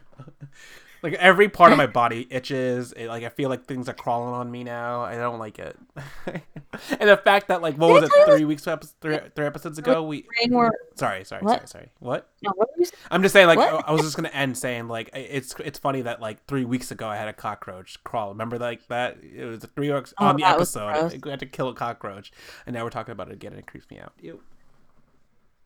Like 1.07 1.15
every 1.21 1.49
part 1.49 1.71
of 1.71 1.79
my 1.79 1.87
body 2.03 2.27
itches. 2.31 2.93
It, 2.93 3.07
like 3.07 3.23
I 3.23 3.29
feel 3.29 3.49
like 3.49 3.65
things 3.65 3.89
are 3.89 3.95
crawling 3.95 4.35
on 4.35 4.51
me 4.51 4.65
now. 4.65 5.03
I 5.03 5.15
don't 5.15 5.39
like 5.39 5.61
it. 5.61 5.79
and 6.27 7.09
the 7.09 7.17
fact 7.17 7.47
that 7.47 7.63
like 7.63 7.77
what 7.77 7.93
was 7.93 8.11
it 8.11 8.27
three 8.27 8.45
weeks 8.45 8.67
three, 9.01 9.21
three 9.37 9.47
episodes 9.47 9.79
ago 9.79 10.03
we 10.03 10.27
or 10.51 10.75
sorry 10.97 11.23
sorry 11.23 11.45
What? 11.45 11.69
sorry 11.69 11.69
sorry 11.69 11.91
what 12.01 12.29
no, 12.43 12.51
what 12.57 12.71
were 12.71 12.81
you 12.81 12.87
saying? 12.87 12.99
I'm 13.13 13.23
just 13.23 13.35
saying 13.35 13.47
like 13.47 13.59
What? 13.59 13.89
I 13.89 13.93
was 13.93 14.03
just 14.03 14.17
gonna 14.17 14.31
end 14.31 14.59
saying 14.59 14.89
like 14.89 15.11
it's 15.15 15.55
it's 15.65 15.79
funny 15.79 16.03
that 16.03 16.21
like 16.21 16.45
three 16.47 16.65
weeks 16.65 16.91
ago 16.91 17.07
I 17.07 17.15
had 17.15 17.29
a 17.29 17.33
cockroach 17.33 18.03
crawl. 18.03 18.31
Remember 18.31 18.59
like 18.59 18.89
that? 18.89 19.19
It 19.23 19.45
was 19.45 19.65
three 19.77 19.93
weeks 19.93 20.13
Oh, 20.19 20.27
on 20.27 20.37
the 20.37 20.45
episode. 20.45 20.89
I 20.89 21.31
had 21.31 21.39
to 21.39 21.47
kill 21.47 21.69
a 21.69 21.75
cockroach, 21.75 22.33
and 22.67 22.75
now 22.75 22.83
we're 22.83 22.91
talking 22.91 23.13
about 23.13 23.29
it 23.29 23.35
again, 23.35 23.53
and 23.53 23.61
it 23.61 23.69
creeps 23.69 23.89
me 23.91 24.01
out. 24.01 24.13
Ew. 24.21 24.41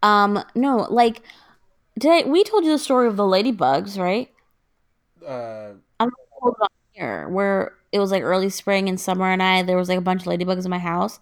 Um, 0.03 0.45
no, 0.55 0.87
like 0.91 1.23
did 1.99 2.27
I, 2.27 2.29
we 2.29 2.45
told 2.45 2.65
you 2.65 2.71
the 2.73 2.79
story 2.79 3.09
of 3.09 3.17
the 3.17 3.23
ladybugs, 3.23 3.99
right? 3.99 4.31
Uh, 5.27 5.73
I'm 5.99 6.09
gonna 6.09 6.15
hold 6.31 6.55
it 6.59 6.63
on 6.63 6.69
here 6.93 7.29
where 7.29 7.73
it 7.93 7.99
was 7.99 8.11
like 8.11 8.23
early 8.23 8.51
spring 8.51 8.89
and 8.89 8.99
summer 8.99 9.27
and 9.27 9.43
I 9.43 9.63
there 9.63 9.77
was 9.77 9.89
like 9.89 9.99
a 9.99 10.03
bunch 10.03 10.23
of 10.23 10.29
ladybugs 10.29 10.65
in 10.65 10.71
my 10.71 10.79
house 10.79 11.21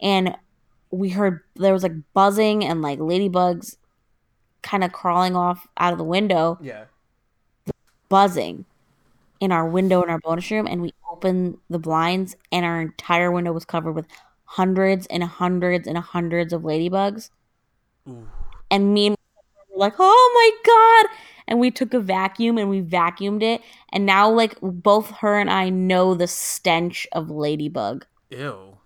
and 0.00 0.36
we 0.90 1.08
heard 1.10 1.40
there 1.56 1.72
was 1.72 1.82
like 1.82 1.92
buzzing 2.12 2.64
and 2.64 2.82
like 2.82 2.98
ladybugs 2.98 3.76
kind 4.62 4.82
of 4.82 4.92
crawling 4.92 5.36
off 5.36 5.66
out 5.76 5.92
of 5.92 5.98
the 5.98 6.04
window, 6.04 6.58
yeah. 6.60 6.84
buzzing 8.08 8.64
in 9.40 9.52
our 9.52 9.68
window 9.68 10.02
in 10.02 10.08
our 10.08 10.18
bonus 10.18 10.50
room 10.50 10.66
and 10.66 10.80
we 10.80 10.92
opened 11.10 11.58
the 11.68 11.78
blinds 11.78 12.36
and 12.50 12.64
our 12.64 12.80
entire 12.80 13.30
window 13.30 13.52
was 13.52 13.64
covered 13.64 13.92
with 13.92 14.06
hundreds 14.44 15.06
and 15.08 15.22
hundreds 15.22 15.86
and 15.86 15.98
hundreds 15.98 16.52
of 16.52 16.62
ladybugs. 16.62 17.30
Ooh. 18.08 18.28
And 18.70 18.94
me 18.94 19.08
and 19.08 19.16
were 19.70 19.78
like, 19.78 19.94
oh 19.98 20.30
my 20.34 21.06
God. 21.06 21.16
And 21.46 21.60
we 21.60 21.70
took 21.70 21.92
a 21.92 22.00
vacuum 22.00 22.56
and 22.58 22.70
we 22.70 22.80
vacuumed 22.80 23.42
it. 23.42 23.60
And 23.92 24.06
now, 24.06 24.30
like, 24.30 24.56
both 24.62 25.10
her 25.18 25.38
and 25.38 25.50
I 25.50 25.68
know 25.68 26.14
the 26.14 26.26
stench 26.26 27.06
of 27.12 27.30
ladybug. 27.30 28.06
Ew. 28.30 28.78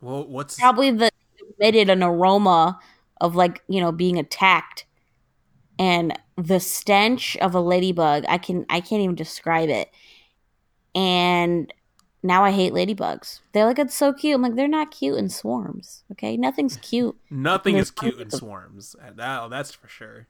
Well, 0.00 0.26
what's 0.26 0.58
Probably 0.58 0.90
the 0.90 1.10
emitted 1.58 1.88
an 1.88 2.02
aroma 2.02 2.78
of, 3.20 3.34
like, 3.34 3.62
you 3.68 3.80
know, 3.80 3.90
being 3.90 4.18
attacked. 4.18 4.84
And 5.78 6.18
the 6.36 6.60
stench 6.60 7.36
of 7.38 7.54
a 7.54 7.60
ladybug, 7.60 8.24
I 8.28 8.38
can 8.38 8.66
I 8.68 8.80
can't 8.80 9.02
even 9.02 9.16
describe 9.16 9.70
it. 9.70 9.90
And 10.94 11.72
now 12.22 12.44
I 12.44 12.52
hate 12.52 12.72
ladybugs. 12.72 13.40
They're 13.52 13.66
like, 13.66 13.78
it's 13.78 13.94
so 13.94 14.12
cute. 14.12 14.34
I'm 14.34 14.42
like, 14.42 14.54
they're 14.54 14.68
not 14.68 14.90
cute 14.90 15.18
in 15.18 15.28
swarms. 15.28 16.04
Okay. 16.12 16.36
Nothing's 16.36 16.76
cute. 16.76 17.16
nothing 17.30 17.74
there's 17.74 17.88
is 17.88 17.90
cute 17.90 18.20
in 18.20 18.30
swarms. 18.30 18.94
That, 19.16 19.50
that's 19.50 19.72
for 19.72 19.88
sure. 19.88 20.26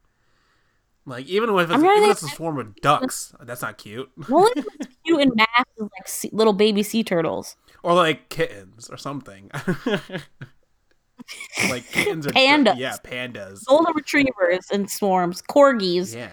Like 1.05 1.27
even 1.27 1.53
with 1.53 1.65
it's, 1.65 1.73
I'm 1.75 1.81
trying 1.81 1.97
to 1.97 1.99
even 1.99 2.09
if 2.09 2.23
it's 2.23 2.31
a 2.31 2.35
swarm 2.35 2.57
of 2.57 2.75
ducks, 2.77 3.31
that's 3.41 3.61
not 3.61 3.77
cute. 3.77 4.09
The 4.17 4.33
only 4.33 4.53
cute 5.05 5.21
in 5.21 5.31
math 5.35 5.67
is 5.77 5.83
like 5.83 6.07
sea, 6.07 6.29
little 6.33 6.53
baby 6.53 6.81
sea 6.81 7.03
turtles. 7.03 7.55
or 7.83 7.93
like 7.93 8.29
kittens 8.29 8.89
or 8.89 8.97
something. 8.97 9.51
like 11.69 11.87
kittens 11.91 12.25
or 12.25 12.31
Pandas. 12.31 12.77
Yeah, 12.77 12.95
pandas. 13.03 13.63
Golden 13.65 13.93
retrievers 13.95 14.65
and 14.71 14.89
swarms, 14.89 15.41
corgis. 15.43 16.15
Yeah. 16.15 16.29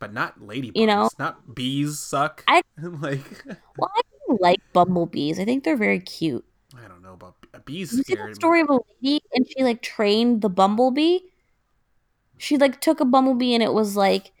But 0.00 0.12
not 0.12 0.40
ladybugs. 0.40 0.72
You 0.76 0.86
know? 0.86 1.08
not 1.18 1.54
bees 1.54 1.98
suck. 1.98 2.44
I- 2.48 2.62
like 2.82 3.44
Well, 3.78 3.90
I 3.94 4.00
like 4.40 4.60
bumblebees. 4.72 5.38
I 5.38 5.44
think 5.44 5.64
they're 5.64 5.76
very 5.76 6.00
cute. 6.00 6.44
I 6.76 6.86
don't 6.88 7.02
know 7.02 7.14
about 7.14 7.36
bees. 7.64 7.92
You 7.92 8.02
see 8.02 8.14
that 8.14 8.34
story 8.34 8.60
of 8.60 8.70
a 8.70 8.78
lady 9.02 9.20
and 9.34 9.46
she 9.48 9.62
like 9.62 9.82
trained 9.82 10.42
the 10.42 10.48
bumblebee? 10.48 11.20
She 12.38 12.56
like 12.58 12.80
took 12.80 13.00
a 13.00 13.04
bumblebee 13.04 13.54
and 13.54 13.62
it 13.62 13.72
was 13.74 13.96
like 13.96 14.32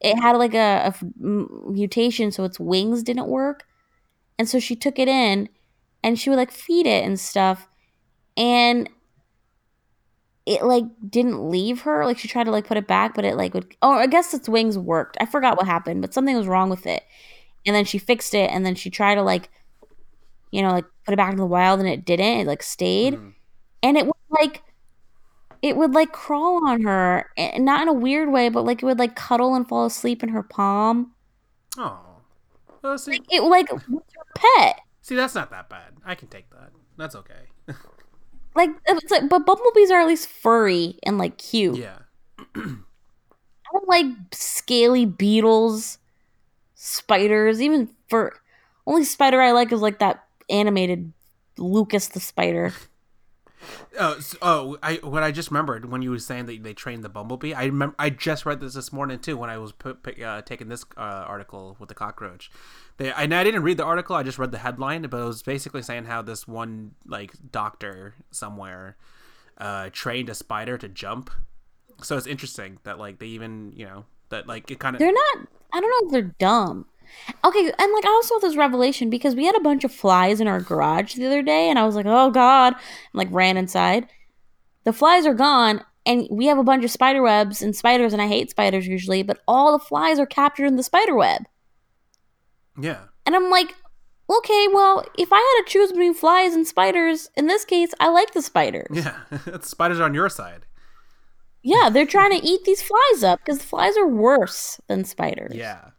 it 0.00 0.16
had 0.20 0.36
like 0.36 0.54
a 0.54 0.94
mutation 1.20 2.32
so 2.32 2.44
its 2.44 2.60
wings 2.60 3.02
didn't 3.02 3.28
work. 3.28 3.64
And 4.38 4.48
so 4.48 4.60
she 4.60 4.76
took 4.76 4.98
it 4.98 5.08
in 5.08 5.48
and 6.04 6.18
she 6.18 6.30
would 6.30 6.36
like 6.36 6.52
feed 6.52 6.86
it 6.86 7.04
and 7.04 7.20
stuff. 7.20 7.68
And 8.36 8.90
it 10.46 10.64
like 10.64 10.84
didn't 11.08 11.48
leave 11.50 11.82
her. 11.82 12.04
Like 12.04 12.18
she 12.18 12.28
tried 12.28 12.44
to 12.44 12.50
like 12.50 12.66
put 12.66 12.76
it 12.76 12.86
back, 12.86 13.14
but 13.14 13.24
it 13.24 13.36
like 13.36 13.54
would 13.54 13.74
oh 13.82 13.92
I 13.92 14.06
guess 14.06 14.32
its 14.34 14.48
wings 14.48 14.78
worked. 14.78 15.16
I 15.20 15.26
forgot 15.26 15.56
what 15.56 15.66
happened, 15.66 16.00
but 16.00 16.14
something 16.14 16.36
was 16.36 16.46
wrong 16.46 16.70
with 16.70 16.86
it. 16.86 17.02
And 17.66 17.76
then 17.76 17.84
she 17.84 17.98
fixed 17.98 18.34
it 18.34 18.50
and 18.50 18.66
then 18.66 18.74
she 18.74 18.90
tried 18.90 19.16
to 19.16 19.22
like 19.22 19.50
you 20.50 20.62
know, 20.62 20.70
like 20.72 20.84
put 21.04 21.12
it 21.12 21.16
back 21.16 21.32
in 21.32 21.38
the 21.38 21.46
wild 21.46 21.80
and 21.80 21.88
it 21.88 22.04
didn't. 22.04 22.40
It 22.40 22.46
like 22.46 22.62
stayed. 22.62 23.14
Mhm. 23.14 23.34
And 23.82 23.96
it 23.96 24.06
would 24.06 24.14
like 24.30 24.62
it 25.62 25.76
would 25.76 25.94
like 25.94 26.12
crawl 26.12 26.66
on 26.68 26.82
her, 26.82 27.30
and 27.36 27.64
not 27.64 27.82
in 27.82 27.88
a 27.88 27.92
weird 27.92 28.30
way, 28.30 28.48
but 28.48 28.64
like 28.64 28.82
it 28.82 28.86
would 28.86 28.98
like 28.98 29.16
cuddle 29.16 29.54
and 29.54 29.68
fall 29.68 29.86
asleep 29.86 30.22
in 30.22 30.30
her 30.30 30.42
palm. 30.42 31.12
Oh. 31.78 31.98
Well, 32.82 32.96
see, 32.98 33.12
Like 33.12 33.22
it 33.30 33.42
like 33.42 33.68
pet. 34.34 34.80
see, 35.02 35.14
that's 35.14 35.34
not 35.34 35.50
that 35.50 35.68
bad. 35.68 35.94
I 36.04 36.14
can 36.14 36.28
take 36.28 36.48
that. 36.50 36.70
That's 36.96 37.14
okay. 37.14 37.48
Like 38.56 38.70
it's 38.88 39.12
like, 39.12 39.28
but 39.28 39.46
bumblebees 39.46 39.92
are 39.92 40.00
at 40.00 40.08
least 40.08 40.28
furry 40.28 40.98
and 41.04 41.18
like 41.18 41.38
cute. 41.38 41.76
yeah. 41.76 41.98
I 42.56 42.74
don't 43.72 43.88
like 43.88 44.06
scaly 44.32 45.06
beetles, 45.06 45.98
spiders. 46.74 47.62
Even 47.62 47.88
for 48.08 48.34
only 48.88 49.04
spider 49.04 49.40
I 49.40 49.52
like 49.52 49.70
is 49.70 49.80
like 49.80 50.00
that 50.00 50.24
animated 50.50 51.12
Lucas 51.58 52.08
the 52.08 52.18
spider. 52.18 52.72
Oh, 53.98 54.20
oh, 54.42 54.78
I 54.82 54.94
what 54.96 55.22
I 55.22 55.32
just 55.32 55.50
remembered 55.50 55.90
when 55.90 56.02
you 56.02 56.10
were 56.10 56.18
saying 56.18 56.46
that 56.46 56.62
they 56.62 56.74
trained 56.74 57.02
the 57.02 57.08
bumblebee. 57.08 57.52
I 57.52 57.64
remember 57.64 57.94
I 57.98 58.10
just 58.10 58.46
read 58.46 58.60
this 58.60 58.74
this 58.74 58.92
morning 58.92 59.18
too 59.18 59.36
when 59.36 59.50
I 59.50 59.58
was 59.58 59.72
put, 59.72 60.02
pick- 60.02 60.22
uh, 60.22 60.42
taking 60.42 60.68
this 60.68 60.84
uh, 60.96 61.00
article 61.00 61.76
with 61.78 61.88
the 61.88 61.94
cockroach. 61.94 62.50
They 62.96 63.12
and 63.12 63.34
I 63.34 63.44
didn't 63.44 63.62
read 63.62 63.76
the 63.76 63.84
article. 63.84 64.16
I 64.16 64.22
just 64.22 64.38
read 64.38 64.52
the 64.52 64.58
headline, 64.58 65.02
but 65.02 65.20
it 65.20 65.24
was 65.24 65.42
basically 65.42 65.82
saying 65.82 66.04
how 66.04 66.22
this 66.22 66.46
one 66.48 66.92
like 67.06 67.32
doctor 67.50 68.14
somewhere 68.30 68.96
uh, 69.58 69.90
trained 69.92 70.28
a 70.28 70.34
spider 70.34 70.78
to 70.78 70.88
jump. 70.88 71.30
So 72.02 72.16
it's 72.16 72.26
interesting 72.26 72.78
that 72.84 72.98
like 72.98 73.18
they 73.18 73.26
even 73.26 73.72
you 73.76 73.84
know 73.86 74.04
that 74.30 74.46
like 74.46 74.70
it 74.70 74.78
kind 74.78 74.96
of 74.96 75.00
They're 75.00 75.12
not. 75.12 75.46
I 75.72 75.80
don't 75.80 75.90
know 75.90 76.06
if 76.06 76.12
they're 76.12 76.34
dumb. 76.38 76.86
Okay, 77.44 77.64
and 77.64 77.92
like 77.92 78.04
I 78.04 78.10
also 78.10 78.34
had 78.34 78.42
this 78.42 78.56
revelation 78.56 79.10
because 79.10 79.34
we 79.34 79.46
had 79.46 79.56
a 79.56 79.60
bunch 79.60 79.84
of 79.84 79.92
flies 79.92 80.40
in 80.40 80.48
our 80.48 80.60
garage 80.60 81.14
the 81.14 81.26
other 81.26 81.42
day, 81.42 81.68
and 81.68 81.78
I 81.78 81.84
was 81.84 81.94
like, 81.94 82.06
"Oh 82.06 82.30
God!" 82.30 82.74
and 82.74 82.82
like 83.14 83.28
ran 83.30 83.56
inside. 83.56 84.08
The 84.84 84.92
flies 84.92 85.26
are 85.26 85.34
gone, 85.34 85.84
and 86.06 86.26
we 86.30 86.46
have 86.46 86.58
a 86.58 86.64
bunch 86.64 86.84
of 86.84 86.90
spider 86.90 87.22
webs 87.22 87.62
and 87.62 87.74
spiders, 87.76 88.12
and 88.12 88.22
I 88.22 88.26
hate 88.28 88.50
spiders 88.50 88.86
usually, 88.86 89.22
but 89.22 89.40
all 89.46 89.72
the 89.72 89.84
flies 89.84 90.18
are 90.18 90.26
captured 90.26 90.66
in 90.66 90.76
the 90.76 90.82
spider 90.82 91.14
web, 91.14 91.42
yeah 92.80 93.04
and 93.26 93.36
I'm 93.36 93.50
like, 93.50 93.74
"Okay, 94.28 94.66
well, 94.72 95.04
if 95.16 95.32
I 95.32 95.36
had 95.36 95.64
to 95.64 95.70
choose 95.70 95.92
between 95.92 96.14
flies 96.14 96.54
and 96.54 96.66
spiders, 96.66 97.30
in 97.36 97.46
this 97.46 97.64
case, 97.64 97.92
I 98.00 98.08
like 98.08 98.32
the 98.32 98.42
spiders. 98.42 98.88
yeah 98.90 99.20
spiders 99.60 100.00
are 100.00 100.04
on 100.04 100.14
your 100.14 100.28
side. 100.28 100.66
Yeah, 101.62 101.90
they're 101.90 102.06
trying 102.06 102.38
to 102.38 102.46
eat 102.46 102.64
these 102.64 102.82
flies 102.82 103.22
up 103.22 103.40
because 103.40 103.62
flies 103.62 103.96
are 103.96 104.08
worse 104.08 104.80
than 104.88 105.04
spiders. 105.04 105.54
Yeah. 105.54 105.90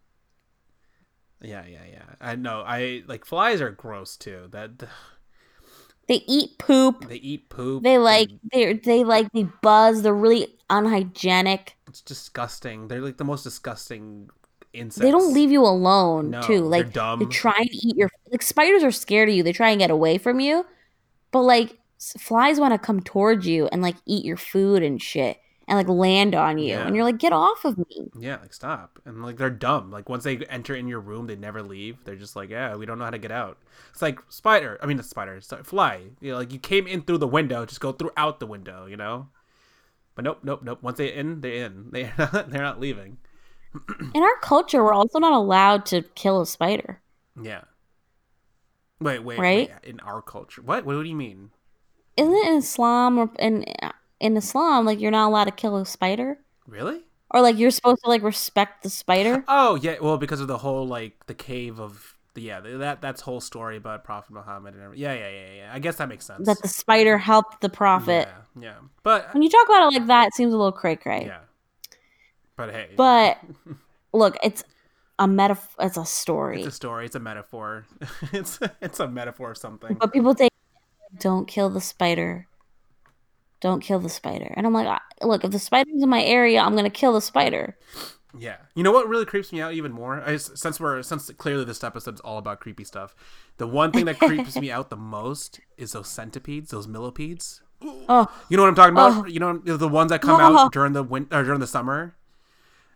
Yeah, 1.41 1.65
yeah, 1.65 1.83
yeah. 1.91 2.03
I 2.19 2.35
know. 2.35 2.63
I 2.65 3.03
like 3.07 3.25
flies 3.25 3.61
are 3.61 3.71
gross 3.71 4.15
too. 4.17 4.47
That 4.51 4.71
they 6.07 6.23
eat 6.27 6.57
poop." 6.57 7.07
they 7.07 7.15
eat 7.15 7.49
poop. 7.49 7.83
They 7.83 7.97
like 7.97 8.29
they 8.51 8.73
they 8.73 9.03
like 9.03 9.31
they 9.31 9.43
buzz. 9.61 10.01
They're 10.03 10.13
really 10.13 10.47
unhygienic. 10.69 11.75
it's 11.87 12.01
disgusting. 12.01 12.87
They're 12.87 13.01
like 13.01 13.17
the 13.17 13.23
most 13.23 13.43
disgusting 13.43 14.29
insects. 14.73 15.03
They 15.03 15.11
don't 15.11 15.33
leave 15.33 15.51
you 15.51 15.63
alone 15.63 16.29
No, 16.31 16.41
too. 16.41 16.69
they're 16.69 16.83
Like 16.83 16.93
dumb. 16.93 17.19
they 17.19 17.25
try 17.25 17.55
and 17.57 17.69
eat 17.73 17.95
your 17.97 18.09
like 18.31 18.41
spiders 18.41 18.83
are 18.83 18.91
scared 18.91 19.29
of 19.29 19.35
you. 19.35 19.43
They 19.43 19.51
try 19.53 19.71
and 19.71 19.79
get 19.79 19.91
away 19.91 20.17
from 20.17 20.39
you, 20.39 20.65
but 21.31 21.41
like 21.41 21.77
flies 22.19 22.59
want 22.59 22.73
to 22.73 22.79
come 22.79 23.01
towards 23.01 23.45
you 23.47 23.67
and 23.71 23.81
like 23.81 23.95
eat 24.05 24.25
your 24.25 24.37
food 24.37 24.81
and 24.83 25.01
shit 25.01 25.37
and 25.67 25.77
like 25.77 25.87
land 25.87 26.35
on 26.35 26.57
you. 26.57 26.69
Yeah. 26.69 26.85
And 26.85 26.95
you're 26.95 27.05
like, 27.05 27.17
get 27.17 27.33
off 27.33 27.63
of 27.65 27.77
me. 27.77 28.09
Yeah, 28.19 28.37
like 28.41 28.53
stop. 28.53 28.99
And 29.05 29.23
like 29.23 29.37
they're 29.37 29.49
dumb. 29.49 29.91
Like 29.91 30.09
once 30.09 30.23
they 30.23 30.37
enter 30.37 30.75
in 30.75 30.87
your 30.87 30.99
room, 30.99 31.27
they 31.27 31.35
never 31.35 31.61
leave. 31.61 32.03
They're 32.03 32.15
just 32.15 32.35
like, 32.35 32.49
yeah, 32.49 32.75
we 32.75 32.85
don't 32.85 32.97
know 32.99 33.05
how 33.05 33.11
to 33.11 33.17
get 33.17 33.31
out. 33.31 33.57
It's 33.91 34.01
like 34.01 34.19
spider. 34.29 34.79
I 34.81 34.85
mean, 34.85 34.97
the 34.97 35.03
spider. 35.03 35.39
Like 35.51 35.65
fly. 35.65 36.01
You 36.19 36.31
know, 36.31 36.37
like 36.37 36.51
you 36.51 36.59
came 36.59 36.87
in 36.87 37.01
through 37.03 37.19
the 37.19 37.27
window, 37.27 37.65
just 37.65 37.81
go 37.81 37.91
through 37.91 38.11
out 38.17 38.39
the 38.39 38.47
window. 38.47 38.85
You 38.85 38.97
know. 38.97 39.27
But 40.15 40.25
nope, 40.25 40.39
nope, 40.43 40.61
nope. 40.63 40.79
Once 40.81 40.97
they're 40.97 41.07
in, 41.07 41.41
they're 41.41 41.65
in. 41.65 41.87
They're 41.91 42.13
not, 42.17 42.49
they're 42.51 42.61
not 42.61 42.79
leaving. 42.81 43.17
In 44.13 44.21
our 44.21 44.35
culture, 44.41 44.83
we're 44.83 44.91
also 44.93 45.17
not 45.19 45.31
allowed 45.31 45.85
to 45.87 46.01
kill 46.15 46.41
a 46.41 46.45
spider. 46.45 46.99
Yeah. 47.41 47.61
Wait, 48.99 49.19
wait, 49.19 49.39
Right? 49.39 49.69
wait. 49.69 49.89
In 49.89 50.01
our 50.01 50.21
culture, 50.21 50.61
what? 50.61 50.83
What 50.85 51.01
do 51.01 51.03
you 51.03 51.15
mean? 51.15 51.51
Isn't 52.17 52.33
it 52.33 52.47
in 52.47 52.57
Islam 52.57 53.17
or 53.17 53.29
in 53.39 53.63
in 54.21 54.37
Islam 54.37 54.85
like 54.85 55.01
you're 55.01 55.11
not 55.11 55.27
allowed 55.27 55.45
to 55.45 55.51
kill 55.51 55.75
a 55.77 55.85
spider? 55.85 56.37
Really? 56.67 57.01
Or 57.31 57.41
like 57.41 57.57
you're 57.57 57.71
supposed 57.71 58.03
to 58.03 58.09
like 58.09 58.23
respect 58.23 58.83
the 58.83 58.89
spider? 58.89 59.43
Oh 59.49 59.75
yeah. 59.75 59.95
Well, 60.01 60.17
because 60.17 60.39
of 60.39 60.47
the 60.47 60.57
whole 60.59 60.87
like 60.87 61.25
the 61.25 61.33
cave 61.33 61.79
of 61.79 62.15
the, 62.33 62.41
yeah, 62.43 62.61
that 62.61 63.01
that's 63.01 63.19
whole 63.21 63.41
story 63.41 63.75
about 63.75 64.05
Prophet 64.05 64.31
Muhammad 64.31 64.73
and 64.75 64.83
everything. 64.83 65.03
Yeah, 65.03 65.13
yeah, 65.13 65.29
yeah, 65.29 65.53
yeah. 65.57 65.71
I 65.73 65.79
guess 65.79 65.97
that 65.97 66.07
makes 66.07 66.25
sense. 66.25 66.45
That 66.45 66.61
the 66.61 66.69
spider 66.69 67.17
helped 67.17 67.59
the 67.59 67.67
prophet. 67.69 68.29
Yeah, 68.55 68.61
yeah. 68.63 68.75
But 69.03 69.33
When 69.33 69.43
you 69.43 69.49
talk 69.49 69.67
about 69.67 69.91
it 69.91 69.97
like 69.99 70.07
that, 70.07 70.27
it 70.27 70.33
seems 70.35 70.53
a 70.53 70.57
little 70.57 70.71
cray 70.71 70.95
cray. 70.95 71.25
yeah. 71.25 71.39
But 72.55 72.71
hey, 72.71 72.89
But 72.95 73.39
look, 74.13 74.37
it's 74.43 74.63
a 75.19 75.27
metaphor. 75.27 75.85
It's 75.85 75.97
a 75.97 76.05
story. 76.05 76.59
it's 76.59 76.67
a 76.67 76.71
story. 76.71 77.05
It's 77.05 77.15
a 77.15 77.19
metaphor. 77.19 77.85
it's 78.33 78.59
it's 78.81 78.99
a 78.99 79.07
metaphor 79.07 79.51
of 79.51 79.57
something. 79.57 79.95
But 79.95 80.13
people 80.13 80.33
take, 80.35 80.51
don't 81.19 81.47
kill 81.47 81.69
the 81.69 81.81
spider. 81.81 82.47
Don't 83.61 83.79
kill 83.79 83.99
the 83.99 84.09
spider. 84.09 84.53
And 84.57 84.65
I'm 84.65 84.73
like, 84.73 84.99
look, 85.21 85.43
if 85.43 85.51
the 85.51 85.59
spider's 85.59 86.01
in 86.01 86.09
my 86.09 86.23
area, 86.23 86.59
I'm 86.59 86.75
gonna 86.75 86.89
kill 86.89 87.13
the 87.13 87.21
spider. 87.21 87.77
Yeah. 88.37 88.57
You 88.75 88.83
know 88.83 88.91
what 88.91 89.07
really 89.07 89.25
creeps 89.25 89.51
me 89.51 89.61
out 89.61 89.73
even 89.73 89.91
more? 89.91 90.21
I, 90.21 90.37
since 90.37 90.79
we're 90.79 91.03
since 91.03 91.29
clearly 91.37 91.63
this 91.65 91.83
episode's 91.83 92.21
all 92.21 92.37
about 92.37 92.59
creepy 92.59 92.83
stuff. 92.83 93.15
The 93.57 93.67
one 93.67 93.91
thing 93.91 94.05
that 94.05 94.19
creeps 94.19 94.55
me 94.55 94.71
out 94.71 94.89
the 94.89 94.95
most 94.97 95.59
is 95.77 95.91
those 95.91 96.09
centipedes, 96.09 96.71
those 96.71 96.87
millipedes. 96.87 97.61
Oh, 97.83 98.27
You 98.49 98.57
know 98.57 98.63
what 98.63 98.69
I'm 98.69 98.75
talking 98.75 98.93
about? 98.93 99.25
Oh. 99.25 99.25
You 99.25 99.39
know 99.39 99.57
the 99.57 99.87
ones 99.87 100.09
that 100.11 100.21
come 100.21 100.39
Oh. 100.39 100.57
out 100.65 100.71
during 100.71 100.93
the 100.93 101.03
winter 101.03 101.39
or 101.39 101.43
during 101.43 101.59
the 101.59 101.67
summer. 101.67 102.15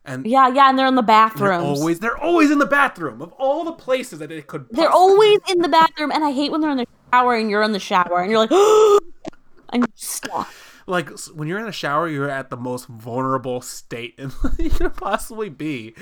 And 0.08 0.26
yeah, 0.28 0.48
yeah, 0.50 0.70
and 0.70 0.78
they're 0.78 0.86
in 0.86 0.94
the 0.96 1.02
they're 1.02 1.54
always 1.54 2.00
they're 2.00 2.18
always 2.18 2.52
in 2.52 2.60
the 2.60 2.68
bathroom 2.68 3.22
of 3.24 3.32
all 3.34 3.64
the 3.64 3.72
places 3.74 4.20
that 4.20 4.32
it 4.32 4.46
could. 4.46 4.70
Be. 4.70 4.76
They're 4.76 4.90
always 4.92 5.40
in 5.50 5.60
the 5.60 5.68
bathroom, 5.68 6.12
and 6.12 6.24
I 6.24 6.32
hate 6.32 6.52
when 6.52 6.62
they're 6.62 6.70
in 6.70 6.78
the 6.78 6.88
shower 7.12 7.36
and 7.36 7.50
you're 7.50 7.64
in 7.64 7.72
the 7.72 7.80
shower 7.80 8.22
and 8.22 8.30
you're 8.30 8.40
like, 8.40 8.52
you're 9.74 9.88
stuck. 9.96 10.52
like 10.88 11.10
when 11.34 11.48
you're 11.48 11.60
in 11.60 11.68
a 11.68 11.72
shower, 11.72 12.08
you're 12.10 12.30
at 12.30 12.50
the 12.50 12.58
most 12.58 12.88
vulnerable 12.88 13.62
state 13.62 14.20
you 14.60 14.70
could 14.70 14.96
possibly 14.96 15.50
be. 15.50 15.96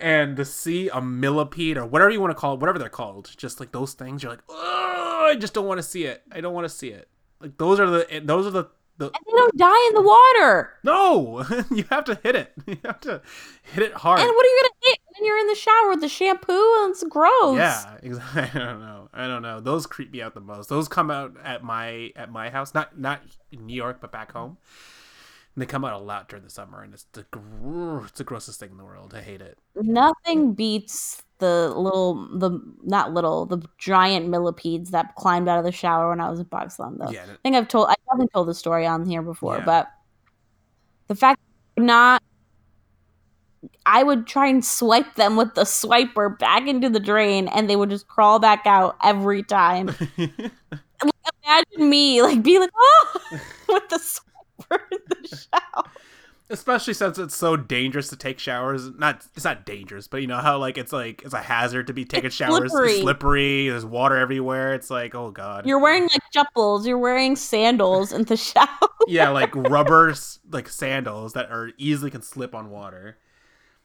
And 0.00 0.36
to 0.36 0.44
see 0.44 0.88
a 0.88 1.00
millipede 1.00 1.76
or 1.76 1.86
whatever 1.86 2.10
you 2.10 2.20
want 2.20 2.32
to 2.32 2.34
call 2.34 2.54
it, 2.54 2.60
whatever 2.60 2.78
they're 2.78 2.88
called, 2.88 3.30
just 3.36 3.60
like 3.60 3.70
those 3.72 3.94
things, 3.94 4.22
you're 4.22 4.32
like, 4.32 4.42
oh, 4.48 5.26
I 5.30 5.36
just 5.36 5.54
don't 5.54 5.66
want 5.66 5.78
to 5.78 5.82
see 5.84 6.04
it. 6.04 6.22
I 6.32 6.40
don't 6.40 6.52
want 6.52 6.64
to 6.64 6.68
see 6.68 6.88
it. 6.88 7.08
Like 7.40 7.56
those 7.58 7.78
are 7.78 7.88
the 7.88 8.12
eh, 8.12 8.20
those 8.22 8.46
are 8.46 8.50
the 8.50 8.68
the 8.98 9.06
And 9.06 9.14
they 9.26 9.32
don't 9.32 9.56
die 9.56 9.86
in 9.88 9.94
the 9.94 10.02
water. 10.02 10.74
no. 10.84 11.44
you 11.70 11.84
have 11.90 12.04
to 12.04 12.18
hit 12.22 12.34
it. 12.36 12.52
You 12.66 12.76
have 12.84 13.00
to 13.00 13.20
hit 13.62 13.82
it 13.84 13.92
hard. 13.92 14.20
And 14.20 14.28
what 14.28 14.44
are 14.44 14.48
you 14.48 14.62
gonna 14.62 14.74
hit 14.82 14.98
when 15.18 15.26
you're 15.26 15.38
in 15.38 15.46
the 15.46 15.54
shower 15.54 15.88
with 15.90 16.00
the 16.00 16.08
shampoo? 16.08 16.52
And 16.82 16.90
it's 16.90 17.04
gross. 17.04 17.56
Yeah, 17.56 17.98
exactly. 18.02 18.60
I 18.60 18.64
don't 18.64 18.80
know. 18.80 19.08
I 19.12 19.26
don't 19.26 19.42
know. 19.42 19.60
Those 19.60 19.86
creep 19.86 20.10
me 20.12 20.22
out 20.22 20.34
the 20.34 20.40
most. 20.40 20.68
Those 20.68 20.88
come 20.88 21.10
out 21.10 21.36
at 21.42 21.62
my 21.62 22.12
at 22.16 22.30
my 22.30 22.50
house, 22.50 22.74
not 22.74 22.98
not 22.98 23.20
in 23.52 23.66
New 23.66 23.74
York, 23.76 23.98
but 24.00 24.12
back 24.12 24.32
home. 24.32 24.58
And 25.54 25.62
they 25.62 25.66
come 25.66 25.84
out 25.84 25.92
a 25.92 25.98
lot 26.04 26.28
during 26.28 26.44
the 26.44 26.50
summer, 26.50 26.82
and 26.82 26.92
it's 26.92 27.04
the 27.12 27.24
it's 28.04 28.18
the 28.18 28.24
grossest 28.24 28.58
thing 28.58 28.70
in 28.72 28.76
the 28.76 28.84
world. 28.84 29.14
I 29.14 29.22
hate 29.22 29.40
it. 29.40 29.56
Nothing 29.76 30.52
beats 30.54 31.22
the 31.38 31.68
little, 31.76 32.28
the 32.38 32.60
not 32.82 33.12
little, 33.12 33.46
the 33.46 33.62
giant 33.78 34.28
millipedes 34.28 34.90
that 34.90 35.14
climbed 35.16 35.48
out 35.48 35.58
of 35.58 35.64
the 35.64 35.72
shower 35.72 36.08
when 36.10 36.20
I 36.20 36.28
was 36.28 36.40
in 36.40 36.46
Pakistan. 36.46 36.96
Though 36.98 37.10
Yeah, 37.10 37.22
I 37.24 37.36
think 37.42 37.54
I've 37.56 37.68
told, 37.68 37.88
I 37.88 37.94
haven't 38.10 38.32
told 38.32 38.48
the 38.48 38.54
story 38.54 38.86
on 38.86 39.04
here 39.04 39.20
before, 39.22 39.58
Yeah. 39.58 39.64
but 39.64 39.90
the 41.08 41.14
fact 41.14 41.40
not, 41.76 42.22
I 43.86 44.02
would 44.02 44.26
try 44.26 44.46
and 44.48 44.64
swipe 44.64 45.14
them 45.16 45.36
with 45.36 45.54
the 45.54 45.62
swiper 45.62 46.38
back 46.38 46.66
into 46.66 46.88
the 46.88 47.00
drain, 47.00 47.48
and 47.48 47.68
they 47.68 47.76
would 47.76 47.90
just 47.90 48.08
crawl 48.08 48.38
back 48.38 48.62
out 48.66 48.96
every 49.04 49.42
time. 49.42 49.94
Imagine 50.18 51.90
me 51.90 52.22
like 52.22 52.42
being 52.42 52.60
like, 52.60 52.70
oh, 52.76 53.20
with 53.68 53.88
the 53.88 53.96
swiper 53.98 54.78
in 54.90 54.98
the 55.08 55.36
shower. 55.36 55.84
especially 56.50 56.94
since 56.94 57.18
it's 57.18 57.36
so 57.36 57.56
dangerous 57.56 58.08
to 58.08 58.16
take 58.16 58.38
showers. 58.38 58.90
Not 58.92 59.26
it's 59.34 59.44
not 59.44 59.66
dangerous, 59.66 60.08
but 60.08 60.20
you 60.22 60.26
know 60.26 60.38
how 60.38 60.58
like 60.58 60.78
it's 60.78 60.92
like 60.92 61.22
it's 61.22 61.34
a 61.34 61.38
hazard 61.40 61.86
to 61.88 61.92
be 61.92 62.04
taking 62.04 62.26
It's 62.26 62.34
showers. 62.34 62.70
slippery. 62.72 62.92
It's 62.92 63.00
slippery. 63.02 63.68
There's 63.68 63.84
water 63.84 64.16
everywhere. 64.16 64.72
It's 64.74 64.90
like 64.90 65.14
oh 65.14 65.30
god. 65.30 65.66
You're 65.66 65.78
wearing 65.80 66.04
like 66.04 66.22
chupples. 66.32 66.86
You're 66.86 66.98
wearing 66.98 67.36
sandals 67.36 68.12
in 68.12 68.24
the 68.24 68.36
shower. 68.38 68.66
yeah, 69.06 69.28
like 69.28 69.54
rubber 69.54 70.14
like 70.50 70.68
sandals 70.68 71.34
that 71.34 71.50
are 71.50 71.70
easily 71.76 72.10
can 72.10 72.22
slip 72.22 72.54
on 72.54 72.70
water. 72.70 73.18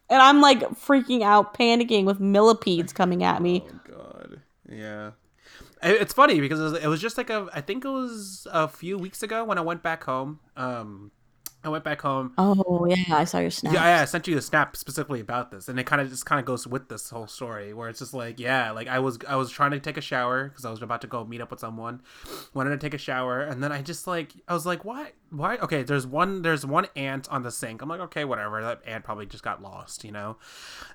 And 0.09 0.21
I'm 0.21 0.41
like 0.41 0.61
freaking 0.71 1.21
out, 1.21 1.53
panicking 1.53 2.05
with 2.05 2.19
millipedes 2.19 2.93
coming 2.93 3.23
at 3.23 3.41
me. 3.41 3.65
Oh 3.67 3.79
god. 3.87 4.41
Yeah. 4.69 5.11
It's 5.81 6.13
funny 6.13 6.41
because 6.41 6.73
it 6.73 6.87
was, 6.87 6.99
just 6.99 7.17
like 7.17 7.29
a 7.29 7.47
I 7.53 7.61
think 7.61 7.85
it 7.85 7.89
was 7.89 8.47
a 8.51 8.67
few 8.67 8.97
weeks 8.97 9.23
ago 9.23 9.45
when 9.45 9.57
I 9.57 9.61
went 9.61 9.83
back 9.83 10.03
home. 10.03 10.39
Um 10.57 11.11
I 11.61 11.67
went 11.67 11.83
back 11.83 12.01
home. 12.01 12.33
Oh 12.37 12.85
yeah, 12.85 13.17
I 13.17 13.25
saw 13.25 13.39
your 13.39 13.51
snap. 13.51 13.73
Yeah, 13.73 13.83
yeah, 13.83 14.01
I 14.01 14.05
sent 14.05 14.29
you 14.29 14.37
a 14.37 14.41
snap 14.41 14.77
specifically 14.77 15.19
about 15.19 15.51
this, 15.51 15.67
and 15.67 15.77
it 15.77 15.85
kind 15.85 16.01
of 16.01 16.09
just 16.09 16.25
kind 16.25 16.39
of 16.39 16.45
goes 16.45 16.65
with 16.65 16.87
this 16.87 17.09
whole 17.09 17.27
story, 17.27 17.73
where 17.73 17.89
it's 17.89 17.99
just 17.99 18.13
like, 18.13 18.39
yeah, 18.39 18.71
like 18.71 18.87
I 18.87 18.99
was 18.99 19.19
I 19.27 19.35
was 19.35 19.51
trying 19.51 19.71
to 19.71 19.79
take 19.79 19.97
a 19.97 20.01
shower 20.01 20.47
because 20.47 20.63
I 20.63 20.71
was 20.71 20.81
about 20.81 21.01
to 21.01 21.07
go 21.07 21.25
meet 21.25 21.41
up 21.41 21.51
with 21.51 21.59
someone, 21.59 22.01
wanted 22.53 22.69
to 22.69 22.77
take 22.77 22.93
a 22.93 22.97
shower, 22.97 23.41
and 23.41 23.61
then 23.61 23.73
I 23.73 23.81
just 23.81 24.07
like 24.07 24.31
I 24.47 24.53
was 24.53 24.65
like, 24.65 24.85
why, 24.85 25.11
why? 25.31 25.57
Okay, 25.57 25.83
there's 25.83 26.07
one 26.07 26.41
there's 26.41 26.65
one 26.65 26.87
ant 26.95 27.27
on 27.29 27.43
the 27.43 27.51
sink. 27.51 27.81
I'm 27.81 27.89
like, 27.89 27.99
okay, 28.01 28.25
whatever. 28.25 28.61
That 28.61 28.81
ant 28.85 29.03
probably 29.03 29.25
just 29.25 29.43
got 29.43 29.61
lost, 29.61 30.03
you 30.03 30.11
know. 30.11 30.37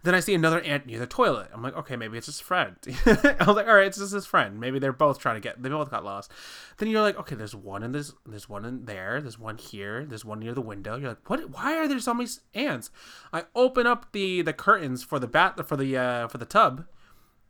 Then 0.02 0.14
I 0.14 0.20
see 0.20 0.34
another 0.34 0.60
ant 0.60 0.86
near 0.86 0.98
the 0.98 1.06
toilet. 1.06 1.50
I'm 1.52 1.62
like, 1.62 1.76
okay, 1.76 1.96
maybe 1.96 2.18
it's 2.18 2.26
his 2.26 2.40
friend. 2.40 2.76
I 3.06 3.44
was 3.46 3.56
like, 3.56 3.66
all 3.66 3.74
right, 3.74 3.86
it's 3.86 3.98
just 3.98 4.12
his 4.12 4.26
friend. 4.26 4.58
Maybe 4.58 4.78
they're 4.78 4.92
both 4.92 5.18
trying 5.18 5.36
to 5.36 5.40
get. 5.40 5.62
They 5.62 5.68
both 5.68 5.90
got 5.90 6.04
lost. 6.04 6.30
Then 6.78 6.88
you're 6.88 7.02
like, 7.02 7.18
okay, 7.18 7.34
there's 7.34 7.54
one 7.54 7.82
in 7.82 7.92
this. 7.92 8.12
There's 8.26 8.48
one 8.48 8.64
in 8.64 8.84
there. 8.84 9.20
There's 9.20 9.38
one 9.38 9.58
here. 9.58 10.04
There's 10.04 10.24
one 10.24 10.40
near 10.40 10.54
the 10.54 10.60
window. 10.60 10.96
You're 10.96 11.10
like, 11.10 11.30
what? 11.30 11.50
Why 11.50 11.76
are 11.76 11.88
there 11.88 12.00
so 12.00 12.14
many 12.14 12.28
ants? 12.54 12.90
I 13.32 13.44
open 13.54 13.86
up 13.86 14.12
the 14.12 14.42
the 14.42 14.52
curtains 14.52 15.02
for 15.02 15.18
the 15.18 15.28
bat 15.28 15.66
for 15.66 15.76
the 15.76 15.96
uh 15.96 16.28
for 16.28 16.38
the 16.38 16.44
tub, 16.44 16.86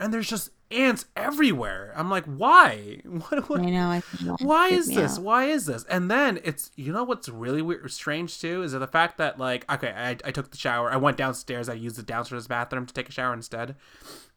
and 0.00 0.12
there's 0.12 0.28
just 0.28 0.50
ants 0.70 1.06
everywhere. 1.16 1.92
I'm 1.96 2.10
like, 2.10 2.24
why? 2.24 3.00
What? 3.04 3.48
what 3.48 3.60
I 3.60 3.70
know. 3.70 3.88
I 3.88 4.00
why 4.40 4.68
is 4.68 4.88
this? 4.88 5.18
out. 5.18 5.24
Why 5.24 5.44
is 5.46 5.66
this? 5.66 5.84
And 5.84 6.10
then 6.10 6.40
it's 6.44 6.70
you 6.76 6.92
know 6.92 7.04
what's 7.04 7.28
really 7.28 7.62
weird, 7.62 7.90
strange 7.90 8.40
too 8.40 8.62
is 8.62 8.72
the 8.72 8.86
fact 8.86 9.18
that 9.18 9.38
like 9.38 9.70
okay, 9.72 9.92
I, 9.96 10.10
I 10.10 10.30
took 10.30 10.50
the 10.50 10.56
shower, 10.56 10.90
I 10.90 10.96
went 10.96 11.16
downstairs, 11.16 11.68
I 11.68 11.74
used 11.74 11.96
the 11.96 12.02
downstairs 12.02 12.46
bathroom 12.46 12.86
to 12.86 12.94
take 12.94 13.08
a 13.08 13.12
shower 13.12 13.32
instead. 13.32 13.76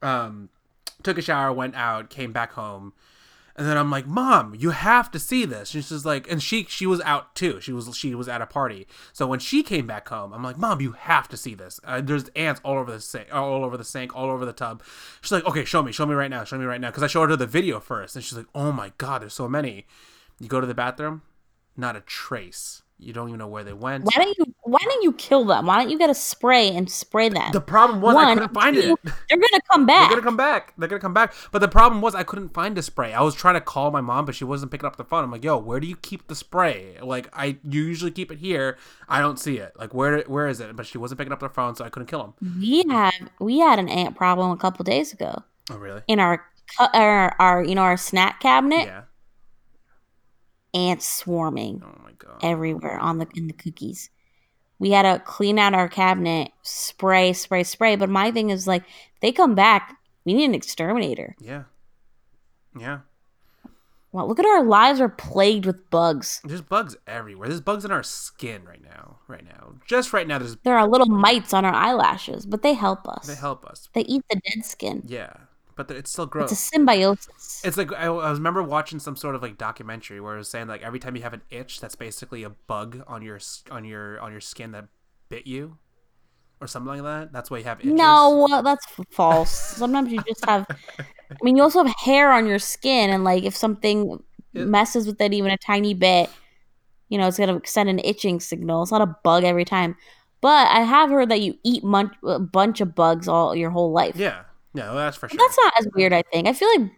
Um, 0.01 0.49
took 1.03 1.17
a 1.17 1.21
shower, 1.21 1.51
went 1.51 1.75
out, 1.75 2.09
came 2.09 2.31
back 2.31 2.53
home, 2.53 2.93
and 3.57 3.67
then 3.67 3.75
I'm 3.75 3.89
like, 3.89 4.05
Mom, 4.05 4.53
you 4.53 4.69
have 4.69 5.09
to 5.11 5.19
see 5.19 5.43
this. 5.43 5.73
And 5.73 5.83
she's 5.83 6.05
like, 6.05 6.29
and 6.29 6.41
she 6.41 6.65
she 6.65 6.85
was 6.85 7.01
out 7.01 7.33
too. 7.33 7.59
She 7.59 7.73
was 7.73 7.97
she 7.97 8.13
was 8.13 8.27
at 8.27 8.41
a 8.41 8.45
party. 8.45 8.85
So 9.13 9.25
when 9.25 9.39
she 9.39 9.63
came 9.63 9.87
back 9.87 10.07
home, 10.09 10.31
I'm 10.31 10.43
like, 10.43 10.59
Mom, 10.59 10.79
you 10.79 10.91
have 10.91 11.27
to 11.29 11.37
see 11.37 11.55
this. 11.55 11.79
Uh, 11.83 11.99
there's 11.99 12.29
ants 12.35 12.61
all 12.63 12.77
over 12.77 12.91
the 12.91 13.01
sink, 13.01 13.33
all 13.33 13.63
over 13.63 13.75
the 13.75 13.83
sink, 13.83 14.15
all 14.15 14.29
over 14.29 14.45
the 14.45 14.53
tub. 14.53 14.83
She's 15.21 15.31
like, 15.31 15.45
Okay, 15.45 15.65
show 15.65 15.81
me, 15.81 15.91
show 15.91 16.05
me 16.05 16.13
right 16.13 16.29
now, 16.29 16.43
show 16.43 16.59
me 16.59 16.65
right 16.65 16.79
now. 16.79 16.89
Because 16.89 17.03
I 17.03 17.07
showed 17.07 17.29
her 17.31 17.35
the 17.35 17.47
video 17.47 17.79
first, 17.79 18.15
and 18.15 18.23
she's 18.23 18.37
like, 18.37 18.47
Oh 18.53 18.71
my 18.71 18.91
God, 18.99 19.23
there's 19.23 19.33
so 19.33 19.47
many. 19.47 19.87
You 20.39 20.47
go 20.47 20.61
to 20.61 20.67
the 20.67 20.75
bathroom, 20.75 21.23
not 21.75 21.95
a 21.95 22.01
trace. 22.01 22.83
You 22.99 23.11
don't 23.11 23.29
even 23.29 23.39
know 23.39 23.47
where 23.47 23.63
they 23.63 23.73
went. 23.73 24.05
Why 24.05 24.11
don't 24.17 24.37
you? 24.37 24.53
Why 24.67 24.79
don't 24.83 25.01
you 25.01 25.13
kill 25.13 25.45
them? 25.45 25.65
Why 25.65 25.77
don't 25.77 25.89
you 25.89 25.97
get 25.97 26.09
a 26.09 26.13
spray 26.13 26.69
and 26.75 26.89
spray 26.91 27.29
them? 27.29 27.51
The 27.53 27.61
problem 27.61 28.01
was 28.01 28.15
I 28.15 28.25
One, 28.25 28.37
couldn't 28.37 28.53
find 28.53 28.75
two, 28.75 28.97
it. 29.03 29.13
They're 29.29 29.37
gonna 29.37 29.61
come 29.71 29.85
back. 29.85 30.09
They're 30.09 30.17
gonna 30.17 30.21
come 30.25 30.37
back. 30.37 30.73
They're 30.77 30.87
gonna 30.89 30.99
come 31.01 31.13
back. 31.13 31.33
But 31.51 31.59
the 31.59 31.67
problem 31.67 32.01
was 32.01 32.13
I 32.15 32.23
couldn't 32.23 32.53
find 32.53 32.75
the 32.75 32.81
spray. 32.81 33.13
I 33.13 33.21
was 33.21 33.33
trying 33.33 33.53
to 33.55 33.61
call 33.61 33.91
my 33.91 34.01
mom, 34.01 34.25
but 34.25 34.35
she 34.35 34.43
wasn't 34.43 34.71
picking 34.71 34.85
up 34.85 34.97
the 34.97 35.05
phone. 35.05 35.23
I'm 35.23 35.31
like, 35.31 35.43
"Yo, 35.43 35.57
where 35.57 35.79
do 35.79 35.87
you 35.87 35.95
keep 35.95 36.27
the 36.27 36.35
spray? 36.35 36.97
Like, 37.01 37.29
I 37.31 37.57
you 37.63 37.83
usually 37.83 38.11
keep 38.11 38.31
it 38.31 38.39
here. 38.39 38.77
I 39.07 39.21
don't 39.21 39.39
see 39.39 39.57
it. 39.57 39.71
Like, 39.77 39.93
where 39.93 40.21
where 40.23 40.47
is 40.47 40.59
it?" 40.59 40.75
But 40.75 40.85
she 40.85 40.97
wasn't 40.97 41.19
picking 41.19 41.31
up 41.33 41.39
the 41.39 41.49
phone, 41.49 41.75
so 41.75 41.85
I 41.85 41.89
couldn't 41.89 42.07
kill 42.07 42.19
them. 42.21 42.33
we 42.61 42.83
had 42.89 43.29
we 43.39 43.59
had 43.59 43.79
an 43.79 43.87
ant 43.89 44.15
problem 44.17 44.51
a 44.51 44.57
couple 44.57 44.83
days 44.83 45.13
ago 45.13 45.43
Oh, 45.71 45.77
really? 45.77 46.01
in 46.07 46.19
our 46.19 46.45
our, 46.93 47.33
our 47.39 47.63
you 47.63 47.75
know 47.75 47.83
our 47.83 47.95
snack 47.97 48.41
cabinet. 48.41 48.85
Yeah. 48.85 49.01
Ants 50.73 51.07
swarming 51.07 51.81
Oh 51.83 52.01
my 52.03 52.11
god. 52.17 52.39
everywhere 52.43 52.99
on 52.99 53.17
the 53.19 53.27
in 53.35 53.47
the 53.47 53.53
cookies. 53.53 54.09
We 54.79 54.91
had 54.91 55.03
to 55.03 55.23
clean 55.23 55.57
out 55.57 55.73
our 55.73 55.89
cabinet, 55.89 56.51
spray, 56.61 57.33
spray, 57.33 57.63
spray. 57.63 57.95
But 57.95 58.09
my 58.09 58.31
thing 58.31 58.49
is 58.51 58.67
like, 58.67 58.83
they 59.21 59.31
come 59.31 59.55
back, 59.55 59.97
we 60.25 60.33
need 60.33 60.45
an 60.45 60.55
exterminator. 60.55 61.35
Yeah. 61.39 61.63
Yeah. 62.79 62.99
Well, 64.11 64.27
look 64.27 64.39
at 64.39 64.45
our 64.45 64.63
lives 64.63 65.01
are 65.01 65.09
plagued 65.09 65.65
with 65.65 65.89
bugs. 65.89 66.41
There's 66.43 66.61
bugs 66.61 66.95
everywhere. 67.07 67.49
There's 67.49 67.61
bugs 67.61 67.85
in 67.85 67.91
our 67.91 68.03
skin 68.03 68.63
right 68.63 68.81
now. 68.83 69.17
Right 69.27 69.43
now. 69.43 69.73
Just 69.85 70.13
right 70.13 70.27
now. 70.27 70.39
There's 70.39 70.55
There 70.63 70.77
are 70.77 70.87
little 70.87 71.07
mites 71.07 71.53
on 71.53 71.65
our 71.65 71.73
eyelashes, 71.73 72.45
but 72.45 72.61
they 72.61 72.73
help 72.73 73.07
us. 73.07 73.27
they 73.27 73.35
help 73.35 73.65
us. 73.65 73.89
They 73.93 74.01
eat 74.01 74.23
the 74.29 74.39
dead 74.39 74.65
skin. 74.65 75.03
Yeah. 75.05 75.33
But 75.77 75.91
it's 75.91 76.11
still 76.11 76.25
gross. 76.25 76.51
It's 76.51 76.59
a 76.59 76.63
symbiosis. 76.63 77.61
It's 77.63 77.77
like 77.77 77.93
I, 77.93 78.07
I 78.07 78.31
remember 78.31 78.63
watching 78.63 78.99
some 78.99 79.15
sort 79.15 79.35
of 79.35 79.41
like 79.43 79.57
documentary 79.57 80.19
where 80.19 80.33
it 80.35 80.39
was 80.39 80.49
saying 80.49 80.67
like 80.67 80.81
every 80.81 80.99
time 80.99 81.15
you 81.15 81.21
have 81.21 81.33
an 81.33 81.43
itch, 81.51 81.79
that's 81.79 81.95
basically 81.95 82.43
a 82.43 82.49
bug 82.49 83.03
on 83.07 83.21
your 83.21 83.39
on 83.71 83.85
your 83.85 84.19
on 84.19 84.31
your 84.31 84.41
skin 84.41 84.71
that 84.71 84.87
bit 85.29 85.45
you, 85.45 85.77
or 86.59 86.65
something 86.67 86.87
like 86.87 87.03
that. 87.03 87.31
That's 87.31 87.51
why 87.51 87.59
you 87.59 87.63
have 87.65 87.79
itches. 87.79 87.93
No, 87.93 88.61
that's 88.63 88.85
false. 89.11 89.51
Sometimes 89.51 90.11
you 90.11 90.19
just 90.27 90.43
have. 90.45 90.65
I 90.99 91.35
mean, 91.43 91.55
you 91.55 91.61
also 91.61 91.83
have 91.83 91.95
hair 92.03 92.31
on 92.31 92.47
your 92.47 92.59
skin, 92.59 93.11
and 93.11 93.23
like 93.23 93.43
if 93.43 93.55
something 93.55 94.23
It- 94.53 94.67
messes 94.67 95.05
with 95.05 95.21
it 95.21 95.31
even 95.33 95.51
a 95.51 95.57
tiny 95.57 95.93
bit, 95.93 96.29
you 97.09 97.19
know, 97.19 97.27
it's 97.27 97.37
gonna 97.37 97.61
send 97.65 97.87
an 97.87 97.99
itching 97.99 98.39
signal. 98.39 98.81
It's 98.81 98.91
not 98.91 99.01
a 99.01 99.15
bug 99.23 99.43
every 99.43 99.65
time, 99.65 99.95
but 100.41 100.67
I 100.71 100.81
have 100.81 101.11
heard 101.11 101.29
that 101.29 101.41
you 101.41 101.53
eat 101.63 101.83
mun- 101.83 102.15
a 102.23 102.39
bunch 102.39 102.81
of 102.81 102.95
bugs 102.95 103.27
all 103.27 103.55
your 103.55 103.69
whole 103.69 103.91
life. 103.91 104.15
Yeah, 104.15 104.41
No, 104.77 104.95
that's 104.95 105.17
for 105.17 105.27
sure. 105.27 105.37
That's 105.37 105.57
not 105.57 105.73
as 105.79 105.87
weird. 105.95 106.13
I 106.13 106.21
think. 106.21 106.47
I 106.47 106.53
feel 106.53 106.69
like 106.79 106.91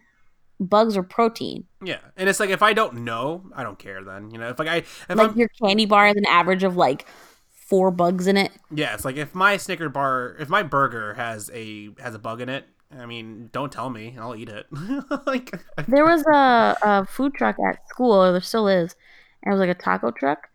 bugs 0.60 0.96
are 0.96 1.02
protein. 1.02 1.64
yeah, 1.82 2.00
and 2.16 2.28
it's 2.28 2.38
like 2.38 2.50
if 2.50 2.62
I 2.62 2.72
don't 2.74 3.04
know, 3.04 3.44
I 3.56 3.62
don't 3.62 3.78
care. 3.78 4.04
Then 4.04 4.30
you 4.30 4.38
know, 4.38 4.50
if 4.50 4.58
like 4.58 4.68
I 4.68 4.76
if 4.76 5.08
like 5.08 5.30
I'm 5.30 5.36
your 5.38 5.48
candy 5.62 5.86
bar 5.86 6.06
has 6.06 6.16
an 6.16 6.26
average 6.26 6.62
of 6.62 6.76
like 6.76 7.06
four 7.50 7.90
bugs 7.90 8.26
in 8.26 8.36
it. 8.36 8.52
yeah, 8.70 8.94
it's 8.94 9.04
like 9.04 9.16
if 9.16 9.34
my 9.34 9.56
Snicker 9.56 9.88
bar, 9.88 10.36
if 10.38 10.48
my 10.48 10.62
burger 10.62 11.14
has 11.14 11.50
a 11.54 11.90
has 12.00 12.14
a 12.14 12.18
bug 12.18 12.40
in 12.40 12.48
it. 12.48 12.66
I 12.92 13.06
mean, 13.06 13.50
don't 13.52 13.70
tell 13.70 13.88
me. 13.88 14.16
I'll 14.18 14.34
eat 14.34 14.48
it. 14.48 14.66
like, 15.24 15.56
There 15.86 16.04
was 16.04 16.24
a, 16.26 16.76
a 16.82 17.06
food 17.06 17.34
truck 17.34 17.54
at 17.64 17.88
school, 17.88 18.10
or 18.12 18.32
there 18.32 18.40
still 18.40 18.66
is, 18.66 18.96
and 19.44 19.52
it 19.52 19.56
was 19.56 19.60
like 19.60 19.70
a 19.70 19.80
taco 19.80 20.10
truck, 20.10 20.48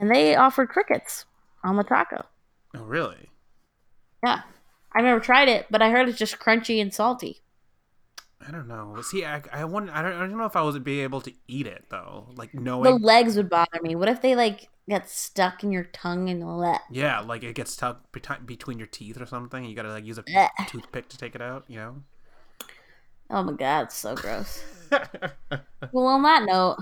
and 0.00 0.10
they 0.10 0.34
offered 0.34 0.70
crickets 0.70 1.26
on 1.62 1.76
the 1.76 1.84
taco. 1.84 2.24
oh 2.74 2.84
really? 2.84 3.28
Yeah, 4.24 4.40
I've 4.94 5.04
never 5.04 5.20
tried 5.20 5.48
it, 5.48 5.66
but 5.70 5.82
I 5.82 5.90
heard 5.90 6.08
it's 6.08 6.18
just 6.18 6.38
crunchy 6.38 6.80
and 6.80 6.92
salty. 6.92 7.40
I 8.46 8.50
don't 8.50 8.66
know. 8.66 9.00
See, 9.02 9.24
I, 9.24 9.42
I 9.52 9.64
want. 9.64 9.90
I 9.90 10.02
don't, 10.02 10.12
I 10.14 10.20
don't 10.20 10.36
know 10.36 10.46
if 10.46 10.56
I 10.56 10.62
would 10.62 10.82
be 10.82 11.00
able 11.00 11.20
to 11.20 11.32
eat 11.46 11.66
it 11.66 11.84
though. 11.90 12.28
Like 12.34 12.54
knowing 12.54 12.84
The 12.84 12.90
legs 12.98 13.36
would 13.36 13.48
bother 13.48 13.80
me. 13.82 13.94
What 13.94 14.08
if 14.08 14.20
they 14.20 14.34
like 14.34 14.68
get 14.88 15.08
stuck 15.08 15.62
in 15.62 15.70
your 15.70 15.84
tongue 15.84 16.28
and 16.28 16.58
let? 16.58 16.80
yeah, 16.90 17.20
like 17.20 17.44
it 17.44 17.54
gets 17.54 17.72
stuck 17.72 18.10
between 18.12 18.78
your 18.78 18.88
teeth 18.88 19.20
or 19.20 19.26
something. 19.26 19.64
You 19.64 19.76
gotta 19.76 19.90
like 19.90 20.04
use 20.04 20.18
a 20.18 20.24
Blech. 20.24 20.48
toothpick 20.66 21.08
to 21.10 21.18
take 21.18 21.34
it 21.36 21.40
out. 21.40 21.64
You 21.68 21.76
know. 21.78 22.02
Oh 23.30 23.42
my 23.44 23.52
god, 23.52 23.82
it's 23.84 23.96
so 23.96 24.14
gross. 24.16 24.62
well, 25.92 26.06
on 26.06 26.22
that 26.24 26.42
note, 26.44 26.78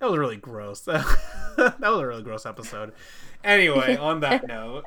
that 0.00 0.10
was 0.10 0.18
really 0.18 0.36
gross. 0.36 0.80
that 0.80 1.04
was 1.56 2.00
a 2.00 2.06
really 2.06 2.22
gross 2.22 2.44
episode. 2.46 2.92
Anyway, 3.44 3.96
on 3.96 4.20
that 4.20 4.46
note, 4.48 4.84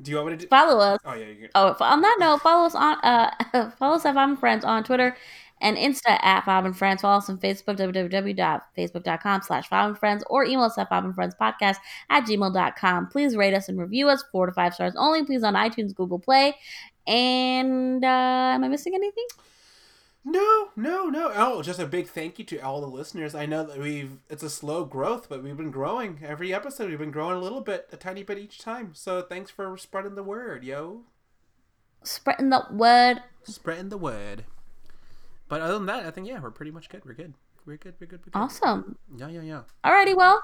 do 0.00 0.10
you 0.10 0.16
want 0.16 0.28
me 0.30 0.36
to 0.36 0.42
do? 0.42 0.48
follow 0.48 0.78
us. 0.80 0.98
Oh 1.04 1.14
yeah, 1.14 1.26
you 1.26 1.48
Oh, 1.54 1.76
on 1.80 2.00
that 2.02 2.16
note, 2.20 2.40
follow 2.42 2.66
us 2.66 2.74
on 2.74 2.96
uh 3.02 3.70
follow 3.78 3.96
us 3.96 4.04
at 4.04 4.14
Five 4.14 4.28
and 4.28 4.38
Friends 4.38 4.64
on 4.64 4.84
Twitter 4.84 5.16
and 5.60 5.76
Insta 5.76 6.22
at 6.22 6.44
Five 6.44 6.64
and 6.64 6.76
Friends. 6.76 7.02
Follow 7.02 7.18
us 7.18 7.30
on 7.30 7.38
Facebook, 7.38 7.76
www.facebook.com 7.78 9.42
slash 9.42 9.68
Five 9.68 9.88
and 9.90 9.98
Friends, 9.98 10.24
or 10.28 10.44
email 10.44 10.64
us 10.64 10.76
at 10.78 10.88
Five 10.88 11.04
and 11.04 11.14
Friends 11.14 11.34
Podcast 11.40 11.76
at 12.10 12.24
gmail.com. 12.24 13.08
Please 13.08 13.36
rate 13.36 13.54
us 13.54 13.68
and 13.68 13.78
review 13.78 14.08
us, 14.08 14.24
four 14.32 14.46
to 14.46 14.52
five 14.52 14.74
stars 14.74 14.94
only, 14.96 15.24
please 15.24 15.42
on 15.44 15.54
iTunes, 15.54 15.94
Google 15.94 16.18
Play. 16.18 16.54
And 17.06 18.04
uh 18.04 18.08
am 18.54 18.64
I 18.64 18.68
missing 18.68 18.94
anything? 18.94 19.26
No, 20.24 20.70
no, 20.74 21.08
no. 21.08 21.30
Oh, 21.34 21.62
just 21.62 21.78
a 21.78 21.86
big 21.86 22.08
thank 22.08 22.38
you 22.38 22.44
to 22.46 22.58
all 22.60 22.80
the 22.80 22.86
listeners. 22.86 23.34
I 23.34 23.44
know 23.44 23.62
that 23.64 23.78
we've 23.78 24.18
it's 24.30 24.42
a 24.42 24.48
slow 24.48 24.84
growth, 24.84 25.28
but 25.28 25.42
we've 25.42 25.56
been 25.56 25.70
growing 25.70 26.20
every 26.24 26.54
episode. 26.54 26.88
We've 26.88 26.98
been 26.98 27.10
growing 27.10 27.36
a 27.36 27.40
little 27.40 27.60
bit, 27.60 27.88
a 27.92 27.96
tiny 27.98 28.22
bit 28.22 28.38
each 28.38 28.58
time. 28.58 28.92
So 28.94 29.20
thanks 29.20 29.50
for 29.50 29.76
spreading 29.76 30.14
the 30.14 30.22
word, 30.22 30.64
yo. 30.64 31.02
Spreading 32.02 32.48
the 32.48 32.64
word. 32.70 33.22
Spreading 33.42 33.90
the 33.90 33.98
word. 33.98 34.44
But 35.48 35.60
other 35.60 35.74
than 35.74 35.86
that, 35.86 36.06
I 36.06 36.10
think 36.10 36.26
yeah, 36.26 36.40
we're 36.40 36.50
pretty 36.50 36.70
much 36.72 36.88
good. 36.88 37.04
We're 37.04 37.12
good. 37.12 37.34
We're 37.66 37.76
good. 37.76 37.94
We're 38.00 38.06
good. 38.06 38.20
We're 38.24 38.30
good. 38.30 38.38
Awesome. 38.38 38.96
Yeah, 39.14 39.28
yeah, 39.28 39.42
yeah. 39.42 39.62
Alrighty, 39.84 40.16
well, 40.16 40.40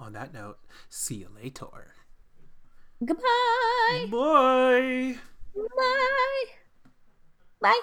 On 0.00 0.12
that 0.14 0.34
note, 0.34 0.58
see 0.88 1.14
you 1.16 1.28
later. 1.40 1.94
goodbye. 3.04 4.06
Bye. 4.10 5.18
Bye. 5.54 6.44
Bye. 7.60 7.80